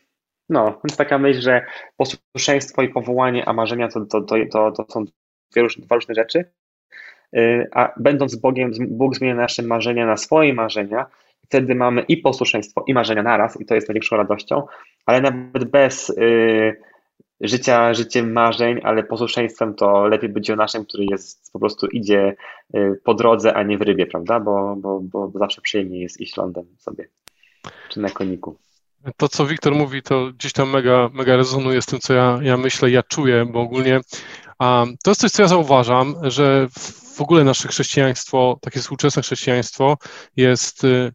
no, 0.49 0.81
więc 0.83 0.97
taka 0.97 1.17
myśl, 1.17 1.41
że 1.41 1.65
posłuszeństwo 1.97 2.81
i 2.81 2.89
powołanie, 2.89 3.47
a 3.47 3.53
marzenia 3.53 3.87
to, 3.87 4.05
to, 4.05 4.21
to, 4.21 4.35
to, 4.51 4.71
to 4.71 4.85
są 4.91 5.05
dwie 5.51 5.61
różne, 5.61 5.85
dwa 5.85 5.95
różne 5.95 6.15
rzeczy. 6.15 6.45
Y, 7.35 7.67
a 7.71 7.93
będąc 7.97 8.35
Bogiem, 8.35 8.71
Bóg 8.79 9.15
zmienia 9.15 9.35
nasze 9.35 9.63
marzenia 9.63 10.05
na 10.05 10.17
swoje 10.17 10.53
marzenia 10.53 11.05
wtedy 11.49 11.75
mamy 11.75 12.01
i 12.01 12.17
posłuszeństwo, 12.17 12.83
i 12.87 12.93
marzenia 12.93 13.23
naraz, 13.23 13.61
i 13.61 13.65
to 13.65 13.75
jest 13.75 13.89
największą 13.89 14.17
radością, 14.17 14.65
ale 15.05 15.21
nawet 15.21 15.71
bez 15.71 16.09
y, 16.09 16.81
życia 17.41 17.93
życiem 17.93 18.31
marzeń, 18.31 18.79
ale 18.83 19.03
posłuszeństwem 19.03 19.75
to 19.75 20.07
lepiej 20.07 20.29
być 20.29 20.49
naszym, 20.49 20.85
który 20.85 21.05
jest 21.11 21.53
po 21.53 21.59
prostu 21.59 21.87
idzie 21.87 22.35
y, 22.75 23.01
po 23.03 23.13
drodze, 23.13 23.53
a 23.53 23.63
nie 23.63 23.77
w 23.77 23.81
rybie, 23.81 24.05
prawda? 24.05 24.39
Bo, 24.39 24.75
bo, 24.75 24.99
bo 24.99 25.31
zawsze 25.35 25.61
przyjemnie 25.61 26.01
jest 26.01 26.21
iść 26.21 26.37
lądem 26.37 26.65
sobie, 26.77 27.07
czy 27.89 27.99
na 27.99 28.09
koniku. 28.09 28.55
To, 29.17 29.27
co 29.27 29.45
Wiktor 29.45 29.75
mówi, 29.75 30.01
to 30.01 30.31
gdzieś 30.37 30.53
tam 30.53 30.69
mega, 30.69 31.09
mega 31.13 31.35
rezonuje 31.35 31.81
z 31.81 31.85
tym, 31.85 31.99
co 31.99 32.13
ja, 32.13 32.39
ja 32.41 32.57
myślę, 32.57 32.89
ja 32.89 33.03
czuję, 33.03 33.45
bo 33.45 33.59
ogólnie 33.59 33.99
um, 34.59 34.95
to 35.03 35.11
jest 35.11 35.21
coś, 35.21 35.31
co 35.31 35.41
ja 35.41 35.47
zauważam, 35.47 36.15
że 36.23 36.67
w 37.15 37.21
ogóle 37.21 37.43
nasze 37.43 37.67
chrześcijaństwo, 37.67 38.59
takie 38.61 38.79
współczesne 38.79 39.21
chrześcijaństwo 39.21 39.97
jest 40.35 40.83
y, 40.83 41.13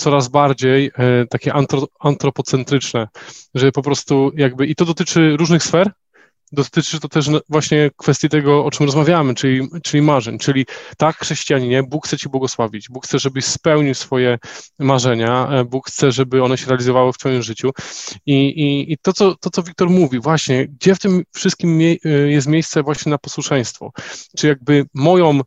coraz 0.00 0.28
bardziej 0.28 0.90
e, 0.98 1.26
takie 1.26 1.52
antropocentryczne, 2.00 3.08
że 3.54 3.72
po 3.72 3.82
prostu 3.82 4.32
jakby, 4.36 4.66
i 4.66 4.74
to 4.74 4.84
dotyczy 4.84 5.36
różnych 5.36 5.62
sfer, 5.62 5.90
dotyczy 6.52 7.00
to 7.00 7.08
też 7.08 7.30
właśnie 7.48 7.90
kwestii 7.96 8.28
tego, 8.28 8.64
o 8.64 8.70
czym 8.70 8.86
rozmawiamy, 8.86 9.34
czyli, 9.34 9.68
czyli 9.82 10.02
marzeń, 10.02 10.38
czyli 10.38 10.66
tak, 10.96 11.16
chrześcijaninie, 11.16 11.82
Bóg 11.82 12.06
chce 12.06 12.18
Ci 12.18 12.28
błogosławić, 12.28 12.88
Bóg 12.88 13.06
chce, 13.06 13.18
żebyś 13.18 13.44
spełnił 13.44 13.94
swoje 13.94 14.38
marzenia, 14.78 15.48
e, 15.48 15.64
Bóg 15.64 15.88
chce, 15.88 16.12
żeby 16.12 16.42
one 16.42 16.58
się 16.58 16.66
realizowały 16.66 17.12
w 17.12 17.18
Twoim 17.18 17.42
życiu. 17.42 17.70
I, 18.26 18.34
i, 18.34 18.92
i 18.92 18.98
to, 18.98 19.12
co, 19.12 19.34
to, 19.34 19.50
co 19.50 19.62
Wiktor 19.62 19.90
mówi, 19.90 20.20
właśnie, 20.20 20.66
gdzie 20.66 20.94
w 20.94 20.98
tym 20.98 21.22
wszystkim 21.34 21.78
mie 21.78 21.96
e, 22.04 22.08
jest 22.08 22.46
miejsce 22.46 22.82
właśnie 22.82 23.10
na 23.10 23.18
posłuszeństwo, 23.18 23.92
czy 24.36 24.46
jakby 24.46 24.86
moją, 24.94 25.40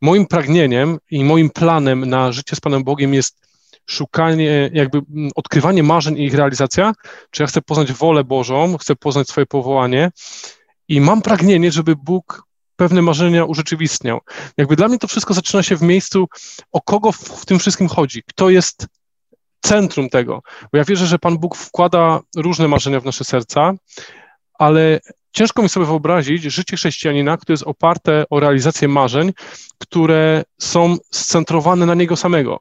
moim 0.00 0.26
pragnieniem 0.26 0.98
i 1.10 1.24
moim 1.24 1.50
planem 1.50 2.04
na 2.04 2.32
życie 2.32 2.56
z 2.56 2.60
Panem 2.60 2.84
Bogiem 2.84 3.14
jest 3.14 3.47
szukanie, 3.88 4.70
jakby 4.72 4.98
mm, 4.98 5.30
odkrywanie 5.34 5.82
marzeń 5.82 6.18
i 6.18 6.24
ich 6.24 6.34
realizacja, 6.34 6.92
czy 7.30 7.42
ja 7.42 7.46
chcę 7.46 7.62
poznać 7.62 7.92
wolę 7.92 8.24
Bożą, 8.24 8.76
chcę 8.76 8.96
poznać 8.96 9.28
swoje 9.28 9.46
powołanie 9.46 10.10
i 10.88 11.00
mam 11.00 11.22
pragnienie, 11.22 11.72
żeby 11.72 11.96
Bóg 11.96 12.48
pewne 12.76 13.02
marzenia 13.02 13.44
urzeczywistniał. 13.44 14.20
Jakby 14.56 14.76
dla 14.76 14.88
mnie 14.88 14.98
to 14.98 15.08
wszystko 15.08 15.34
zaczyna 15.34 15.62
się 15.62 15.76
w 15.76 15.82
miejscu, 15.82 16.28
o 16.72 16.80
kogo 16.80 17.12
w, 17.12 17.18
w 17.18 17.46
tym 17.46 17.58
wszystkim 17.58 17.88
chodzi, 17.88 18.22
kto 18.26 18.50
jest 18.50 18.86
centrum 19.60 20.08
tego. 20.08 20.42
Bo 20.72 20.78
ja 20.78 20.84
wierzę, 20.84 21.06
że 21.06 21.18
Pan 21.18 21.38
Bóg 21.38 21.56
wkłada 21.56 22.20
różne 22.36 22.68
marzenia 22.68 23.00
w 23.00 23.04
nasze 23.04 23.24
serca, 23.24 23.72
ale 24.58 25.00
ciężko 25.32 25.62
mi 25.62 25.68
sobie 25.68 25.86
wyobrazić 25.86 26.42
życie 26.42 26.76
chrześcijanina, 26.76 27.36
które 27.36 27.52
jest 27.52 27.62
oparte 27.62 28.24
o 28.30 28.40
realizację 28.40 28.88
marzeń, 28.88 29.32
które 29.78 30.44
są 30.60 30.96
scentrowane 31.12 31.86
na 31.86 31.94
niego 31.94 32.16
samego. 32.16 32.60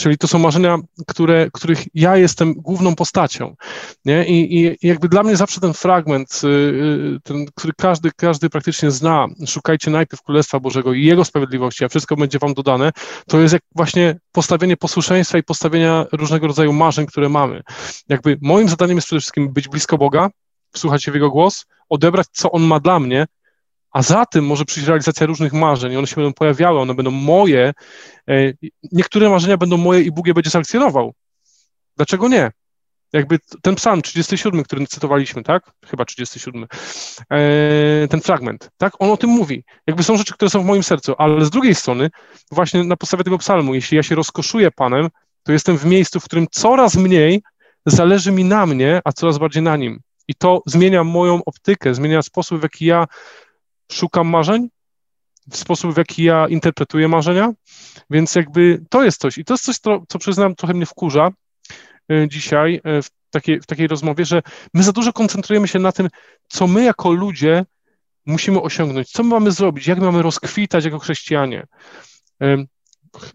Czyli 0.00 0.18
to 0.18 0.28
są 0.28 0.38
marzenia, 0.38 0.78
które, 1.06 1.50
których 1.52 1.78
ja 1.94 2.16
jestem 2.16 2.54
główną 2.54 2.94
postacią. 2.94 3.56
Nie? 4.04 4.26
I, 4.26 4.58
I 4.58 4.76
jakby 4.82 5.08
dla 5.08 5.22
mnie 5.22 5.36
zawsze 5.36 5.60
ten 5.60 5.74
fragment, 5.74 6.40
y, 6.44 6.46
y, 6.46 7.18
ten, 7.24 7.46
który 7.54 7.72
każdy, 7.76 8.10
każdy 8.16 8.50
praktycznie 8.50 8.90
zna, 8.90 9.26
szukajcie 9.46 9.90
najpierw 9.90 10.22
Królestwa 10.22 10.60
Bożego 10.60 10.92
i 10.92 11.04
Jego 11.04 11.24
sprawiedliwości, 11.24 11.84
a 11.84 11.88
wszystko 11.88 12.16
będzie 12.16 12.38
wam 12.38 12.54
dodane, 12.54 12.92
to 13.26 13.40
jest 13.40 13.52
jak 13.52 13.62
właśnie 13.74 14.18
postawienie 14.32 14.76
posłuszeństwa 14.76 15.38
i 15.38 15.42
postawienia 15.42 16.06
różnego 16.12 16.46
rodzaju 16.46 16.72
marzeń, 16.72 17.06
które 17.06 17.28
mamy. 17.28 17.62
Jakby 18.08 18.38
moim 18.42 18.68
zadaniem 18.68 18.96
jest 18.96 19.06
przede 19.06 19.20
wszystkim 19.20 19.52
być 19.52 19.68
blisko 19.68 19.98
Boga, 19.98 20.30
wsłuchać 20.72 21.04
się 21.04 21.12
w 21.12 21.14
Jego 21.14 21.30
głos, 21.30 21.66
odebrać, 21.88 22.26
co 22.32 22.50
On 22.50 22.62
ma 22.62 22.80
dla 22.80 23.00
mnie, 23.00 23.26
a 23.92 24.02
za 24.02 24.26
tym 24.26 24.46
może 24.46 24.64
przyjść 24.64 24.88
realizacja 24.88 25.26
różnych 25.26 25.52
marzeń, 25.52 25.96
one 25.96 26.06
się 26.06 26.16
będą 26.16 26.32
pojawiały, 26.32 26.80
one 26.80 26.94
będą 26.94 27.10
moje. 27.10 27.72
E, 28.28 28.52
niektóre 28.92 29.30
marzenia 29.30 29.56
będą 29.56 29.76
moje 29.76 30.02
i 30.02 30.10
Bóg 30.12 30.26
je 30.26 30.34
będzie 30.34 30.50
sankcjonował. 30.50 31.14
Dlaczego 31.96 32.28
nie? 32.28 32.50
Jakby 33.12 33.38
ten 33.62 33.74
psalm 33.74 34.02
37, 34.02 34.62
który 34.62 34.86
cytowaliśmy, 34.86 35.42
tak? 35.42 35.70
Chyba 35.86 36.04
37, 36.04 36.66
e, 37.30 38.08
ten 38.08 38.20
fragment, 38.20 38.70
tak? 38.76 38.92
On 38.98 39.10
o 39.10 39.16
tym 39.16 39.30
mówi. 39.30 39.64
Jakby 39.86 40.02
są 40.02 40.16
rzeczy, 40.16 40.34
które 40.34 40.50
są 40.50 40.62
w 40.62 40.66
moim 40.66 40.82
sercu, 40.82 41.14
ale 41.18 41.44
z 41.44 41.50
drugiej 41.50 41.74
strony, 41.74 42.10
właśnie 42.50 42.84
na 42.84 42.96
podstawie 42.96 43.24
tego 43.24 43.38
psalmu, 43.38 43.74
jeśli 43.74 43.96
ja 43.96 44.02
się 44.02 44.14
rozkoszuję 44.14 44.70
Panem, 44.70 45.08
to 45.42 45.52
jestem 45.52 45.78
w 45.78 45.84
miejscu, 45.84 46.20
w 46.20 46.24
którym 46.24 46.46
coraz 46.50 46.94
mniej 46.94 47.42
zależy 47.86 48.32
mi 48.32 48.44
na 48.44 48.66
mnie, 48.66 49.00
a 49.04 49.12
coraz 49.12 49.38
bardziej 49.38 49.62
na 49.62 49.76
Nim. 49.76 50.00
I 50.28 50.34
to 50.34 50.62
zmienia 50.66 51.04
moją 51.04 51.40
optykę, 51.46 51.94
zmienia 51.94 52.22
sposób, 52.22 52.60
w 52.60 52.62
jaki 52.62 52.86
ja 52.86 53.06
szukam 53.92 54.28
marzeń, 54.28 54.68
w 55.50 55.56
sposób, 55.56 55.94
w 55.94 55.96
jaki 55.96 56.22
ja 56.22 56.48
interpretuję 56.48 57.08
marzenia, 57.08 57.52
więc 58.10 58.34
jakby 58.34 58.84
to 58.90 59.04
jest 59.04 59.20
coś. 59.20 59.38
I 59.38 59.44
to 59.44 59.54
jest 59.54 59.64
coś, 59.64 59.78
co, 59.78 60.02
co 60.08 60.18
przyznam, 60.18 60.54
trochę 60.54 60.74
mnie 60.74 60.86
wkurza 60.86 61.30
y, 62.12 62.28
dzisiaj 62.30 62.80
y, 62.98 63.02
w 63.02 63.10
takiej, 63.30 63.60
w 63.60 63.66
takiej 63.66 63.86
rozmowie, 63.86 64.24
że 64.24 64.42
my 64.74 64.82
za 64.82 64.92
dużo 64.92 65.12
koncentrujemy 65.12 65.68
się 65.68 65.78
na 65.78 65.92
tym, 65.92 66.08
co 66.48 66.66
my 66.66 66.84
jako 66.84 67.12
ludzie 67.12 67.64
musimy 68.26 68.60
osiągnąć, 68.60 69.10
co 69.10 69.22
my 69.22 69.28
mamy 69.28 69.50
zrobić, 69.50 69.86
jak 69.86 69.98
mamy 69.98 70.22
rozkwitać 70.22 70.84
jako 70.84 70.98
chrześcijanie 70.98 71.66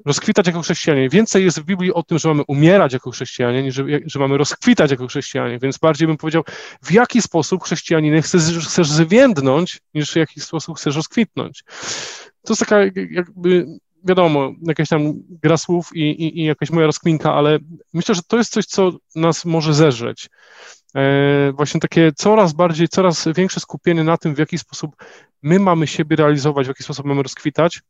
rozkwitać 0.06 0.48
jako 0.48 0.62
chrześcijanie. 0.62 1.10
Więcej 1.10 1.44
jest 1.44 1.60
w 1.60 1.64
Biblii 1.64 1.94
o 1.94 2.04
tym, 2.04 2.20
że 2.20 2.30
mamy 2.30 2.44
umierać 2.48 2.94
jako 2.94 3.12
chrześcijanie, 3.12 3.64
niż 3.64 3.76
że, 3.76 3.84
że 4.06 4.20
mamy 4.20 4.38
rozkwitać 4.38 4.92
jako 4.92 5.08
chrześcijanie, 5.08 5.60
więc 5.60 5.78
bardziej 5.78 6.08
bym 6.08 6.18
powiedział, 6.18 6.44
w 6.84 6.92
jaki 6.92 7.22
sposób 7.22 7.64
chrześcijaniny 7.64 8.22
chcesz, 8.22 8.68
chcesz 8.68 8.92
zwiędnąć, 8.92 9.80
niż 9.94 10.12
w 10.12 10.16
jaki 10.16 10.42
sposób 10.42 10.78
chcesz 10.78 10.96
rozkwitnąć. 10.96 11.64
To 12.42 12.54
jest 12.54 12.60
taka 12.60 12.78
jakby, 13.12 13.66
wiadomo, 14.04 14.52
jakaś 14.62 14.90
tam 14.90 15.14
gra 15.30 15.58
słów 15.58 15.90
i, 15.96 16.02
i, 16.02 16.40
i 16.40 16.44
jakaś 16.44 16.70
moja 16.70 16.86
rozkminka, 16.86 17.34
ale 17.34 17.60
myślę, 17.94 18.16
że 18.16 18.22
to 18.28 18.38
jest 18.38 18.52
coś, 18.52 18.66
co 18.66 18.92
nas 19.16 19.46
może 19.46 19.74
zeżreć. 19.74 20.30
E, 20.96 21.52
właśnie 21.52 21.80
takie 21.80 22.12
coraz 22.16 22.54
bardziej, 22.54 22.88
coraz 22.88 23.28
większe 23.36 23.60
skupienie 23.60 24.04
na 24.04 24.18
tym, 24.18 24.36
w 24.36 24.40
jaki 24.40 24.58
sposób 24.58 24.96
my 25.42 25.60
mamy 25.60 25.88
siebie 25.88 26.16
realizować, 26.16 26.66
w 26.66 26.70
jaki 26.70 26.84
sposób 26.84 27.06
mamy 27.06 27.24
rozkwitać, 27.24 27.82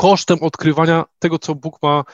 kosztem 0.00 0.38
odkrywania 0.40 1.04
tego, 1.18 1.38
co 1.38 1.54
Bóg 1.54 1.82
ma 1.82 2.04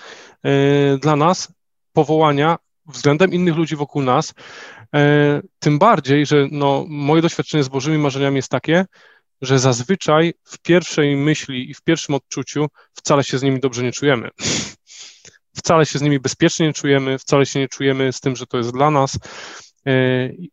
e, 0.43 0.99
dla 0.99 1.17
nas, 1.17 1.53
powołania 1.93 2.57
względem 2.87 3.33
innych 3.33 3.57
ludzi 3.57 3.77
wokół 3.77 4.03
nas. 4.03 4.35
E, 4.95 5.41
tym 5.59 5.79
bardziej, 5.79 6.27
że 6.27 6.49
no, 6.51 6.85
moje 6.89 7.23
doświadczenie 7.23 7.65
z 7.65 7.69
Bożymi 7.69 7.99
marzeniami 7.99 8.37
jest 8.37 8.51
takie, 8.51 8.85
że 9.41 9.59
zazwyczaj 9.59 10.35
w 10.45 10.59
pierwszej 10.59 11.17
myśli 11.17 11.71
i 11.71 11.75
w 11.75 11.83
pierwszym 11.83 12.15
odczuciu 12.15 12.67
wcale 12.95 13.25
się 13.25 13.39
z 13.39 13.43
nimi 13.43 13.61
dobrze 13.61 13.83
nie 13.83 13.93
czujemy. 13.93 14.29
Wcale 15.59 15.87
się 15.87 15.99
z 15.99 16.03
nimi 16.03 16.21
bezpiecznie 16.21 16.67
nie 16.67 16.73
czujemy, 16.73 17.19
wcale 17.19 17.47
się 17.47 17.61
nie 17.61 17.69
czujemy 17.69 18.13
z 18.13 18.21
tym, 18.21 18.37
że 18.37 18.47
to 18.47 18.59
jest 18.59 18.73
dla 18.73 18.91
nas. 18.91 19.19
E, 19.87 19.93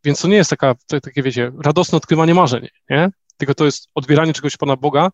więc 0.03 0.21
to 0.21 0.27
nie 0.27 0.35
jest 0.35 0.49
taka, 0.49 0.75
takie, 0.87 1.23
wiecie, 1.23 1.51
radosne 1.63 1.97
odkrywanie 1.97 2.33
marzeń, 2.33 2.67
nie? 2.89 3.09
Tylko 3.37 3.53
to 3.53 3.65
jest 3.65 3.89
odbieranie 3.95 4.33
czegoś 4.33 4.57
Pana 4.57 4.75
Boga, 4.75 5.09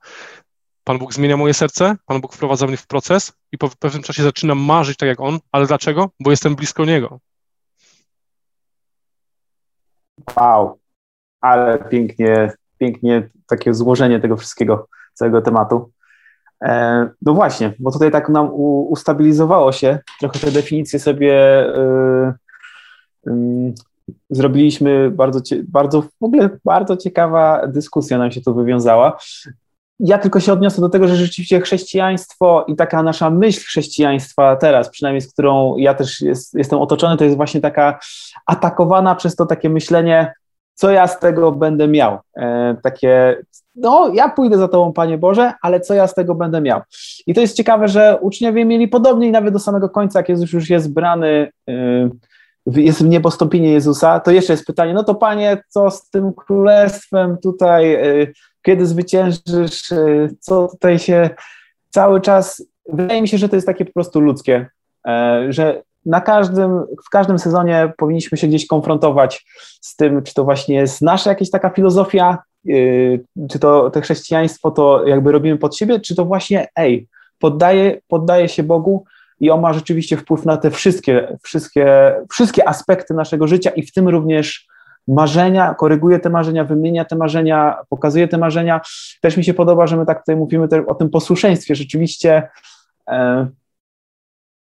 Pan 0.89 0.97
Bóg 0.97 1.13
zmienia 1.13 1.37
moje 1.37 1.53
serce, 1.53 1.95
Pan 2.05 2.21
Bóg 2.21 2.33
wprowadza 2.33 2.67
mnie 2.67 2.77
w 2.77 2.87
proces 2.87 3.33
i 3.51 3.57
po 3.57 3.69
pewnym 3.79 4.03
czasie 4.03 4.23
zaczynam 4.23 4.59
marzyć 4.59 4.97
tak 4.97 5.09
jak 5.09 5.19
On, 5.19 5.39
ale 5.51 5.67
dlaczego? 5.67 6.09
Bo 6.19 6.31
jestem 6.31 6.55
blisko 6.55 6.85
Niego. 6.85 7.19
Wow, 10.35 10.79
ale 11.41 11.77
pięknie, 11.77 12.51
pięknie 12.77 13.29
takie 13.47 13.73
złożenie 13.73 14.19
tego 14.19 14.37
wszystkiego, 14.37 14.87
całego 15.13 15.41
tematu. 15.41 15.91
E, 16.63 17.09
no 17.21 17.33
właśnie, 17.33 17.73
bo 17.79 17.91
tutaj 17.91 18.11
tak 18.11 18.29
nam 18.29 18.49
u, 18.51 18.87
ustabilizowało 18.89 19.71
się, 19.71 19.99
trochę 20.19 20.39
te 20.39 20.51
definicje 20.51 20.99
sobie 20.99 21.65
y, 21.67 22.33
y, 23.27 23.73
zrobiliśmy, 24.29 25.11
bardzo, 25.11 25.39
bardzo, 25.67 26.01
w 26.01 26.23
ogóle 26.23 26.49
bardzo 26.65 26.97
ciekawa 26.97 27.67
dyskusja 27.67 28.17
nam 28.17 28.31
się 28.31 28.41
tu 28.41 28.55
wywiązała 28.55 29.17
ja 29.99 30.17
tylko 30.17 30.39
się 30.39 30.53
odniosę 30.53 30.81
do 30.81 30.89
tego, 30.89 31.07
że 31.07 31.15
rzeczywiście 31.15 31.61
chrześcijaństwo 31.61 32.65
i 32.67 32.75
taka 32.75 33.03
nasza 33.03 33.29
myśl 33.29 33.65
chrześcijaństwa 33.65 34.55
teraz, 34.55 34.89
przynajmniej 34.89 35.21
z 35.21 35.33
którą 35.33 35.77
ja 35.77 35.93
też 35.93 36.21
jest, 36.21 36.53
jestem 36.53 36.79
otoczony, 36.79 37.17
to 37.17 37.23
jest 37.23 37.37
właśnie 37.37 37.61
taka 37.61 37.99
atakowana 38.45 39.15
przez 39.15 39.35
to 39.35 39.45
takie 39.45 39.69
myślenie, 39.69 40.33
co 40.73 40.91
ja 40.91 41.07
z 41.07 41.19
tego 41.19 41.51
będę 41.51 41.87
miał. 41.87 42.17
E, 42.37 42.75
takie, 42.83 43.37
no 43.75 44.11
ja 44.13 44.29
pójdę 44.29 44.57
za 44.57 44.67
Tobą, 44.67 44.93
Panie 44.93 45.17
Boże, 45.17 45.53
ale 45.61 45.79
co 45.79 45.93
ja 45.93 46.07
z 46.07 46.13
tego 46.13 46.35
będę 46.35 46.61
miał. 46.61 46.81
I 47.27 47.33
to 47.33 47.41
jest 47.41 47.57
ciekawe, 47.57 47.87
że 47.87 48.17
uczniowie 48.21 48.65
mieli 48.65 48.87
podobnie 48.87 49.27
i 49.27 49.31
nawet 49.31 49.53
do 49.53 49.59
samego 49.59 49.89
końca, 49.89 50.19
jak 50.19 50.29
Jezus 50.29 50.53
już 50.53 50.69
jest 50.69 50.93
brany, 50.93 51.51
e, 51.69 52.09
jest 52.65 53.03
w 53.03 53.07
niebostąpienie 53.07 53.71
Jezusa, 53.71 54.19
to 54.19 54.31
jeszcze 54.31 54.53
jest 54.53 54.65
pytanie, 54.65 54.93
no 54.93 55.03
to 55.03 55.15
Panie, 55.15 55.63
co 55.67 55.91
z 55.91 56.09
tym 56.09 56.33
królestwem 56.33 57.37
tutaj, 57.43 57.93
e, 57.93 58.27
kiedy 58.61 58.85
zwyciężysz, 58.85 59.91
y, 59.91 60.35
co 60.39 60.67
tutaj 60.67 60.99
się 60.99 61.29
cały 61.89 62.21
czas. 62.21 62.63
Wydaje 62.89 63.21
mi 63.21 63.27
się, 63.27 63.37
że 63.37 63.49
to 63.49 63.55
jest 63.55 63.67
takie 63.67 63.85
po 63.85 63.93
prostu 63.93 64.19
ludzkie, 64.19 64.69
e, 65.07 65.45
że 65.49 65.81
na 66.05 66.21
każdym, 66.21 66.85
w 67.05 67.09
każdym 67.09 67.39
sezonie 67.39 67.93
powinniśmy 67.97 68.37
się 68.37 68.47
gdzieś 68.47 68.67
konfrontować 68.67 69.45
z 69.81 69.95
tym, 69.95 70.23
czy 70.23 70.33
to 70.33 70.43
właśnie 70.43 70.75
jest 70.75 71.01
nasza 71.01 71.29
jakaś 71.29 71.49
taka 71.49 71.69
filozofia, 71.69 72.37
y, 72.69 73.23
czy 73.49 73.59
to, 73.59 73.89
to 73.89 74.01
chrześcijaństwo 74.01 74.71
to 74.71 75.07
jakby 75.07 75.31
robimy 75.31 75.57
pod 75.57 75.77
siebie, 75.77 75.99
czy 75.99 76.15
to 76.15 76.25
właśnie, 76.25 76.67
ej, 76.75 77.07
poddaje, 77.39 78.01
poddaje 78.07 78.49
się 78.49 78.63
Bogu 78.63 79.03
i 79.39 79.49
on 79.49 79.61
ma 79.61 79.73
rzeczywiście 79.73 80.17
wpływ 80.17 80.45
na 80.45 80.57
te 80.57 80.71
wszystkie, 80.71 81.37
wszystkie, 81.43 82.15
wszystkie 82.31 82.67
aspekty 82.67 83.13
naszego 83.13 83.47
życia 83.47 83.69
i 83.69 83.83
w 83.83 83.93
tym 83.93 84.09
również 84.09 84.67
marzenia, 85.09 85.73
koryguje 85.73 86.19
te 86.19 86.29
marzenia, 86.29 86.63
wymienia 86.63 87.05
te 87.05 87.15
marzenia, 87.15 87.77
pokazuje 87.89 88.27
te 88.27 88.37
marzenia. 88.37 88.81
Też 89.21 89.37
mi 89.37 89.43
się 89.43 89.53
podoba, 89.53 89.87
że 89.87 89.97
my 89.97 90.05
tak 90.05 90.19
tutaj 90.19 90.35
mówimy 90.35 90.67
o 90.87 90.95
tym 90.95 91.09
posłuszeństwie. 91.09 91.75
Rzeczywiście, 91.75 92.49
e, 93.07 93.47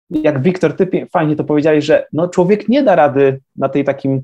jak 0.09 0.41
Wiktor, 0.41 0.75
ty 0.75 1.07
fajnie 1.11 1.35
to 1.35 1.43
powiedziałeś, 1.43 1.85
że 1.85 2.05
no, 2.13 2.27
człowiek 2.27 2.69
nie 2.69 2.83
da 2.83 2.95
rady 2.95 3.39
na 3.55 3.69
tej 3.69 3.83
takim 3.83 4.21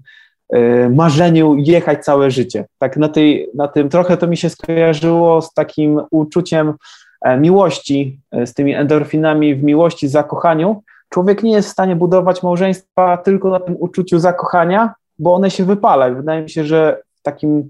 e, 0.50 0.90
marzeniu 0.90 1.56
jechać 1.56 2.06
całe 2.06 2.32
życie. 2.32 2.66
Tak 2.80 2.98
na, 2.98 3.10
tej, 3.10 3.50
na 3.56 3.68
tym 3.68 3.90
trochę 3.90 4.18
to 4.18 4.28
mi 4.28 4.38
się 4.38 4.50
skojarzyło 4.50 5.42
z 5.42 5.54
takim 5.54 6.02
uczuciem 6.12 6.74
e, 7.22 7.38
miłości, 7.38 8.20
z 8.46 8.54
tymi 8.54 8.74
endorfinami 8.74 9.56
w 9.56 9.64
miłości, 9.64 10.08
zakochaniu. 10.08 10.84
Człowiek 11.10 11.44
nie 11.44 11.52
jest 11.52 11.70
w 11.70 11.72
stanie 11.72 11.96
budować 11.96 12.44
małżeństwa 12.44 13.18
tylko 13.18 13.50
na 13.50 13.60
tym 13.60 13.76
uczuciu 13.80 14.20
zakochania, 14.20 14.94
bo 15.24 15.34
one 15.34 15.52
się 15.52 15.66
wypala. 15.66 16.10
Wydaje 16.10 16.42
mi 16.42 16.50
się, 16.50 16.66
że 16.66 17.02
w 17.16 17.22
takim 17.22 17.70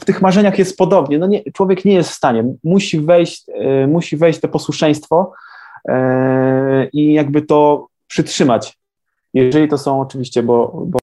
w 0.00 0.04
tych 0.04 0.22
marzeniach 0.22 0.58
jest 0.58 0.76
podobnie. 0.76 1.18
No 1.18 1.26
nie, 1.26 1.42
człowiek 1.52 1.84
nie 1.84 1.94
jest 1.94 2.10
w 2.10 2.14
stanie, 2.14 2.44
musi 2.64 3.00
wejść, 3.00 3.46
e, 3.48 3.86
musi 3.86 4.16
wejść 4.16 4.40
to 4.40 4.48
posłuszeństwo 4.48 5.32
e, 5.88 6.88
i 6.92 7.12
jakby 7.12 7.42
to 7.42 7.88
przytrzymać. 8.06 8.78
Jeżeli 9.34 9.68
to 9.68 9.78
są 9.78 10.00
oczywiście, 10.00 10.42
bo, 10.42 10.82
bo 10.86 10.98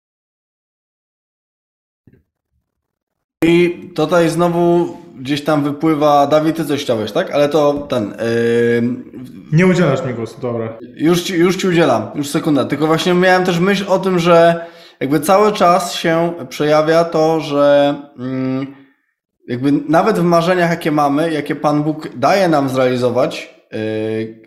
I 3.45 3.89
tutaj 3.95 4.29
znowu 4.29 4.87
gdzieś 5.19 5.43
tam 5.43 5.63
wypływa, 5.63 6.27
Dawid, 6.27 6.55
ty 6.55 6.65
coś 6.65 6.81
chciałeś, 6.81 7.11
tak? 7.11 7.31
Ale 7.31 7.49
to 7.49 7.73
ten... 7.73 8.03
Yy... 8.03 8.83
Nie 9.51 9.67
udzielasz 9.67 10.05
mi 10.05 10.13
głosu, 10.13 10.41
dobra. 10.41 10.77
Już 10.95 11.21
ci, 11.21 11.33
już 11.33 11.57
ci 11.57 11.67
udzielam, 11.67 12.07
już 12.15 12.29
sekunda. 12.29 12.65
Tylko 12.65 12.87
właśnie 12.87 13.13
miałem 13.13 13.45
też 13.45 13.59
myśl 13.59 13.85
o 13.87 13.99
tym, 13.99 14.19
że 14.19 14.65
jakby 15.03 15.19
cały 15.19 15.51
czas 15.51 15.93
się 15.93 16.33
przejawia 16.49 17.03
to, 17.03 17.39
że 17.39 17.95
mm, 18.19 18.75
jakby 19.47 19.71
nawet 19.71 20.19
w 20.19 20.23
marzeniach, 20.23 20.69
jakie 20.69 20.91
mamy, 20.91 21.33
jakie 21.33 21.55
Pan 21.55 21.83
Bóg 21.83 22.09
daje 22.15 22.47
nam 22.47 22.69
zrealizować, 22.69 23.55
yy, 23.71 24.43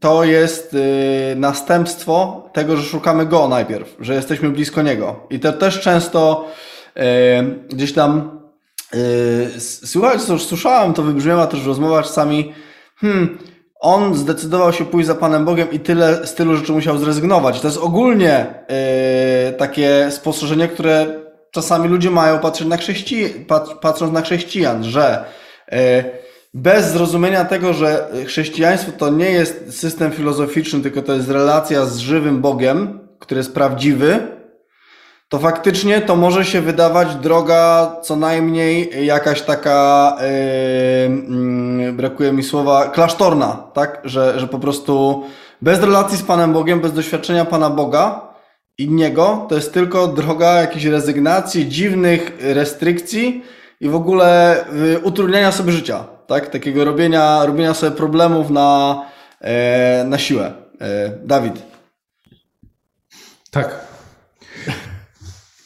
to 0.00 0.24
jest 0.24 0.74
y, 0.74 1.34
następstwo 1.36 2.48
tego, 2.52 2.76
że 2.76 2.82
szukamy 2.82 3.26
go 3.26 3.48
najpierw, 3.48 3.96
że 4.00 4.14
jesteśmy 4.14 4.50
blisko 4.50 4.82
niego. 4.82 5.26
I 5.30 5.40
to 5.40 5.52
też 5.52 5.80
często 5.80 6.48
y, 6.96 7.00
gdzieś 7.68 7.92
tam 7.92 8.40
y, 8.94 9.60
słychać, 9.60 10.20
słyszałem, 10.22 10.92
to 10.92 11.02
wybrzmiewa 11.02 11.46
też 11.46 11.60
w 11.60 11.66
rozmowach 11.66 12.04
czasami, 12.04 12.54
hmm, 12.96 13.38
on 13.84 14.14
zdecydował 14.14 14.72
się 14.72 14.84
pójść 14.84 15.06
za 15.06 15.14
Panem 15.14 15.44
Bogiem 15.44 15.70
i 15.72 15.80
tyle 15.80 16.26
z 16.26 16.34
tylu 16.34 16.56
rzeczy 16.56 16.72
musiał 16.72 16.98
zrezygnować. 16.98 17.60
To 17.60 17.68
jest 17.68 17.78
ogólnie 17.78 18.46
takie 19.58 20.06
spostrzeżenie, 20.10 20.68
które 20.68 21.06
czasami 21.50 21.88
ludzie 21.88 22.10
mają 22.10 22.38
patrzeć 22.38 22.68
na 22.68 22.76
chrześci 22.76 23.28
patrząc 23.80 24.12
na 24.12 24.22
chrześcijan, 24.22 24.84
że 24.84 25.24
bez 26.54 26.92
zrozumienia 26.92 27.44
tego, 27.44 27.72
że 27.72 28.08
chrześcijaństwo 28.26 28.92
to 28.98 29.10
nie 29.10 29.30
jest 29.30 29.78
system 29.78 30.12
filozoficzny, 30.12 30.80
tylko 30.80 31.02
to 31.02 31.14
jest 31.14 31.30
relacja 31.30 31.86
z 31.86 31.98
żywym 31.98 32.40
Bogiem, 32.40 33.00
który 33.18 33.38
jest 33.38 33.54
prawdziwy, 33.54 34.18
to 35.34 35.38
faktycznie 35.38 36.00
to 36.00 36.16
może 36.16 36.44
się 36.44 36.60
wydawać 36.60 37.14
droga 37.14 37.96
co 38.02 38.16
najmniej 38.16 39.06
jakaś 39.06 39.42
taka, 39.42 40.16
yy, 41.86 41.92
brakuje 41.92 42.32
mi 42.32 42.42
słowa, 42.42 42.88
klasztorna, 42.88 43.66
tak? 43.72 44.00
Że, 44.04 44.40
że 44.40 44.48
po 44.48 44.58
prostu 44.58 45.24
bez 45.62 45.80
relacji 45.80 46.18
z 46.18 46.22
Panem 46.22 46.52
Bogiem, 46.52 46.80
bez 46.80 46.92
doświadczenia 46.92 47.44
Pana 47.44 47.70
Boga 47.70 48.34
i 48.78 48.88
Niego, 48.88 49.46
to 49.48 49.54
jest 49.54 49.74
tylko 49.74 50.06
droga 50.08 50.52
jakiejś 50.52 50.84
rezygnacji, 50.84 51.68
dziwnych 51.68 52.32
restrykcji 52.40 53.44
i 53.80 53.88
w 53.88 53.94
ogóle 53.94 54.56
yy, 54.72 54.98
utrudniania 54.98 55.52
sobie 55.52 55.72
życia 55.72 56.04
tak? 56.26 56.50
Takiego 56.50 56.84
robienia, 56.84 57.46
robienia 57.46 57.74
sobie 57.74 57.96
problemów 57.96 58.50
na, 58.50 59.02
e, 59.40 60.04
na 60.04 60.18
siłę. 60.18 60.52
E, 60.80 61.10
Dawid. 61.24 61.62
Tak. 63.50 63.83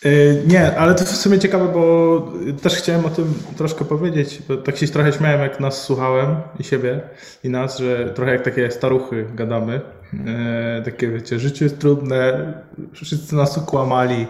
E, 0.04 0.08
nie, 0.46 0.76
ale 0.76 0.94
to 0.94 1.04
w 1.04 1.08
sumie 1.08 1.38
ciekawe, 1.38 1.68
bo 1.72 2.32
też 2.62 2.74
chciałem 2.74 3.06
o 3.06 3.10
tym 3.10 3.34
troszkę 3.56 3.84
powiedzieć, 3.84 4.42
tak 4.64 4.76
się 4.76 4.88
trochę 4.88 5.12
śmiałem, 5.12 5.40
jak 5.40 5.60
nas 5.60 5.82
słuchałem 5.82 6.36
i 6.58 6.64
siebie 6.64 7.00
i 7.44 7.50
nas, 7.50 7.78
że 7.78 8.10
trochę 8.14 8.32
jak 8.32 8.42
takie 8.42 8.70
staruchy 8.70 9.26
gadamy. 9.34 9.80
E, 10.26 10.82
takie 10.84 11.08
wiecie, 11.08 11.38
życie 11.38 11.64
jest 11.64 11.78
trudne, 11.78 12.52
wszyscy 12.92 13.34
nas 13.34 13.58
ukłamali 13.58 14.26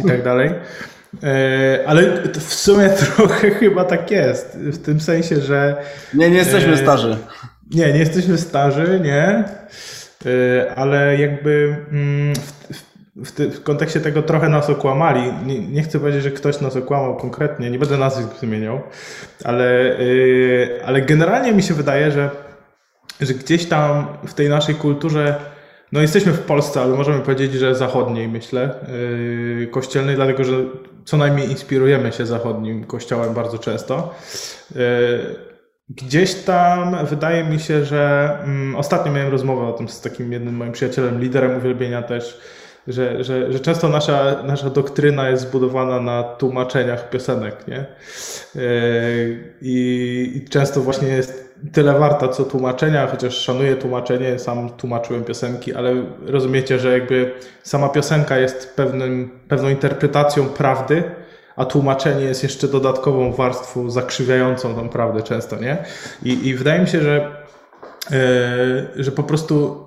i 0.00 0.04
tak 0.04 0.22
dalej. 0.22 0.50
E, 1.22 1.84
ale 1.86 2.22
w 2.32 2.54
sumie 2.54 2.88
trochę 3.16 3.50
chyba 3.50 3.84
tak 3.84 4.10
jest. 4.10 4.58
W 4.58 4.78
tym 4.78 5.00
sensie, 5.00 5.40
że. 5.40 5.76
Nie, 6.14 6.30
nie 6.30 6.38
jesteśmy 6.38 6.72
e, 6.72 6.76
starzy. 6.76 7.16
Nie, 7.70 7.92
nie 7.92 7.98
jesteśmy 7.98 8.38
starzy, 8.38 9.00
nie. 9.04 9.44
Ale 10.76 11.18
jakby 11.18 11.76
mm, 11.92 12.34
w, 12.72 12.91
w, 13.16 13.30
w 13.30 13.62
kontekście 13.62 14.00
tego 14.00 14.22
trochę 14.22 14.48
nas 14.48 14.70
okłamali. 14.70 15.32
Nie, 15.46 15.58
nie, 15.58 15.82
chcę 15.82 15.98
powiedzieć, 15.98 16.22
że 16.22 16.30
ktoś 16.30 16.60
nas 16.60 16.76
okłamał 16.76 17.16
konkretnie, 17.16 17.70
nie 17.70 17.78
będę 17.78 17.96
nazwisk 17.98 18.40
wymieniał, 18.40 18.80
ale, 19.44 19.96
ale 20.84 21.02
generalnie 21.02 21.52
mi 21.52 21.62
się 21.62 21.74
wydaje, 21.74 22.10
że, 22.10 22.30
że 23.20 23.34
gdzieś 23.34 23.66
tam 23.66 24.06
w 24.26 24.34
tej 24.34 24.48
naszej 24.48 24.74
kulturze 24.74 25.52
no 25.92 26.00
jesteśmy 26.00 26.32
w 26.32 26.40
Polsce, 26.40 26.80
ale 26.80 26.96
możemy 26.96 27.20
powiedzieć, 27.20 27.52
że 27.52 27.74
zachodniej, 27.74 28.28
myślę, 28.28 28.74
yy, 29.58 29.66
kościelnej, 29.66 30.16
dlatego 30.16 30.44
że 30.44 30.52
co 31.04 31.16
najmniej 31.16 31.50
inspirujemy 31.50 32.12
się 32.12 32.26
zachodnim 32.26 32.84
kościołem 32.84 33.34
bardzo 33.34 33.58
często. 33.58 34.14
Yy, 34.74 34.80
gdzieś 35.88 36.34
tam 36.34 37.06
wydaje 37.06 37.44
mi 37.44 37.60
się, 37.60 37.84
że 37.84 38.30
mm, 38.44 38.76
ostatnio 38.76 39.12
miałem 39.12 39.30
rozmowę 39.30 39.66
o 39.66 39.72
tym 39.72 39.88
z 39.88 40.00
takim 40.00 40.32
jednym 40.32 40.56
moim 40.56 40.72
przyjacielem, 40.72 41.20
liderem 41.20 41.56
uwielbienia 41.56 42.02
też, 42.02 42.40
że, 42.88 43.24
że, 43.24 43.52
że 43.52 43.60
często 43.60 43.88
nasza, 43.88 44.42
nasza 44.44 44.70
doktryna 44.70 45.28
jest 45.28 45.42
zbudowana 45.42 46.00
na 46.00 46.22
tłumaczeniach 46.22 47.10
piosenek, 47.10 47.68
nie? 47.68 47.86
Yy, 48.54 49.54
I, 49.62 50.32
I 50.34 50.48
często 50.48 50.80
właśnie 50.80 51.08
jest 51.08 51.54
tyle 51.72 51.98
warta 51.98 52.28
co 52.28 52.44
tłumaczenia, 52.44 53.06
chociaż 53.06 53.34
szanuję 53.34 53.76
tłumaczenie, 53.76 54.38
sam 54.38 54.70
tłumaczyłem 54.70 55.24
piosenki, 55.24 55.74
ale 55.74 55.94
rozumiecie, 56.26 56.78
że 56.78 56.92
jakby 56.92 57.34
sama 57.62 57.88
piosenka 57.88 58.38
jest 58.38 58.76
pewnym, 58.76 59.30
pewną 59.48 59.68
interpretacją 59.68 60.46
prawdy, 60.46 61.02
a 61.56 61.64
tłumaczenie 61.64 62.24
jest 62.24 62.42
jeszcze 62.42 62.68
dodatkową 62.68 63.32
warstwą 63.32 63.90
zakrzywiającą 63.90 64.74
tą 64.74 64.88
prawdę 64.88 65.22
często, 65.22 65.56
nie? 65.56 65.76
I, 66.22 66.48
i 66.48 66.54
wydaje 66.54 66.80
mi 66.80 66.88
się, 66.88 67.00
że, 67.00 67.30
yy, 68.10 69.04
że 69.04 69.12
po 69.12 69.22
prostu 69.22 69.86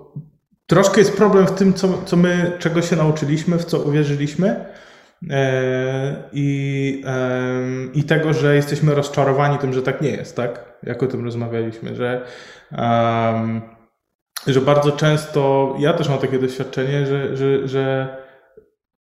troszkę 0.67 0.99
jest 0.99 1.17
problem 1.17 1.47
w 1.47 1.51
tym, 1.51 1.73
co, 1.73 2.01
co 2.05 2.17
my, 2.17 2.51
czego 2.59 2.81
się 2.81 2.95
nauczyliśmy, 2.95 3.57
w 3.57 3.65
co 3.65 3.79
uwierzyliśmy, 3.79 4.65
e, 5.29 6.29
i, 6.33 7.03
i 7.93 8.03
tego, 8.03 8.33
że 8.33 8.55
jesteśmy 8.55 8.95
rozczarowani 8.95 9.57
tym, 9.57 9.73
że 9.73 9.81
tak 9.81 10.01
nie 10.01 10.09
jest, 10.09 10.35
tak? 10.35 10.79
Jak 10.83 11.03
o 11.03 11.07
tym 11.07 11.25
rozmawialiśmy, 11.25 11.95
że, 11.95 12.25
że 14.47 14.61
bardzo 14.61 14.91
często, 14.91 15.75
ja 15.79 15.93
też 15.93 16.09
mam 16.09 16.19
takie 16.19 16.39
doświadczenie, 16.39 17.05
że, 17.05 17.37
że, 17.37 17.67
że, 17.67 18.17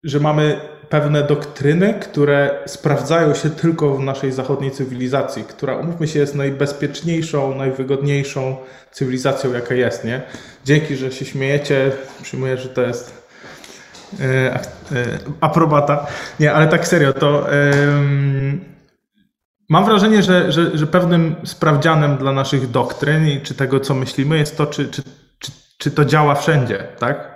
że 0.03 0.19
mamy 0.19 0.59
pewne 0.91 1.23
doktryny, 1.23 1.93
które 1.93 2.59
sprawdzają 2.65 3.33
się 3.33 3.49
tylko 3.49 3.95
w 3.95 4.03
naszej 4.03 4.31
zachodniej 4.31 4.71
cywilizacji, 4.71 5.43
która, 5.43 5.75
umówmy 5.75 6.07
się, 6.07 6.19
jest 6.19 6.35
najbezpieczniejszą, 6.35 7.55
najwygodniejszą 7.55 8.57
cywilizacją, 8.91 9.53
jaka 9.53 9.75
jest, 9.75 10.05
nie? 10.05 10.21
Dzięki, 10.65 10.95
że 10.95 11.11
się 11.11 11.25
śmiejecie, 11.25 11.91
przyjmuję, 12.21 12.57
że 12.57 12.69
to 12.69 12.81
jest 12.81 13.27
e, 14.19 14.25
e, 14.25 14.59
aprobata. 15.41 16.07
Nie, 16.39 16.53
ale 16.53 16.67
tak 16.67 16.87
serio, 16.87 17.13
to 17.13 17.47
mam 19.69 19.85
wrażenie, 19.85 20.23
że, 20.23 20.51
że, 20.51 20.77
że 20.77 20.87
pewnym 20.87 21.35
sprawdzianem 21.43 22.17
dla 22.17 22.31
naszych 22.31 22.71
doktryn 22.71 23.27
i 23.27 23.41
czy 23.41 23.53
tego, 23.53 23.79
co 23.79 23.93
myślimy, 23.93 24.37
jest 24.37 24.57
to, 24.57 24.65
czy, 24.65 24.89
czy, 24.89 25.03
czy, 25.39 25.51
czy 25.77 25.91
to 25.91 26.05
działa 26.05 26.35
wszędzie, 26.35 26.87
tak? 26.99 27.31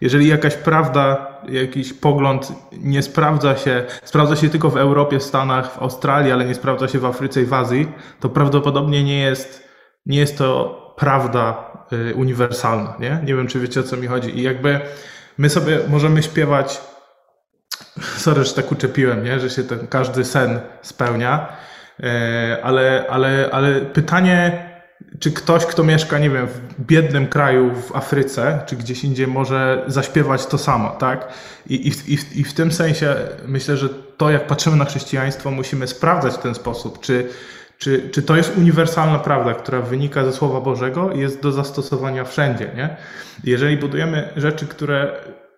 Jeżeli 0.00 0.28
jakaś 0.28 0.54
prawda, 0.54 1.27
jakiś 1.50 1.92
pogląd 1.92 2.52
nie 2.72 3.02
sprawdza 3.02 3.56
się, 3.56 3.84
sprawdza 4.04 4.36
się 4.36 4.48
tylko 4.48 4.70
w 4.70 4.76
Europie, 4.76 5.18
w 5.18 5.22
Stanach, 5.22 5.72
w 5.72 5.82
Australii, 5.82 6.32
ale 6.32 6.44
nie 6.44 6.54
sprawdza 6.54 6.88
się 6.88 6.98
w 6.98 7.04
Afryce 7.04 7.42
i 7.42 7.44
w 7.44 7.52
Azji, 7.52 7.88
to 8.20 8.28
prawdopodobnie 8.28 9.04
nie 9.04 9.18
jest, 9.18 9.68
nie 10.06 10.18
jest 10.18 10.38
to 10.38 10.94
prawda 10.96 11.72
y, 11.92 12.14
uniwersalna, 12.14 12.96
nie? 13.00 13.20
Nie 13.24 13.34
wiem, 13.34 13.46
czy 13.46 13.60
wiecie 13.60 13.80
o 13.80 13.82
co 13.82 13.96
mi 13.96 14.06
chodzi. 14.06 14.38
I 14.38 14.42
jakby 14.42 14.80
my 15.38 15.50
sobie 15.50 15.78
możemy 15.88 16.22
śpiewać, 16.22 16.80
sorry, 18.16 18.44
że 18.44 18.54
tak 18.54 18.72
uczepiłem, 18.72 19.24
nie? 19.24 19.40
Że 19.40 19.50
się 19.50 19.62
ten 19.62 19.86
każdy 19.86 20.24
sen 20.24 20.60
spełnia, 20.82 21.48
y, 22.00 22.04
ale, 22.62 23.06
ale, 23.10 23.48
ale 23.52 23.80
pytanie, 23.80 24.67
czy 25.18 25.32
ktoś, 25.32 25.66
kto 25.66 25.84
mieszka, 25.84 26.18
nie 26.18 26.30
wiem, 26.30 26.46
w 26.46 26.84
biednym 26.86 27.26
kraju 27.26 27.74
w 27.74 27.96
Afryce, 27.96 28.60
czy 28.66 28.76
gdzieś 28.76 29.04
indziej 29.04 29.26
może 29.26 29.84
zaśpiewać 29.86 30.46
to 30.46 30.58
samo, 30.58 30.90
tak? 30.90 31.28
I, 31.66 31.88
i, 31.88 32.14
i, 32.14 32.40
i 32.40 32.44
w 32.44 32.54
tym 32.54 32.72
sensie 32.72 33.16
myślę, 33.46 33.76
że 33.76 33.88
to, 34.16 34.30
jak 34.30 34.46
patrzymy 34.46 34.76
na 34.76 34.84
chrześcijaństwo, 34.84 35.50
musimy 35.50 35.86
sprawdzać 35.86 36.34
w 36.34 36.38
ten 36.38 36.54
sposób, 36.54 37.00
czy 37.00 37.28
czy, 37.78 38.10
czy 38.10 38.22
to 38.22 38.36
jest 38.36 38.56
uniwersalna 38.56 39.18
prawda, 39.18 39.54
która 39.54 39.80
wynika 39.80 40.24
ze 40.24 40.32
Słowa 40.32 40.60
Bożego 40.60 41.12
i 41.12 41.20
jest 41.20 41.42
do 41.42 41.52
zastosowania 41.52 42.24
wszędzie, 42.24 42.70
nie? 42.76 42.96
Jeżeli 43.44 43.76
budujemy 43.76 44.28
rzeczy, 44.36 44.66
które 44.66 45.12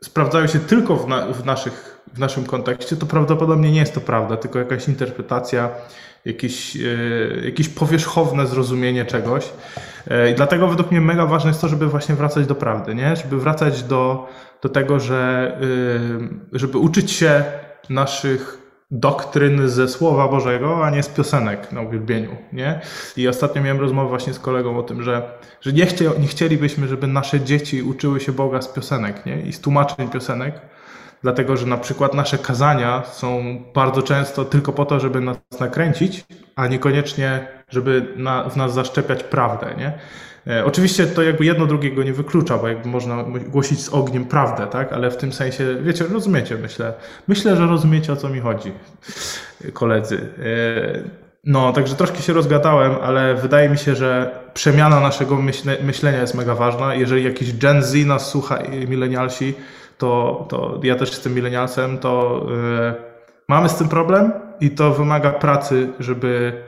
sprawdzają 0.05 0.47
się 0.47 0.59
tylko 0.59 0.97
w, 0.97 1.09
na, 1.09 1.27
w, 1.27 1.45
naszych, 1.45 2.01
w 2.15 2.19
naszym 2.19 2.45
kontekście, 2.45 2.97
to 2.97 3.07
prawdopodobnie 3.07 3.73
nie 3.73 3.81
jest 3.81 3.95
to 3.95 4.01
prawda, 4.01 4.37
tylko 4.37 4.59
jakaś 4.59 4.89
interpretacja, 4.89 5.71
jakieś, 6.25 6.77
e, 6.77 6.81
jakieś 7.45 7.69
powierzchowne 7.69 8.47
zrozumienie 8.47 9.05
czegoś. 9.05 9.53
E, 10.11 10.31
I 10.31 10.35
dlatego 10.35 10.69
według 10.69 10.91
mnie 10.91 11.01
mega 11.01 11.27
ważne 11.27 11.51
jest 11.51 11.61
to, 11.61 11.69
żeby 11.69 11.87
właśnie 11.87 12.15
wracać 12.15 12.47
do 12.47 12.55
prawdy, 12.55 12.95
nie? 12.95 13.17
Żeby 13.17 13.41
wracać 13.41 13.83
do, 13.83 14.29
do 14.63 14.69
tego, 14.69 15.01
że 15.01 15.53
e, 16.53 16.59
żeby 16.59 16.79
uczyć 16.79 17.11
się 17.13 17.45
naszych 17.89 18.61
doktryn 18.91 19.69
ze 19.69 19.89
Słowa 19.89 20.29
Bożego, 20.29 20.87
a 20.87 20.91
nie 20.91 21.03
z 21.03 21.09
piosenek 21.09 21.73
na 21.73 21.81
uwielbieniu, 21.81 22.37
nie? 22.53 22.81
I 23.17 23.29
ostatnio 23.29 23.63
miałem 23.63 23.81
rozmowę 23.81 24.09
właśnie 24.09 24.33
z 24.33 24.39
kolegą 24.39 24.79
o 24.79 24.83
tym, 24.83 25.03
że, 25.03 25.23
że 25.61 25.73
nie, 25.73 25.87
chcie, 25.87 26.11
nie 26.21 26.27
chcielibyśmy, 26.27 26.89
żeby 26.89 27.07
nasze 27.07 27.41
dzieci 27.41 27.83
uczyły 27.83 28.21
się 28.21 28.33
Boga 28.33 28.63
z 28.63 28.69
piosenek, 28.69 29.27
nie? 29.27 29.43
I 29.43 29.53
z 29.53 29.61
tłumaczeń 29.61 30.09
piosenek, 30.09 30.61
dlatego, 31.23 31.57
że 31.57 31.67
na 31.67 31.77
przykład 31.77 32.15
nasze 32.15 32.39
kazania 32.39 33.03
są 33.05 33.59
bardzo 33.75 34.03
często 34.03 34.45
tylko 34.45 34.73
po 34.73 34.87
to, 34.87 35.01
żeby 35.01 35.21
nas 35.21 35.37
nakręcić, 35.61 36.25
a 36.57 36.67
niekoniecznie, 36.67 37.49
żeby 37.69 38.15
na, 38.17 38.49
w 38.49 38.57
nas 38.57 38.75
zaszczepiać 38.75 39.23
prawdę, 39.23 39.75
nie? 39.79 39.99
E, 40.47 40.65
oczywiście 40.65 41.07
to 41.07 41.23
jakby 41.23 41.45
jedno 41.45 41.67
drugiego 41.67 42.03
nie 42.03 42.13
wyklucza, 42.13 42.59
bo 42.59 42.69
jakby 42.69 42.89
można 42.89 43.25
głosić 43.47 43.81
z 43.81 43.89
ogniem 43.89 44.25
prawdę, 44.25 44.67
tak? 44.67 44.93
Ale 44.93 45.11
w 45.11 45.17
tym 45.17 45.33
sensie, 45.33 45.77
wiecie, 45.83 46.05
rozumiecie, 46.05 46.57
myślę. 46.57 46.93
Myślę, 47.29 47.57
że 47.57 47.67
rozumiecie 47.67 48.13
o 48.13 48.17
co 48.17 48.29
mi 48.29 48.41
chodzi, 48.41 48.73
koledzy. 49.73 50.17
E, 50.17 51.31
no, 51.45 51.73
także 51.73 51.95
troszkę 51.95 52.19
się 52.19 52.33
rozgadałem, 52.33 52.93
ale 53.03 53.35
wydaje 53.35 53.69
mi 53.69 53.79
się, 53.79 53.95
że 53.95 54.41
przemiana 54.55 55.01
naszego 55.01 55.37
myśle, 55.37 55.77
myślenia 55.83 56.21
jest 56.21 56.35
mega 56.35 56.55
ważna. 56.55 56.95
Jeżeli 56.95 57.25
jakiś 57.25 57.57
Gen 57.57 57.83
Z 57.83 58.07
nas 58.07 58.31
słucha 58.31 58.59
milenialsi, 58.89 59.55
to, 60.01 60.47
to 60.49 60.81
ja 60.83 60.97
też 60.97 61.11
jestem 61.11 61.35
milenialsem, 61.35 61.99
to 61.99 62.47
yy, 62.49 62.95
mamy 63.49 63.69
z 63.69 63.75
tym 63.75 63.89
problem 63.89 64.33
i 64.61 64.71
to 64.71 64.91
wymaga 64.95 65.31
pracy, 65.31 65.89
żeby, 65.99 66.63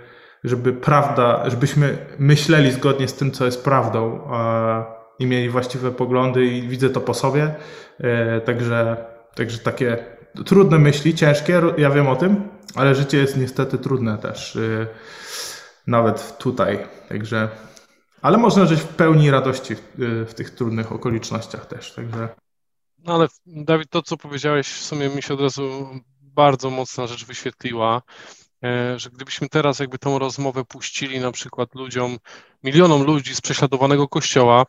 żeby 0.44 0.72
prawda, 0.72 1.50
żebyśmy 1.50 1.98
myśleli 2.18 2.70
zgodnie 2.70 3.08
z 3.08 3.14
tym, 3.14 3.30
co 3.30 3.44
jest 3.44 3.64
prawdą 3.64 4.12
yy, 4.14 4.84
i 5.18 5.26
mieli 5.26 5.48
właściwe 5.48 5.90
poglądy 5.90 6.44
i 6.44 6.68
widzę 6.68 6.90
to 6.90 7.00
po 7.00 7.14
sobie. 7.14 7.54
Yy, 8.00 8.40
także, 8.44 8.96
także 9.34 9.58
takie 9.58 9.98
trudne 10.46 10.78
myśli, 10.78 11.14
ciężkie, 11.14 11.62
ja 11.78 11.90
wiem 11.90 12.08
o 12.08 12.16
tym, 12.16 12.48
ale 12.74 12.94
życie 12.94 13.18
jest 13.18 13.36
niestety 13.36 13.78
trudne 13.78 14.18
też, 14.18 14.56
y, 14.56 14.86
nawet 15.86 16.38
tutaj. 16.38 16.78
Także, 17.08 17.48
ale 18.22 18.38
można 18.38 18.66
żyć 18.66 18.80
w 18.80 18.88
pełni 18.88 19.30
radości 19.30 19.72
y, 19.72 20.26
w 20.26 20.34
tych 20.34 20.50
trudnych 20.50 20.92
okolicznościach 20.92 21.66
też. 21.66 21.92
Także. 21.92 22.28
No 23.04 23.14
ale 23.14 23.28
Dawid, 23.46 23.90
to 23.90 24.02
co 24.02 24.16
powiedziałeś, 24.16 24.68
w 24.68 24.84
sumie 24.84 25.08
mi 25.08 25.22
się 25.22 25.34
od 25.34 25.40
razu 25.40 25.88
bardzo 26.20 26.70
mocna 26.70 27.06
rzecz 27.06 27.24
wyświetliła. 27.24 28.02
E, 28.64 28.98
że 28.98 29.10
gdybyśmy 29.10 29.48
teraz 29.48 29.78
jakby 29.78 29.98
tą 29.98 30.18
rozmowę 30.18 30.64
puścili 30.64 31.20
na 31.20 31.32
przykład 31.32 31.74
ludziom, 31.74 32.18
milionom 32.64 33.02
ludzi 33.02 33.34
z 33.34 33.40
prześladowanego 33.40 34.08
kościoła, 34.08 34.66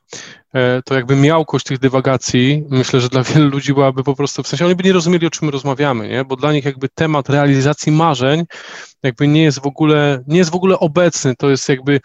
e, 0.54 0.82
to 0.82 0.96
jakby 0.96 1.16
miałkość 1.16 1.66
tych 1.66 1.80
dywagacji, 1.80 2.64
myślę, 2.70 3.00
że 3.00 3.10
dla 3.10 3.24
wielu 3.24 3.50
ludzi 3.50 3.74
byłaby 3.74 4.04
po 4.04 4.16
prostu, 4.16 4.44
w 4.44 4.48
sensie 4.48 4.66
oni 4.66 4.76
by 4.76 4.84
nie 4.84 4.94
rozumieli, 4.94 5.28
o 5.28 5.30
czym 5.30 5.50
rozmawiamy, 5.50 6.10
nie? 6.10 6.26
bo 6.26 6.36
dla 6.36 6.54
nich 6.54 6.66
jakby 6.66 6.90
temat 6.90 7.30
realizacji 7.30 7.92
marzeń 7.92 8.44
jakby 9.04 9.28
nie 9.28 9.44
jest 9.44 9.60
w 9.60 9.68
ogóle, 9.68 10.24
nie 10.28 10.38
jest 10.38 10.52
w 10.52 10.56
ogóle 10.56 10.80
obecny, 10.80 11.36
to 11.36 11.50
jest 11.50 11.70
jakby 11.70 12.00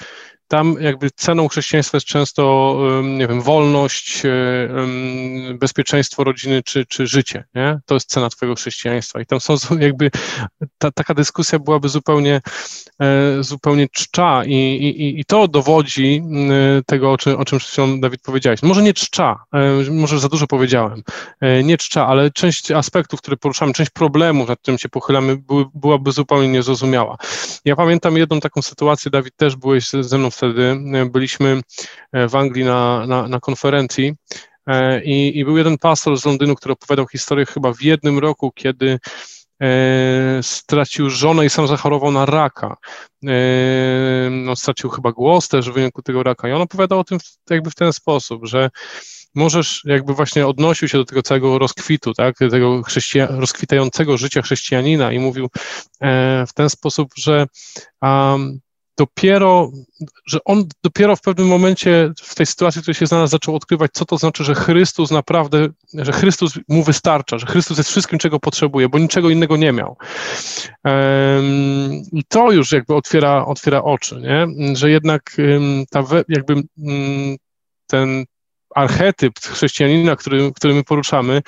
tam 0.49 0.77
jakby 0.81 1.11
ceną 1.11 1.49
chrześcijaństwa 1.49 1.97
jest 1.97 2.07
często, 2.07 2.77
nie 3.03 3.27
wiem, 3.27 3.41
wolność, 3.41 4.23
e, 4.25 4.31
bezpieczeństwo 5.55 6.25
rodziny 6.25 6.63
czy, 6.63 6.87
czy 6.87 7.07
życie, 7.07 7.45
nie? 7.55 7.81
To 7.87 7.95
jest 7.95 8.11
cena 8.11 8.29
twojego 8.29 8.55
chrześcijaństwa 8.55 9.21
i 9.21 9.27
tam 9.27 9.41
są 9.41 9.57
jakby, 9.79 10.11
ta, 10.79 10.91
taka 10.91 11.15
dyskusja 11.15 11.59
byłaby 11.59 11.89
zupełnie, 11.89 12.41
e, 13.01 13.43
zupełnie 13.43 13.89
czcza 13.93 14.45
i, 14.45 14.55
i, 14.55 15.21
i 15.21 15.25
to 15.25 15.49
dowodzi 15.49 16.23
tego, 16.87 17.13
o 17.13 17.19
czym, 17.19 17.37
o 17.37 17.45
czym 17.45 18.01
Dawid 18.01 18.23
powiedziałeś. 18.23 18.63
Może 18.63 18.83
nie 18.83 18.95
czcza, 18.95 19.45
e, 19.55 19.91
może 19.91 20.19
za 20.19 20.29
dużo 20.29 20.47
powiedziałem, 20.47 21.03
nie 21.65 21.79
czcza, 21.79 22.07
ale 22.07 22.31
część 22.31 22.71
aspektów, 22.71 23.21
które 23.21 23.37
poruszamy, 23.37 23.73
część 23.73 23.91
problemów, 23.91 24.49
nad 24.49 24.61
którym 24.61 24.79
się 24.79 24.89
pochylamy, 24.89 25.39
byłaby 25.75 26.13
zupełnie 26.13 26.49
niezrozumiała. 26.49 27.17
Ja 27.65 27.77
pamiętam 27.77 28.17
jedną 28.17 28.41
taką 28.41 28.63
sytuację, 28.63 29.11
Dawid, 29.11 29.37
też 29.37 29.57
byłeś 29.57 29.91
ze 30.01 30.19
mną 30.19 30.31
w 30.31 30.38
wtedy 30.39 30.81
byliśmy 31.11 31.61
e, 32.13 32.29
w 32.29 32.37
Anglii 32.37 32.65
na, 32.65 33.07
na, 33.07 33.29
na 33.29 33.41
konferencji 33.41 34.15
e, 34.67 35.05
i, 35.05 35.39
i 35.39 35.45
był 35.45 35.59
jeden 35.59 35.79
pastor 35.79 36.19
z 36.19 36.25
Londynu, 36.25 36.55
który 36.55 36.73
opowiadał 36.73 37.07
historię 37.09 37.47
chyba 37.47 37.73
w 37.73 37.83
jednym 37.83 38.19
roku, 38.19 38.53
kiedy 38.55 38.99
E, 39.63 40.43
stracił 40.43 41.11
żonę 41.11 41.47
i 41.47 41.51
sam 41.51 41.67
zachorował 41.67 42.11
na 42.11 42.27
raka. 42.27 42.77
E, 43.27 43.31
no, 44.31 44.57
stracił 44.57 44.91
chyba 44.91 45.13
głos 45.13 45.49
też 45.49 45.71
w 45.71 45.75
wyniku 45.75 46.03
tego 46.03 46.23
raka. 46.23 46.49
I 46.49 46.53
on 46.53 46.63
opowiadał 46.63 46.99
o 46.99 47.05
tym 47.05 47.19
jakby 47.51 47.71
w 47.71 47.75
ten 47.75 47.93
sposób, 47.93 48.47
że 48.47 48.71
możesz, 49.35 49.83
jakby 49.85 50.15
właśnie 50.15 50.47
odnosił 50.47 50.89
się 50.89 50.99
do 50.99 51.05
tego 51.05 51.23
całego 51.23 51.59
rozkwitu, 51.59 52.15
tak, 52.15 52.39
tego 52.39 52.83
chrześcija- 52.83 53.41
rozkwitającego 53.41 54.17
życia 54.17 54.43
chrześcijanina 54.43 55.13
i 55.13 55.19
mówił 55.19 55.49
e, 56.01 56.45
w 56.47 56.53
ten 56.53 56.71
sposób, 56.71 57.09
że 57.17 57.47
um, 58.03 58.61
dopiero, 58.99 59.71
że 60.27 60.39
on 60.45 60.65
dopiero 60.83 61.17
w 61.17 61.21
pewnym 61.21 61.49
momencie 61.49 62.13
w 62.23 62.35
tej 62.35 62.47
sytuacji, 62.47 62.81
w 62.81 62.83
której 62.83 62.95
się 62.95 63.07
znalazł, 63.07 63.31
zaczął 63.31 63.57
odkrywać, 63.57 63.91
co 63.95 64.05
to 64.05 64.19
znaczy, 64.19 64.45
że 64.45 64.55
Chrystus 64.55 65.11
naprawdę, 65.11 65.69
że 65.95 66.13
Chrystus 66.13 66.59
mu 66.69 66.83
wystarcza, 66.83 67.39
że 67.39 67.47
Chrystus 67.47 67.79
jest 67.79 67.91
wszystkim, 67.91 68.19
czego 68.19 68.41
potrzebuje, 68.41 68.89
bo 68.89 68.99
niczego 68.99 69.31
innego 69.31 69.57
nie 69.57 69.73
miał. 69.73 69.97
I 72.13 72.25
to 72.29 72.53
już 72.53 72.73
jakby 72.73 72.95
otwiera, 72.95 73.47
otwiera 73.47 73.83
oczy, 73.83 74.21
nie? 74.21 74.77
że 74.77 74.91
jednak 74.91 75.37
ta 75.91 76.05
jakby 76.29 76.55
ten 77.87 78.25
archetyp 78.75 79.39
chrześcijanina, 79.39 80.17
który, 80.17 80.53
który 80.53 80.75
my 80.75 80.85
poruszamy, 80.85 81.43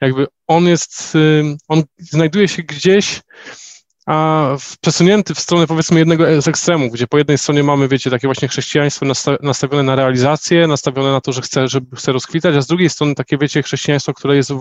jakby 0.00 0.26
on 0.46 0.64
jest, 0.64 1.16
on 1.68 1.82
znajduje 1.98 2.48
się 2.48 2.62
gdzieś 2.62 3.20
a 4.10 4.48
przesunięty 4.80 5.34
w 5.34 5.40
stronę 5.40 5.66
powiedzmy 5.66 5.98
jednego 5.98 6.42
z 6.42 6.48
ekstremów, 6.48 6.92
gdzie 6.92 7.06
po 7.06 7.18
jednej 7.18 7.38
stronie 7.38 7.62
mamy, 7.62 7.88
wiecie, 7.88 8.10
takie 8.10 8.28
właśnie 8.28 8.48
chrześcijaństwo 8.48 9.06
nastawione 9.42 9.82
na 9.82 9.94
realizację, 9.94 10.66
nastawione 10.66 11.12
na 11.12 11.20
to, 11.20 11.32
że 11.32 11.42
chce, 11.42 11.68
żeby 11.68 11.96
chce 11.96 12.12
rozkwitać, 12.12 12.56
a 12.56 12.62
z 12.62 12.66
drugiej 12.66 12.90
strony 12.90 13.14
takie, 13.14 13.38
wiecie, 13.38 13.62
chrześcijaństwo, 13.62 14.14
które 14.14 14.36
jest 14.36 14.52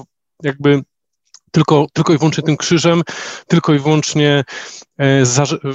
jakby 0.43 0.81
tylko, 1.51 1.87
tylko 1.93 2.13
i 2.13 2.17
wyłącznie 2.17 2.43
tym 2.43 2.57
krzyżem, 2.57 3.01
tylko 3.47 3.73
i 3.73 3.79
wyłącznie 3.79 4.43
e, 4.99 5.23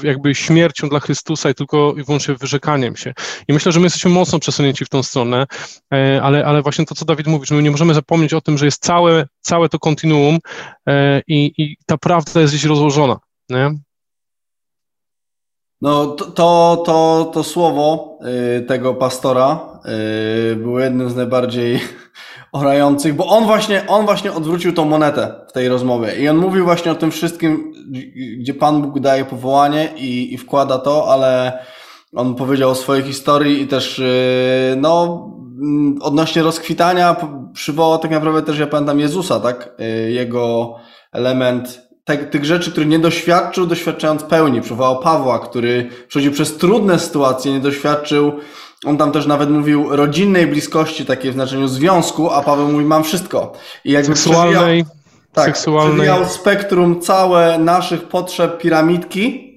jakby 0.02 0.34
śmiercią 0.34 0.88
dla 0.88 1.00
Chrystusa 1.00 1.50
i 1.50 1.54
tylko 1.54 1.94
i 1.96 2.04
wyłącznie 2.04 2.34
wyrzekaniem 2.34 2.96
się. 2.96 3.14
I 3.48 3.52
myślę, 3.52 3.72
że 3.72 3.80
my 3.80 3.86
jesteśmy 3.86 4.10
mocno 4.10 4.38
przesunięci 4.38 4.84
w 4.84 4.88
tą 4.88 5.02
stronę, 5.02 5.46
e, 5.94 6.20
ale, 6.22 6.44
ale 6.44 6.62
właśnie 6.62 6.86
to, 6.86 6.94
co 6.94 7.04
Dawid 7.04 7.26
mówi, 7.26 7.46
że 7.46 7.54
my 7.54 7.62
nie 7.62 7.70
możemy 7.70 7.94
zapomnieć 7.94 8.34
o 8.34 8.40
tym, 8.40 8.58
że 8.58 8.64
jest 8.64 8.82
całe, 8.82 9.26
całe 9.40 9.68
to 9.68 9.78
kontinuum 9.78 10.38
e, 10.88 11.22
i, 11.26 11.52
i 11.58 11.76
ta 11.86 11.98
prawda 11.98 12.40
jest 12.40 12.52
gdzieś 12.52 12.64
rozłożona 12.64 13.18
nie? 13.51 13.78
No 15.84 16.07
to, 16.07 16.24
to, 16.24 16.82
to, 16.86 17.30
to 17.34 17.45
słowo 17.45 18.18
y, 18.59 18.62
tego 18.62 18.95
pastora 18.95 19.61
y, 20.53 20.57
było 20.57 20.80
jednym 20.80 21.11
z 21.11 21.16
najbardziej 21.16 21.80
orających, 22.53 23.14
bo 23.14 23.26
on 23.26 23.45
właśnie, 23.45 23.86
on 23.88 24.05
właśnie 24.05 24.32
odwrócił 24.32 24.72
tą 24.72 24.84
monetę 24.84 25.34
w 25.49 25.53
tej 25.53 25.68
rozmowie 25.68 26.16
i 26.16 26.28
on 26.28 26.36
mówił 26.36 26.64
właśnie 26.64 26.92
o 26.92 26.95
tym 26.95 27.11
wszystkim, 27.11 27.72
gdzie 28.38 28.55
Pan 28.55 28.82
Bóg 28.82 29.01
daje 29.01 29.24
powołanie 29.24 29.88
i, 29.97 30.34
i 30.34 30.38
wkłada 30.38 30.78
to, 30.78 31.12
ale 31.12 31.59
on 32.16 32.34
powiedział 32.34 32.70
o 32.70 32.74
swojej 32.74 33.05
historii 33.05 33.62
i 33.62 33.68
też 33.68 33.99
y, 33.99 34.74
no 34.76 35.24
mm, 35.62 35.99
odnośnie 36.03 36.42
rozkwitania 36.42 37.16
przywołał 37.53 37.99
tak 37.99 38.11
naprawdę 38.11 38.42
też, 38.42 38.59
ja 38.59 38.66
pamiętam 38.66 39.01
Jezusa, 39.01 39.40
tak? 39.40 39.76
Jego 40.09 40.74
element 41.12 41.84
te, 42.05 42.18
tych 42.18 42.44
rzeczy, 42.44 42.70
które 42.70 42.86
nie 42.86 42.98
doświadczył, 42.98 43.66
doświadczając 43.66 44.22
pełni. 44.22 44.61
Przywołał 44.61 45.00
Pawła, 45.00 45.38
który 45.38 45.90
przechodził 46.09 46.32
przez 46.32 46.57
trudne 46.57 46.98
sytuacje, 46.98 47.52
nie 47.52 47.61
doświadczył, 47.61 48.32
on 48.84 48.96
tam 48.96 49.12
też 49.12 49.26
nawet 49.26 49.50
mówił 49.50 49.96
rodzinnej 49.96 50.46
bliskości, 50.46 51.07
takiej 51.07 51.30
w 51.30 51.34
znaczeniu 51.34 51.68
związku, 51.68 52.30
a 52.30 52.42
Paweł 52.42 52.68
mówi, 52.68 52.84
mam 52.84 53.05
wszystko. 53.05 53.52
I 53.84 53.92
jakby 53.92 54.16
seksualnej, 54.16 54.84
tak, 55.32 55.44
seksualnej. 55.44 56.09
spektrum 56.28 57.00
całe 57.00 57.59
naszych 57.59 58.09
potrzeb 58.09 58.59
piramidki, 58.59 59.55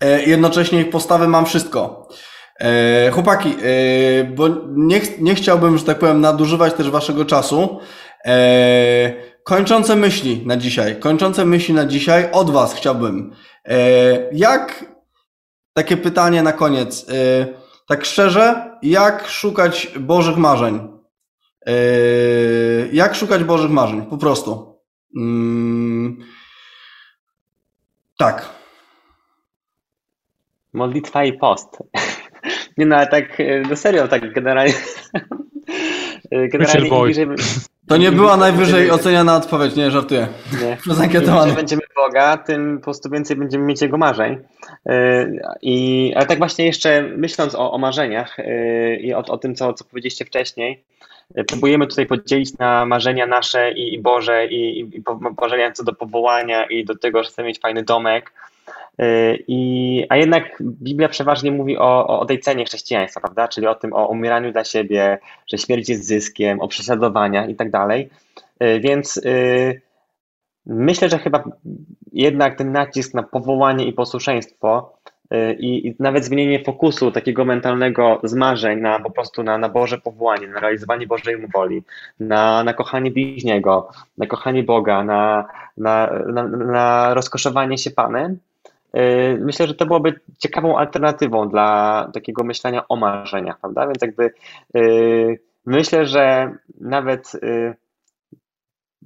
e, 0.00 0.22
jednocześnie 0.22 0.80
ich 0.80 0.90
postawy 0.90 1.28
mam 1.28 1.46
wszystko. 1.46 2.08
E, 2.60 3.10
chłopaki, 3.10 3.48
e, 3.48 4.24
bo 4.24 4.48
nie, 4.76 5.00
nie 5.20 5.34
chciałbym, 5.34 5.78
że 5.78 5.84
tak 5.84 5.98
powiem, 5.98 6.20
nadużywać 6.20 6.74
też 6.74 6.90
waszego 6.90 7.24
czasu. 7.24 7.78
E, 8.24 9.33
kończące 9.44 9.96
myśli 9.96 10.46
na 10.46 10.56
dzisiaj. 10.56 11.00
Kończące 11.00 11.44
myśli 11.44 11.74
na 11.74 11.86
dzisiaj 11.86 12.30
od 12.32 12.50
Was 12.50 12.74
chciałbym. 12.74 13.34
E, 13.64 13.76
jak, 14.32 14.84
takie 15.72 15.96
pytanie 15.96 16.42
na 16.42 16.52
koniec, 16.52 17.06
e, 17.08 17.46
tak 17.88 18.04
szczerze, 18.04 18.78
jak 18.82 19.28
szukać 19.28 19.92
Bożych 19.98 20.36
marzeń? 20.36 20.88
E, 21.66 21.72
jak 22.92 23.14
szukać 23.14 23.44
Bożych 23.44 23.70
marzeń? 23.70 24.02
Po 24.02 24.18
prostu. 24.18 24.80
Mm, 25.16 26.18
tak. 28.18 28.48
Modlitwa 30.72 31.24
i 31.24 31.32
post. 31.38 31.68
Nie 32.78 32.86
no, 32.86 32.96
ale 32.96 33.06
tak, 33.06 33.38
no 33.70 33.76
serio, 33.76 34.08
tak 34.08 34.32
generalnie. 34.32 34.74
Generalnie 36.30 36.90
bliżej, 37.04 37.26
to 37.88 37.96
nie 37.96 38.12
była 38.12 38.36
najwyżej 38.36 38.90
oceniana 38.90 39.36
odpowiedź, 39.36 39.76
nie, 39.76 39.90
żartuję. 39.90 40.28
Nie. 40.62 40.76
Przez. 40.80 40.98
Im 41.48 41.54
będziemy 41.54 41.82
Boga, 41.96 42.36
tym 42.36 42.78
po 42.78 42.84
prostu 42.84 43.10
więcej 43.10 43.36
będziemy 43.36 43.64
mieć 43.64 43.82
Jego 43.82 43.98
marzeń. 43.98 44.38
Y, 44.90 45.40
I, 45.62 46.12
ale 46.16 46.26
tak 46.26 46.38
właśnie 46.38 46.66
jeszcze 46.66 47.02
myśląc 47.02 47.54
o, 47.54 47.72
o 47.72 47.78
marzeniach 47.78 48.38
y, 48.38 48.98
i 49.02 49.14
o, 49.14 49.18
o 49.18 49.38
tym, 49.38 49.54
co, 49.54 49.72
co 49.72 49.84
powiedzieliście 49.84 50.24
wcześniej, 50.24 50.84
y, 51.38 51.44
próbujemy 51.44 51.86
tutaj 51.86 52.06
podzielić 52.06 52.58
na 52.58 52.86
marzenia 52.86 53.26
nasze 53.26 53.72
i, 53.72 53.94
i 53.94 53.98
Boże, 53.98 54.46
i, 54.46 54.80
i 54.80 55.02
marzenia 55.40 55.72
co 55.72 55.84
do 55.84 55.92
powołania 55.92 56.64
i 56.64 56.84
do 56.84 56.98
tego, 56.98 57.24
że 57.24 57.30
chcemy 57.30 57.48
mieć 57.48 57.60
fajny 57.60 57.82
domek, 57.82 58.32
Y, 58.32 58.43
I, 59.48 60.06
a 60.08 60.16
jednak 60.16 60.62
Biblia 60.62 61.08
przeważnie 61.08 61.52
mówi 61.52 61.78
o, 61.78 62.20
o 62.20 62.24
tej 62.24 62.40
cenie 62.40 62.64
chrześcijaństwa, 62.64 63.20
prawda? 63.20 63.48
Czyli 63.48 63.66
o 63.66 63.74
tym, 63.74 63.92
o 63.92 64.06
umieraniu 64.06 64.52
dla 64.52 64.64
siebie, 64.64 65.18
że 65.46 65.58
śmierć 65.58 65.88
jest 65.88 66.06
zyskiem, 66.06 66.60
o 66.60 66.68
prześladowaniach 66.68 67.48
i 67.48 67.54
tak 67.54 67.70
dalej. 67.70 68.10
Y, 68.62 68.80
więc 68.80 69.16
y, 69.16 69.80
myślę, 70.66 71.08
że 71.08 71.18
chyba 71.18 71.44
jednak 72.12 72.58
ten 72.58 72.72
nacisk 72.72 73.14
na 73.14 73.22
powołanie 73.22 73.84
i 73.84 73.92
posłuszeństwo 73.92 74.94
i, 75.58 75.94
nawet 75.98 76.24
zmienienie 76.24 76.64
fokusu 76.64 77.10
takiego 77.10 77.44
mentalnego 77.44 78.20
z 78.22 78.34
marzeń 78.34 78.80
na 78.80 79.00
po 79.00 79.10
prostu 79.10 79.42
na, 79.42 79.58
na 79.58 79.68
Boże 79.68 79.98
powołanie, 79.98 80.48
na 80.48 80.60
realizowanie 80.60 81.06
Bożej 81.06 81.36
woli, 81.54 81.82
na, 82.20 82.64
na 82.64 82.74
kochanie 82.74 83.10
bliźniego, 83.10 83.88
na 84.18 84.26
kochanie 84.26 84.62
Boga, 84.62 85.04
na, 85.04 85.48
na, 85.76 86.10
na, 86.32 86.46
na 86.46 87.14
rozkoszowanie 87.14 87.78
się 87.78 87.90
Panem, 87.90 88.38
Myślę, 89.40 89.66
że 89.66 89.74
to 89.74 89.86
byłoby 89.86 90.20
ciekawą 90.38 90.78
alternatywą 90.78 91.48
dla 91.48 92.10
takiego 92.14 92.44
myślenia 92.44 92.88
o 92.88 92.96
marzeniach, 92.96 93.60
prawda? 93.60 93.86
Więc 93.86 94.02
jakby 94.02 94.30
yy, 94.74 95.38
myślę, 95.66 96.06
że 96.06 96.52
nawet 96.80 97.32
yy, 97.42 97.74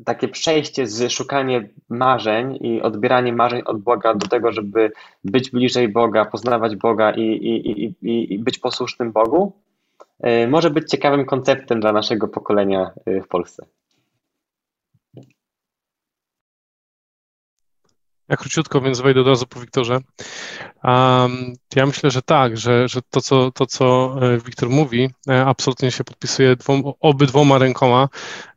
takie 0.05 0.28
przejście 0.28 0.86
z 0.86 1.12
szukania 1.12 1.61
marzeń 1.89 2.59
i 2.61 2.82
odbieranie 2.82 3.32
marzeń 3.32 3.62
od 3.64 3.80
Boga 3.82 4.14
do 4.14 4.28
tego, 4.28 4.53
żeby 4.53 4.93
być 5.24 5.51
bliżej 5.51 5.89
Boga, 5.89 6.24
poznawać 6.24 6.76
Boga 6.76 7.11
i, 7.11 7.22
i, 7.22 7.84
i, 7.84 8.34
i 8.34 8.39
być 8.39 8.59
posłusznym 8.59 9.12
Bogu, 9.12 9.53
może 10.49 10.70
być 10.70 10.91
ciekawym 10.91 11.24
konceptem 11.24 11.80
dla 11.80 11.93
naszego 11.93 12.28
pokolenia 12.28 12.91
w 13.07 13.28
Polsce. 13.28 13.66
Ja 18.28 18.36
króciutko, 18.36 18.80
więc 18.80 19.00
wejdę 19.00 19.20
od 19.20 19.26
razu 19.26 19.46
po 19.46 19.60
Wiktorze. 19.60 19.98
Um, 20.84 21.52
ja 21.76 21.86
myślę, 21.86 22.10
że 22.10 22.22
tak, 22.22 22.56
że, 22.56 22.88
że 22.88 23.00
to, 23.10 23.20
co, 23.20 23.50
to, 23.50 23.66
co 23.66 24.16
e, 24.22 24.38
Wiktor 24.38 24.70
mówi, 24.70 25.10
e, 25.28 25.46
absolutnie 25.46 25.90
się 25.90 26.04
podpisuje 26.04 26.56
dwom, 26.56 26.82
obydwoma 27.00 27.58
rękoma. 27.58 28.08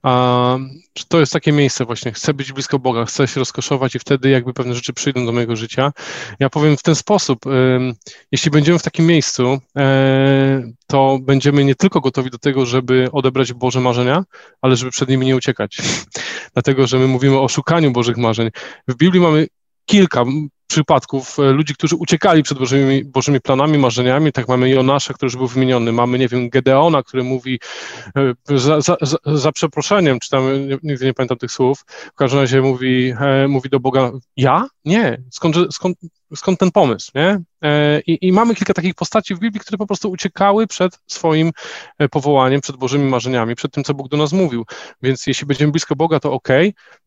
Um, 0.04 0.70
że 0.98 1.06
to 1.08 1.20
jest 1.20 1.34
takie 1.34 1.52
miejsce 1.52 1.86
właśnie, 1.86 2.12
chcę 2.12 2.34
być 2.34 2.54
blisko 2.54 2.80
Boga, 2.80 3.06
chcę 3.06 3.28
się 3.28 3.40
rozkoszować 3.40 3.96
i 3.96 4.00
wtedy 4.00 4.30
jakby 4.30 4.54
pewne 4.54 4.76
rzeczy 4.76 4.94
przyjdą 4.94 5.26
do 5.26 5.32
mojego 5.32 5.56
życia. 5.56 5.92
Ja 6.40 6.50
powiem 6.50 6.78
w 6.78 6.84
ten 6.84 6.96
sposób, 6.96 7.46
um, 7.46 7.94
jeśli 8.32 8.52
będziemy 8.52 8.80
w 8.80 8.84
takim 8.84 9.06
miejscu, 9.08 9.60
e, 9.78 10.72
to 10.88 11.20
będziemy 11.22 11.66
nie 11.66 11.76
tylko 11.76 12.02
gotowi 12.02 12.30
do 12.30 12.38
tego, 12.38 12.66
żeby 12.66 13.10
odebrać 13.12 13.54
Boże 13.54 13.80
marzenia, 13.80 14.24
ale 14.62 14.76
żeby 14.76 14.92
przed 14.92 15.10
nimi 15.10 15.26
nie 15.26 15.36
uciekać. 15.36 15.78
Dlatego, 16.54 16.88
że 16.88 17.00
my 17.00 17.08
mówimy 17.08 17.40
o 17.40 17.48
szukaniu 17.48 17.92
Bożych 17.92 18.18
marzeń. 18.18 18.50
W 18.88 18.96
Biblii 18.96 19.22
mamy 19.22 19.48
kilka 19.92 20.26
przypadków 20.68 21.40
e, 21.40 21.52
ludzi, 21.52 21.74
którzy 21.74 21.96
uciekali 21.96 22.44
przed 22.44 22.58
Bożymi, 22.58 23.06
Bożymi 23.06 23.42
planami, 23.42 23.78
marzeniami. 23.78 24.32
Tak 24.32 24.48
mamy 24.48 24.70
Jonasza, 24.70 25.14
który 25.14 25.28
już 25.28 25.36
był 25.36 25.48
wymieniony, 25.48 25.92
mamy, 25.92 26.20
nie 26.20 26.28
wiem, 26.28 26.50
Gedeona, 26.50 27.04
który 27.04 27.24
mówi 27.24 27.60
e, 28.50 28.58
za, 28.58 28.82
za, 28.82 28.98
za 29.26 29.52
przeproszeniem, 29.52 30.20
czy 30.20 30.30
tam, 30.30 30.44
nigdy 30.84 31.06
nie 31.06 31.14
pamiętam 31.14 31.38
tych 31.38 31.52
słów, 31.52 31.84
w 31.88 32.16
każdym 32.16 32.40
razie 32.40 32.62
mówi, 32.62 33.14
e, 33.20 33.48
mówi 33.48 33.70
do 33.70 33.80
Boga, 33.80 34.12
ja? 34.38 34.68
Nie, 34.86 35.22
skąd, 35.32 35.56
skąd, 35.72 35.98
skąd 36.36 36.60
ten 36.60 36.72
pomysł, 36.72 37.12
nie? 37.16 37.40
I, 38.08 38.18
I, 38.22 38.32
mamy 38.32 38.56
kilka 38.56 38.74
takich 38.74 38.96
postaci 38.96 39.36
w 39.36 39.40
Biblii, 39.40 39.60
które 39.62 39.78
po 39.78 39.88
prostu 39.88 40.12
uciekały 40.12 40.68
przed 40.68 41.00
swoim 41.08 41.52
powołaniem, 42.12 42.62
przed 42.62 42.76
Bożymi 42.76 43.10
marzeniami, 43.10 43.56
przed 43.56 43.72
tym, 43.72 43.84
co 43.84 43.94
Bóg 43.94 44.10
do 44.10 44.18
nas 44.18 44.34
mówił. 44.34 44.66
Więc 45.02 45.28
jeśli 45.28 45.48
będziemy 45.48 45.72
blisko 45.72 45.96
Boga, 45.96 46.20
to 46.20 46.34
ok, 46.34 46.48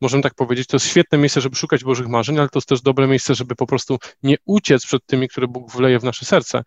możemy 0.01 0.23
tak 0.23 0.35
powiedzieć, 0.35 0.67
to 0.67 0.77
jest 0.77 0.87
świetne 0.87 1.19
miejsce, 1.19 1.41
żeby 1.41 1.57
szukać 1.57 1.85
Bożych 1.85 2.09
marzeń, 2.09 2.39
ale 2.39 2.49
to 2.49 2.59
jest 2.59 2.69
też 2.69 2.83
dobre 2.83 3.07
miejsce, 3.07 3.35
żeby 3.35 3.55
po 3.55 3.67
prostu 3.67 3.99
nie 4.23 4.37
uciec 4.45 4.87
przed 4.87 5.07
tymi, 5.07 5.29
które 5.29 5.49
Bóg 5.49 5.73
wleje 5.73 5.99
w 5.99 6.05
nasze 6.05 6.25
serce, 6.25 6.63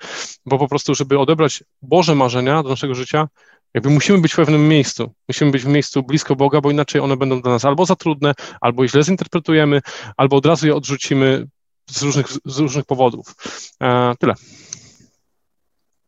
bo 0.45 0.57
po 0.57 0.67
prostu, 0.67 0.95
żeby 0.95 1.19
odebrać 1.19 1.63
Boże 1.81 2.15
marzenia 2.15 2.63
do 2.63 2.69
naszego 2.69 2.95
życia, 2.95 3.27
jakby 3.73 3.89
musimy 3.89 4.21
być 4.21 4.33
w 4.33 4.35
pewnym 4.35 4.67
miejscu. 4.67 5.13
Musimy 5.27 5.51
być 5.51 5.63
w 5.63 5.67
miejscu 5.67 6.03
blisko 6.03 6.35
Boga, 6.35 6.61
bo 6.61 6.71
inaczej 6.71 7.01
one 7.01 7.17
będą 7.17 7.41
dla 7.41 7.51
nas 7.51 7.65
albo 7.65 7.85
za 7.85 7.95
trudne, 7.95 8.33
albo 8.61 8.87
źle 8.87 9.03
zinterpretujemy, 9.03 9.81
albo 10.17 10.37
od 10.37 10.45
razu 10.45 10.67
je 10.67 10.75
odrzucimy 10.75 11.47
z 11.89 12.01
różnych, 12.01 12.27
z 12.45 12.59
różnych 12.59 12.85
powodów. 12.85 13.35
E, 13.83 14.13
tyle. 14.19 14.33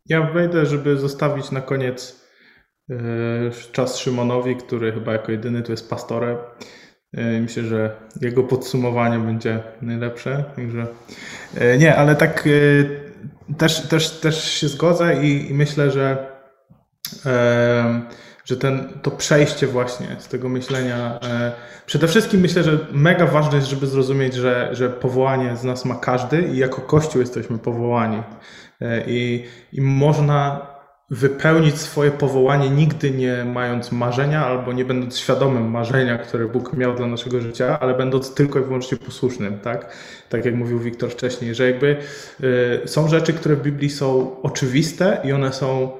Ja 0.05 0.21
wejdę, 0.21 0.65
żeby 0.65 0.97
zostawić 0.97 1.51
na 1.51 1.61
koniec 1.61 2.25
e, 2.89 2.95
czas 3.71 3.97
Szymonowi, 3.97 4.55
który 4.55 4.91
chyba 4.91 5.13
jako 5.13 5.32
jedyny 5.32 5.63
tu 5.63 5.71
jest 5.71 5.89
pastorem. 5.89 6.38
E, 7.13 7.41
myślę, 7.41 7.63
że 7.63 7.95
jego 8.21 8.43
podsumowanie 8.43 9.19
będzie 9.19 9.63
najlepsze. 9.82 10.43
Także 10.55 10.88
nie, 11.80 11.95
ale 11.95 12.15
tak 12.15 12.49
też, 13.57 13.88
też, 13.88 14.19
też 14.19 14.51
się 14.51 14.67
zgodzę 14.67 15.23
i, 15.23 15.51
i 15.51 15.53
myślę, 15.53 15.91
że, 15.91 16.27
że 18.50 18.58
ten, 18.58 18.89
to 19.02 19.12
przejście 19.12 19.68
właśnie 19.68 20.08
z 20.20 20.28
tego 20.28 20.50
myślenia. 20.50 21.20
Przede 21.86 22.08
wszystkim 22.08 22.41
myślę, 22.41 22.64
że 22.64 22.80
mega 22.91 23.26
ważne 23.26 23.56
jest, 23.56 23.70
żeby 23.70 23.88
zrozumieć, 23.88 24.34
że, 24.34 24.70
że 24.72 24.89
powołanie 24.89 25.58
z 25.58 25.64
nas 25.64 25.86
ma 25.86 25.95
każdy 25.95 26.41
i 26.41 26.58
jako 26.58 26.82
Kościół 26.82 27.22
jesteśmy 27.22 27.58
powołani. 27.58 28.24
I, 29.08 29.45
i 29.74 29.82
można 29.82 30.68
wypełnić 31.10 31.78
swoje 31.78 32.12
powołanie, 32.12 32.70
nigdy 32.70 33.12
nie 33.12 33.45
mając 33.45 33.91
marzenia 33.91 34.45
albo 34.45 34.74
nie 34.74 34.86
będąc 34.86 35.18
świadomym 35.18 35.72
marzenia, 35.72 36.18
które 36.18 36.47
Bóg 36.47 36.74
miał 36.74 36.95
dla 36.95 37.08
naszego 37.08 37.41
życia, 37.41 37.80
ale 37.80 37.93
będąc 37.93 38.34
tylko 38.34 38.60
i 38.60 38.64
wyłącznie 38.64 38.97
posłusznym, 38.97 39.60
tak? 39.60 39.93
Tak 40.30 40.45
jak 40.45 40.56
mówił 40.56 40.80
Wiktor 40.80 41.10
wcześniej, 41.10 41.56
że 41.56 41.72
jakby 41.72 41.97
y, 42.84 42.88
są 42.88 43.08
rzeczy, 43.08 43.34
które 43.34 43.56
w 43.56 43.62
Biblii 43.62 43.89
są 43.89 44.36
oczywiste 44.41 45.22
i 45.24 45.32
one 45.32 45.54
są 45.54 45.91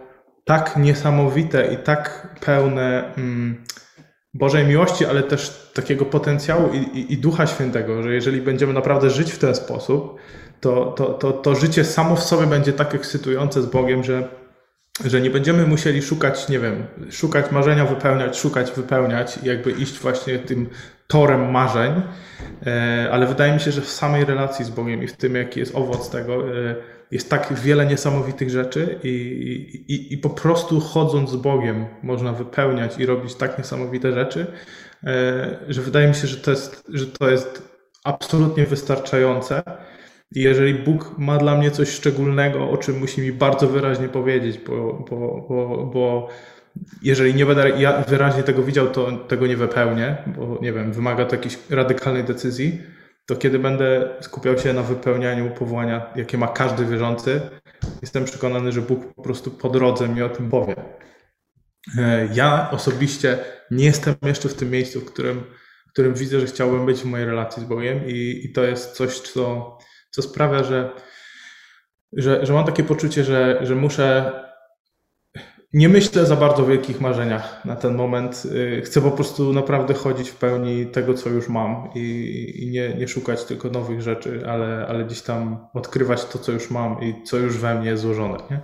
tak 0.50 0.78
niesamowite 0.78 1.74
i 1.74 1.78
tak 1.78 2.28
pełne 2.46 3.16
mm, 3.18 3.64
Bożej 4.34 4.66
miłości, 4.66 5.06
ale 5.06 5.24
też 5.24 5.72
takiego 5.74 6.06
potencjału 6.06 6.74
i, 6.74 6.78
i, 6.78 7.14
i 7.14 7.18
Ducha 7.18 7.48
Świętego, 7.48 8.04
że 8.04 8.14
jeżeli 8.14 8.42
będziemy 8.42 8.74
naprawdę 8.74 9.10
żyć 9.10 9.32
w 9.32 9.38
ten 9.38 9.56
sposób, 9.56 10.20
to, 10.60 10.86
to, 10.86 11.06
to, 11.06 11.32
to 11.32 11.56
życie 11.56 11.86
samo 11.86 12.16
w 12.16 12.24
sobie 12.24 12.48
będzie 12.48 12.74
tak 12.74 12.96
ekscytujące 12.96 13.62
z 13.62 13.66
Bogiem, 13.66 14.04
że 14.04 14.28
że 15.06 15.22
nie 15.22 15.30
będziemy 15.30 15.68
musieli 15.68 16.02
szukać, 16.02 16.50
nie 16.50 16.60
wiem, 16.60 16.86
szukać 17.12 17.52
marzenia, 17.52 17.86
wypełniać, 17.86 18.40
szukać, 18.40 18.72
wypełniać 18.72 19.40
i 19.44 19.46
jakby 19.46 19.72
iść 19.72 20.00
właśnie 20.00 20.40
tym 20.40 20.70
torem 21.08 21.52
marzeń, 21.52 22.02
e, 22.66 23.10
ale 23.12 23.28
wydaje 23.28 23.54
mi 23.54 23.60
się, 23.60 23.72
że 23.72 23.82
w 23.82 23.90
samej 23.90 24.26
relacji 24.26 24.66
z 24.66 24.70
Bogiem 24.70 25.04
i 25.04 25.08
w 25.08 25.18
tym, 25.18 25.36
jaki 25.36 25.60
jest 25.60 25.76
owoc 25.76 26.10
tego, 26.10 26.34
e, 26.34 26.76
jest 27.12 27.30
tak 27.30 27.54
wiele 27.54 27.86
niesamowitych 27.86 28.50
rzeczy 28.50 29.00
i, 29.04 29.10
i, 29.88 30.14
i 30.14 30.18
po 30.18 30.30
prostu 30.30 30.80
chodząc 30.80 31.30
z 31.30 31.36
Bogiem 31.36 31.86
można 32.04 32.34
wypełniać 32.34 32.98
i 32.98 33.06
robić 33.06 33.36
tak 33.36 33.58
niesamowite 33.58 34.14
rzeczy, 34.14 34.48
e, 35.04 35.58
że 35.70 35.82
wydaje 35.82 36.08
mi 36.08 36.16
się, 36.16 36.28
że 36.28 36.38
to 36.38 36.52
jest, 36.52 36.84
że 36.94 37.08
to 37.08 37.30
jest 37.30 37.70
absolutnie 38.04 38.66
wystarczające. 38.66 39.64
I 40.36 40.42
jeżeli 40.42 40.74
Bóg 40.74 41.16
ma 41.18 41.38
dla 41.38 41.58
mnie 41.58 41.72
coś 41.72 41.90
szczególnego, 41.90 42.70
o 42.70 42.78
czym 42.78 43.00
musi 43.00 43.22
mi 43.22 43.32
bardzo 43.32 43.68
wyraźnie 43.68 44.08
powiedzieć, 44.08 44.60
bo, 44.68 45.06
bo, 45.10 45.46
bo, 45.50 45.86
bo 45.94 46.30
jeżeli 47.04 47.36
nie 47.36 47.46
będę 47.46 47.70
ja 47.70 48.02
wyraźnie 48.02 48.44
tego 48.44 48.64
widział, 48.64 48.88
to 48.88 49.12
tego 49.12 49.48
nie 49.48 49.58
wypełnię, 49.58 50.18
bo 50.38 50.60
nie 50.62 50.74
wiem, 50.74 50.92
wymaga 50.92 51.26
to 51.26 51.36
jakiejś 51.36 51.58
radykalnej 51.70 52.24
decyzji, 52.24 52.82
to 53.30 53.36
kiedy 53.36 53.60
będę 53.60 54.10
skupiał 54.22 54.58
się 54.58 54.74
na 54.74 54.84
wypełnianiu 54.84 55.52
powołania, 55.52 56.14
jakie 56.16 56.38
ma 56.38 56.48
każdy 56.48 56.86
wierzący, 56.86 57.42
jestem 58.02 58.26
przekonany, 58.26 58.72
że 58.72 58.82
Bóg 58.82 59.14
po 59.14 59.22
prostu 59.22 59.52
po 59.52 59.70
drodze 59.70 60.10
mi 60.10 60.22
o 60.22 60.30
tym 60.30 60.50
powie. 60.50 60.76
E, 61.98 62.30
ja 62.34 62.72
osobiście 62.72 63.38
nie 63.72 63.86
jestem 63.86 64.16
jeszcze 64.26 64.50
w 64.50 64.54
tym 64.54 64.72
miejscu, 64.72 65.00
w 65.02 65.06
którym, 65.06 65.44
w 65.88 65.92
którym 65.92 66.14
widzę, 66.14 66.40
że 66.40 66.46
chciałbym 66.46 66.86
być 66.86 67.02
w 67.02 67.06
mojej 67.06 67.26
relacji 67.26 67.64
z 67.64 67.66
Bogiem 67.66 68.08
i, 68.08 68.42
i 68.44 68.54
to 68.54 68.64
jest 68.64 68.96
coś, 68.96 69.20
co 69.20 69.78
co 70.12 70.22
sprawia, 70.22 70.64
że, 70.64 70.90
że, 72.14 72.46
że 72.46 72.54
mam 72.54 72.66
takie 72.66 72.84
poczucie, 72.84 73.24
że, 73.24 73.60
że 73.62 73.76
muszę. 73.76 74.32
Nie 75.74 75.90
myślę 75.90 76.26
za 76.26 76.36
bardzo 76.36 76.64
o 76.64 76.66
wielkich 76.66 77.02
marzeniach 77.02 77.66
na 77.66 77.76
ten 77.76 77.96
moment. 77.96 78.44
Y, 78.46 78.82
chcę 78.86 79.02
po 79.02 79.12
prostu 79.12 79.54
naprawdę 79.54 79.94
chodzić 79.94 80.30
w 80.30 80.36
pełni 80.36 80.86
tego, 80.86 81.14
co 81.14 81.30
już 81.30 81.50
mam 81.50 81.90
i, 81.96 82.54
i 82.60 82.70
nie, 82.72 82.94
nie 82.94 83.08
szukać 83.08 83.44
tylko 83.44 83.70
nowych 83.70 84.02
rzeczy, 84.02 84.44
ale, 84.48 84.86
ale 84.90 85.06
gdzieś 85.06 85.22
tam 85.22 85.68
odkrywać 85.74 86.26
to, 86.26 86.40
co 86.40 86.52
już 86.52 86.72
mam 86.72 87.02
i 87.02 87.24
co 87.24 87.38
już 87.38 87.58
we 87.58 87.76
mnie 87.76 87.90
jest 87.90 88.02
złożone. 88.02 88.38
Nie? 88.52 88.62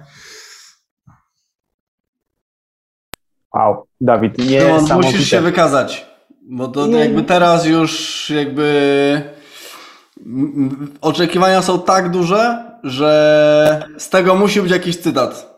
Wow, 3.53 3.88
Dawid, 4.02 4.38
nie. 4.38 4.61
No, 4.90 4.95
musisz 4.95 5.30
się 5.30 5.41
wykazać, 5.41 6.06
bo 6.49 6.68
to 6.68 6.88
nie. 6.88 6.99
jakby 6.99 7.23
teraz 7.23 7.65
już 7.65 8.30
jakby 8.30 9.22
oczekiwania 11.02 11.61
są 11.61 11.82
tak 11.82 12.11
duże, 12.11 12.72
że 12.84 13.84
z 13.98 14.10
tego 14.10 14.36
musi 14.36 14.61
być 14.61 14.72
jakiś 14.72 14.98
cytat. 14.98 15.55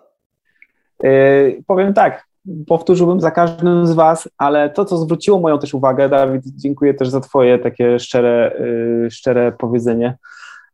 Yy, 1.04 1.64
powiem 1.68 1.94
tak, 1.94 2.28
powtórzyłbym 2.68 3.22
za 3.22 3.32
każdym 3.32 3.88
z 3.88 3.92
Was, 3.92 4.30
ale 4.38 4.70
to, 4.70 4.86
co 4.86 4.98
zwróciło 4.98 5.40
moją 5.40 5.60
też 5.60 5.74
uwagę, 5.74 6.10
Dawid, 6.10 6.44
dziękuję 6.46 6.94
też 6.94 7.10
za 7.10 7.20
Twoje 7.20 7.60
takie 7.60 8.00
szczere, 8.00 8.56
yy, 8.60 9.12
szczere 9.12 9.52
powiedzenie 9.52 10.18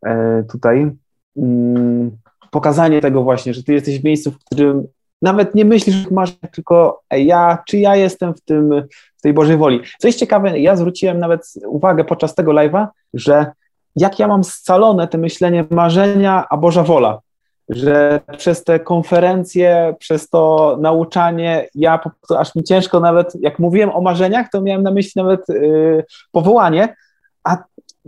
yy, 0.05 0.11
tutaj. 0.51 0.91
Mm, 1.37 2.11
pokazanie 2.51 3.01
tego 3.01 3.23
właśnie, 3.23 3.53
że 3.53 3.63
Ty 3.63 3.73
jesteś 3.73 3.99
w 3.99 4.03
miejscu, 4.03 4.31
w 4.31 4.37
którym 4.37 4.87
nawet 5.21 5.55
nie 5.55 5.65
myślisz, 5.65 5.95
że 5.95 6.07
masz 6.11 6.31
tylko 6.51 7.01
ja, 7.11 7.57
czy 7.67 7.77
ja 7.77 7.95
jestem 7.95 8.33
w 8.33 8.41
tym, 8.41 8.69
w 9.17 9.21
tej 9.21 9.33
Bożej 9.33 9.57
woli. 9.57 9.81
Co 9.99 10.07
jest 10.07 10.19
ciekawe, 10.19 10.59
ja 10.59 10.75
zwróciłem 10.75 11.19
nawet 11.19 11.53
uwagę 11.67 12.03
podczas 12.03 12.35
tego 12.35 12.51
live'a, 12.51 12.87
że 13.13 13.51
jak 13.95 14.19
ja 14.19 14.27
mam 14.27 14.43
scalone 14.43 15.07
te 15.07 15.17
myślenie 15.17 15.65
marzenia, 15.69 16.45
a 16.49 16.57
Boża 16.57 16.83
wola 16.83 17.19
że 17.69 18.19
przez 18.37 18.63
te 18.63 18.79
konferencje, 18.79 19.95
przez 19.99 20.29
to 20.29 20.77
nauczanie, 20.81 21.67
ja 21.75 21.97
po 21.97 22.09
prostu 22.09 22.35
aż 22.35 22.55
mi 22.55 22.63
ciężko 22.63 22.99
nawet, 22.99 23.33
jak 23.39 23.59
mówiłem 23.59 23.89
o 23.89 24.01
marzeniach, 24.01 24.49
to 24.51 24.61
miałem 24.61 24.83
na 24.83 24.91
myśli 24.91 25.11
nawet 25.15 25.49
y, 25.49 26.05
powołanie, 26.31 26.95
a 27.43 27.57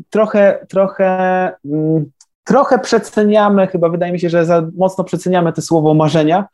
trochę, 0.09 0.65
trochę, 0.69 1.49
y, 1.65 2.05
trochę 2.43 2.79
przeceniamy, 2.79 3.67
chyba 3.67 3.89
wydaje 3.89 4.13
mi 4.13 4.19
się, 4.19 4.29
że 4.29 4.45
za 4.45 4.67
mocno 4.77 5.03
przeceniamy 5.03 5.53
te 5.53 5.61
słowo 5.61 5.93
marzenia. 5.93 6.45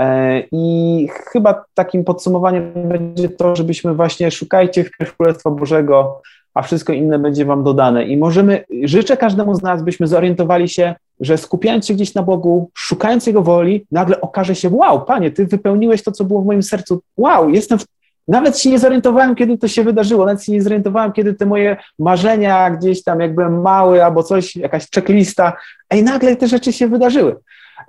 Y, 0.00 0.04
I 0.52 1.08
chyba 1.32 1.64
takim 1.74 2.04
podsumowaniem 2.04 2.72
będzie 2.88 3.28
to, 3.28 3.56
żebyśmy 3.56 3.94
właśnie 3.94 4.30
szukajcie 4.30 4.84
w 4.84 5.16
Królestwa 5.16 5.50
Bożego, 5.50 6.22
a 6.54 6.62
wszystko 6.62 6.92
inne 6.92 7.18
będzie 7.18 7.44
wam 7.44 7.64
dodane. 7.64 8.04
I 8.04 8.16
możemy, 8.16 8.64
życzę 8.82 9.16
każdemu 9.16 9.54
z 9.54 9.62
nas, 9.62 9.82
byśmy 9.82 10.06
zorientowali 10.06 10.68
się, 10.68 10.94
że 11.20 11.38
skupiając 11.38 11.86
się 11.86 11.94
gdzieś 11.94 12.14
na 12.14 12.22
Bogu, 12.22 12.70
szukając 12.74 13.26
Jego 13.26 13.42
woli, 13.42 13.86
nagle 13.90 14.20
okaże 14.20 14.54
się, 14.54 14.68
wow, 14.72 15.04
Panie, 15.04 15.30
Ty 15.30 15.46
wypełniłeś 15.46 16.02
to, 16.02 16.12
co 16.12 16.24
było 16.24 16.42
w 16.42 16.46
moim 16.46 16.62
sercu, 16.62 17.02
wow, 17.16 17.50
jestem 17.50 17.78
w... 17.78 17.84
Nawet 18.28 18.58
się 18.58 18.70
nie 18.70 18.78
zorientowałem, 18.78 19.34
kiedy 19.34 19.58
to 19.58 19.68
się 19.68 19.84
wydarzyło, 19.84 20.26
nawet 20.26 20.44
się 20.44 20.52
nie 20.52 20.62
zorientowałem, 20.62 21.12
kiedy 21.12 21.34
te 21.34 21.46
moje 21.46 21.76
marzenia 21.98 22.70
gdzieś 22.70 23.02
tam, 23.02 23.20
jak 23.20 23.34
byłem 23.34 23.60
mały 23.60 24.04
albo 24.04 24.22
coś, 24.22 24.56
jakaś 24.56 24.90
checklista, 24.94 25.52
ej, 25.90 26.02
nagle 26.02 26.36
te 26.36 26.48
rzeczy 26.48 26.72
się 26.72 26.88
wydarzyły. 26.88 27.36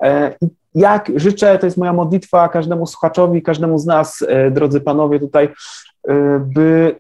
E, 0.01 0.35
jak 0.75 1.11
życzę, 1.15 1.59
to 1.59 1.65
jest 1.65 1.77
moja 1.77 1.93
modlitwa 1.93 2.49
każdemu 2.49 2.87
słuchaczowi, 2.87 3.41
każdemu 3.41 3.77
z 3.77 3.85
nas, 3.85 4.25
e, 4.27 4.51
drodzy 4.51 4.81
panowie 4.81 5.19
tutaj, 5.19 5.49
e, 6.07 6.39
by 6.39 6.95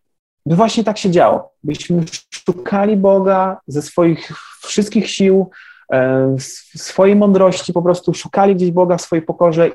by 0.45 0.55
właśnie 0.55 0.83
tak 0.83 0.97
się 0.97 1.11
działo, 1.11 1.51
byśmy 1.63 2.03
szukali 2.29 2.97
Boga 2.97 3.57
ze 3.67 3.81
swoich 3.81 4.31
wszystkich 4.61 5.09
sił, 5.09 5.49
e, 5.93 6.35
swojej 6.77 7.15
mądrości, 7.15 7.73
po 7.73 7.81
prostu 7.81 8.13
szukali 8.13 8.55
gdzieś 8.55 8.71
Boga 8.71 8.97
w 8.97 9.01
swojej 9.01 9.25
pokorze. 9.25 9.71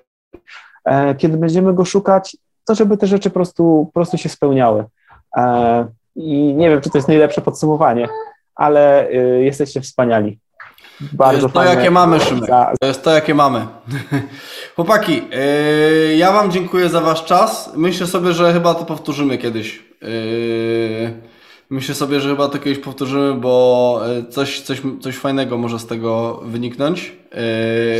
E, 0.84 1.14
kiedy 1.14 1.36
będziemy 1.36 1.74
Go 1.74 1.84
szukać, 1.84 2.36
to 2.64 2.74
żeby 2.74 2.96
te 2.96 3.06
rzeczy 3.06 3.30
po 3.30 3.34
prostu, 3.34 3.84
po 3.86 3.92
prostu 3.92 4.18
się 4.18 4.28
spełniały. 4.28 4.84
E, 5.36 5.86
I 6.16 6.54
nie 6.54 6.70
wiem, 6.70 6.80
czy 6.80 6.90
to 6.90 6.98
jest 6.98 7.08
najlepsze 7.08 7.40
podsumowanie, 7.40 8.08
ale 8.54 9.12
jesteście 9.40 9.80
wspaniali. 9.80 10.38
Bardzo 11.00 11.48
to 11.48 11.62
jest 11.62 11.72
to, 11.72 11.78
jakie 11.78 11.90
mamy, 11.90 12.20
Szymek. 12.20 12.50
To 12.80 12.86
jest 12.86 13.04
to, 13.04 13.10
jakie 13.10 13.34
mamy. 13.34 13.66
Chłopaki, 14.76 15.22
yy, 15.30 16.16
ja 16.16 16.32
Wam 16.32 16.50
dziękuję 16.50 16.88
za 16.88 17.00
Wasz 17.00 17.24
czas. 17.24 17.72
Myślę 17.76 18.06
sobie, 18.06 18.32
że 18.32 18.52
chyba 18.52 18.74
to 18.74 18.84
powtórzymy 18.84 19.38
kiedyś. 19.38 19.84
Yy, 20.02 21.12
myślę 21.70 21.94
sobie, 21.94 22.20
że 22.20 22.28
chyba 22.28 22.48
to 22.48 22.58
kiedyś 22.58 22.78
powtórzymy, 22.78 23.34
bo 23.34 24.00
yy, 24.16 24.24
coś, 24.24 24.60
coś, 24.60 24.82
coś 25.00 25.16
fajnego 25.16 25.58
może 25.58 25.78
z 25.78 25.86
tego 25.86 26.40
wyniknąć. 26.44 27.02
Yy, 27.04 27.38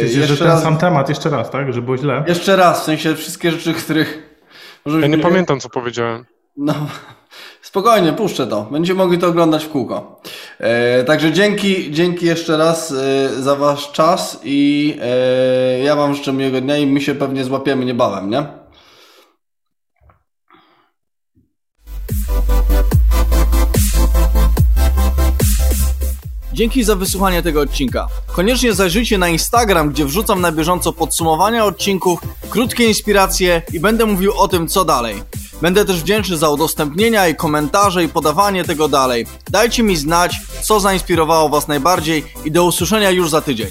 Czyli, 0.01 0.19
jeszcze 0.19 0.27
że 0.27 0.36
ten 0.36 0.47
raz... 0.47 0.62
sam 0.62 0.77
temat 0.77 1.09
jeszcze 1.09 1.31
raz, 1.31 1.51
tak? 1.51 1.73
Że 1.73 1.82
było 1.82 1.97
źle? 1.97 2.24
Jeszcze 2.27 2.57
raz, 2.57 2.81
w 2.81 2.85
sensie 2.85 3.15
wszystkie 3.15 3.51
rzeczy, 3.51 3.74
których... 3.74 4.39
ja 5.01 5.07
nie 5.07 5.19
pamiętam, 5.19 5.61
co 5.61 5.69
powiedziałem. 5.69 6.24
No, 6.57 6.74
spokojnie, 7.62 8.12
puszczę 8.12 8.47
to. 8.47 8.62
Będziecie 8.70 8.95
mogli 8.95 9.19
to 9.19 9.27
oglądać 9.27 9.65
w 9.65 9.69
kółko. 9.69 10.20
E, 10.59 11.05
także 11.05 11.32
dzięki, 11.32 11.93
dzięki 11.93 12.27
jeszcze 12.27 12.57
raz 12.57 12.93
e, 12.93 13.28
za 13.43 13.57
Wasz 13.57 13.93
czas 13.93 14.41
i 14.45 14.97
e, 15.03 15.78
ja 15.78 15.97
Wam 15.97 16.15
życzę 16.15 16.32
miłego 16.32 16.61
dnia 16.61 16.77
i 16.77 16.86
my 16.86 17.01
się 17.01 17.15
pewnie 17.15 17.45
złapiemy 17.45 17.85
niebawem, 17.85 18.31
nie? 18.31 18.47
Dzięki 26.55 26.85
za 26.85 26.97
wysłuchanie 26.97 27.43
tego 27.43 27.61
odcinka. 27.61 28.09
Koniecznie 28.27 28.75
zajrzyjcie 28.75 29.19
na 29.19 29.29
Instagram, 29.29 29.91
gdzie 29.91 30.05
wrzucam 30.05 30.41
na 30.41 30.53
bieżąco 30.53 30.93
podsumowania 30.93 31.65
odcinków, 31.65 32.21
krótkie 32.51 32.85
inspiracje 32.85 33.63
i 33.73 33.81
będę 33.81 34.07
mówił 34.07 34.33
o 34.33 34.49
tym, 34.49 34.69
co 34.69 34.85
dalej. 34.85 35.23
Będę 35.63 35.85
też 35.85 36.01
wdzięczny 36.01 36.37
za 36.37 36.49
udostępnienia 36.49 37.29
i 37.29 37.35
komentarze 37.35 38.05
i 38.05 38.09
podawanie 38.09 38.65
tego 38.65 38.89
dalej. 38.89 39.27
Dajcie 39.51 39.83
mi 39.83 39.97
znać, 39.97 40.37
co 40.63 40.81
zainspirowało 40.81 41.49
Was 41.49 41.69
najbardziej 41.69 42.25
i 42.45 42.51
do 42.51 42.65
usłyszenia 42.65 43.11
już 43.11 43.31
za 43.31 43.41
tydzień. 43.41 43.69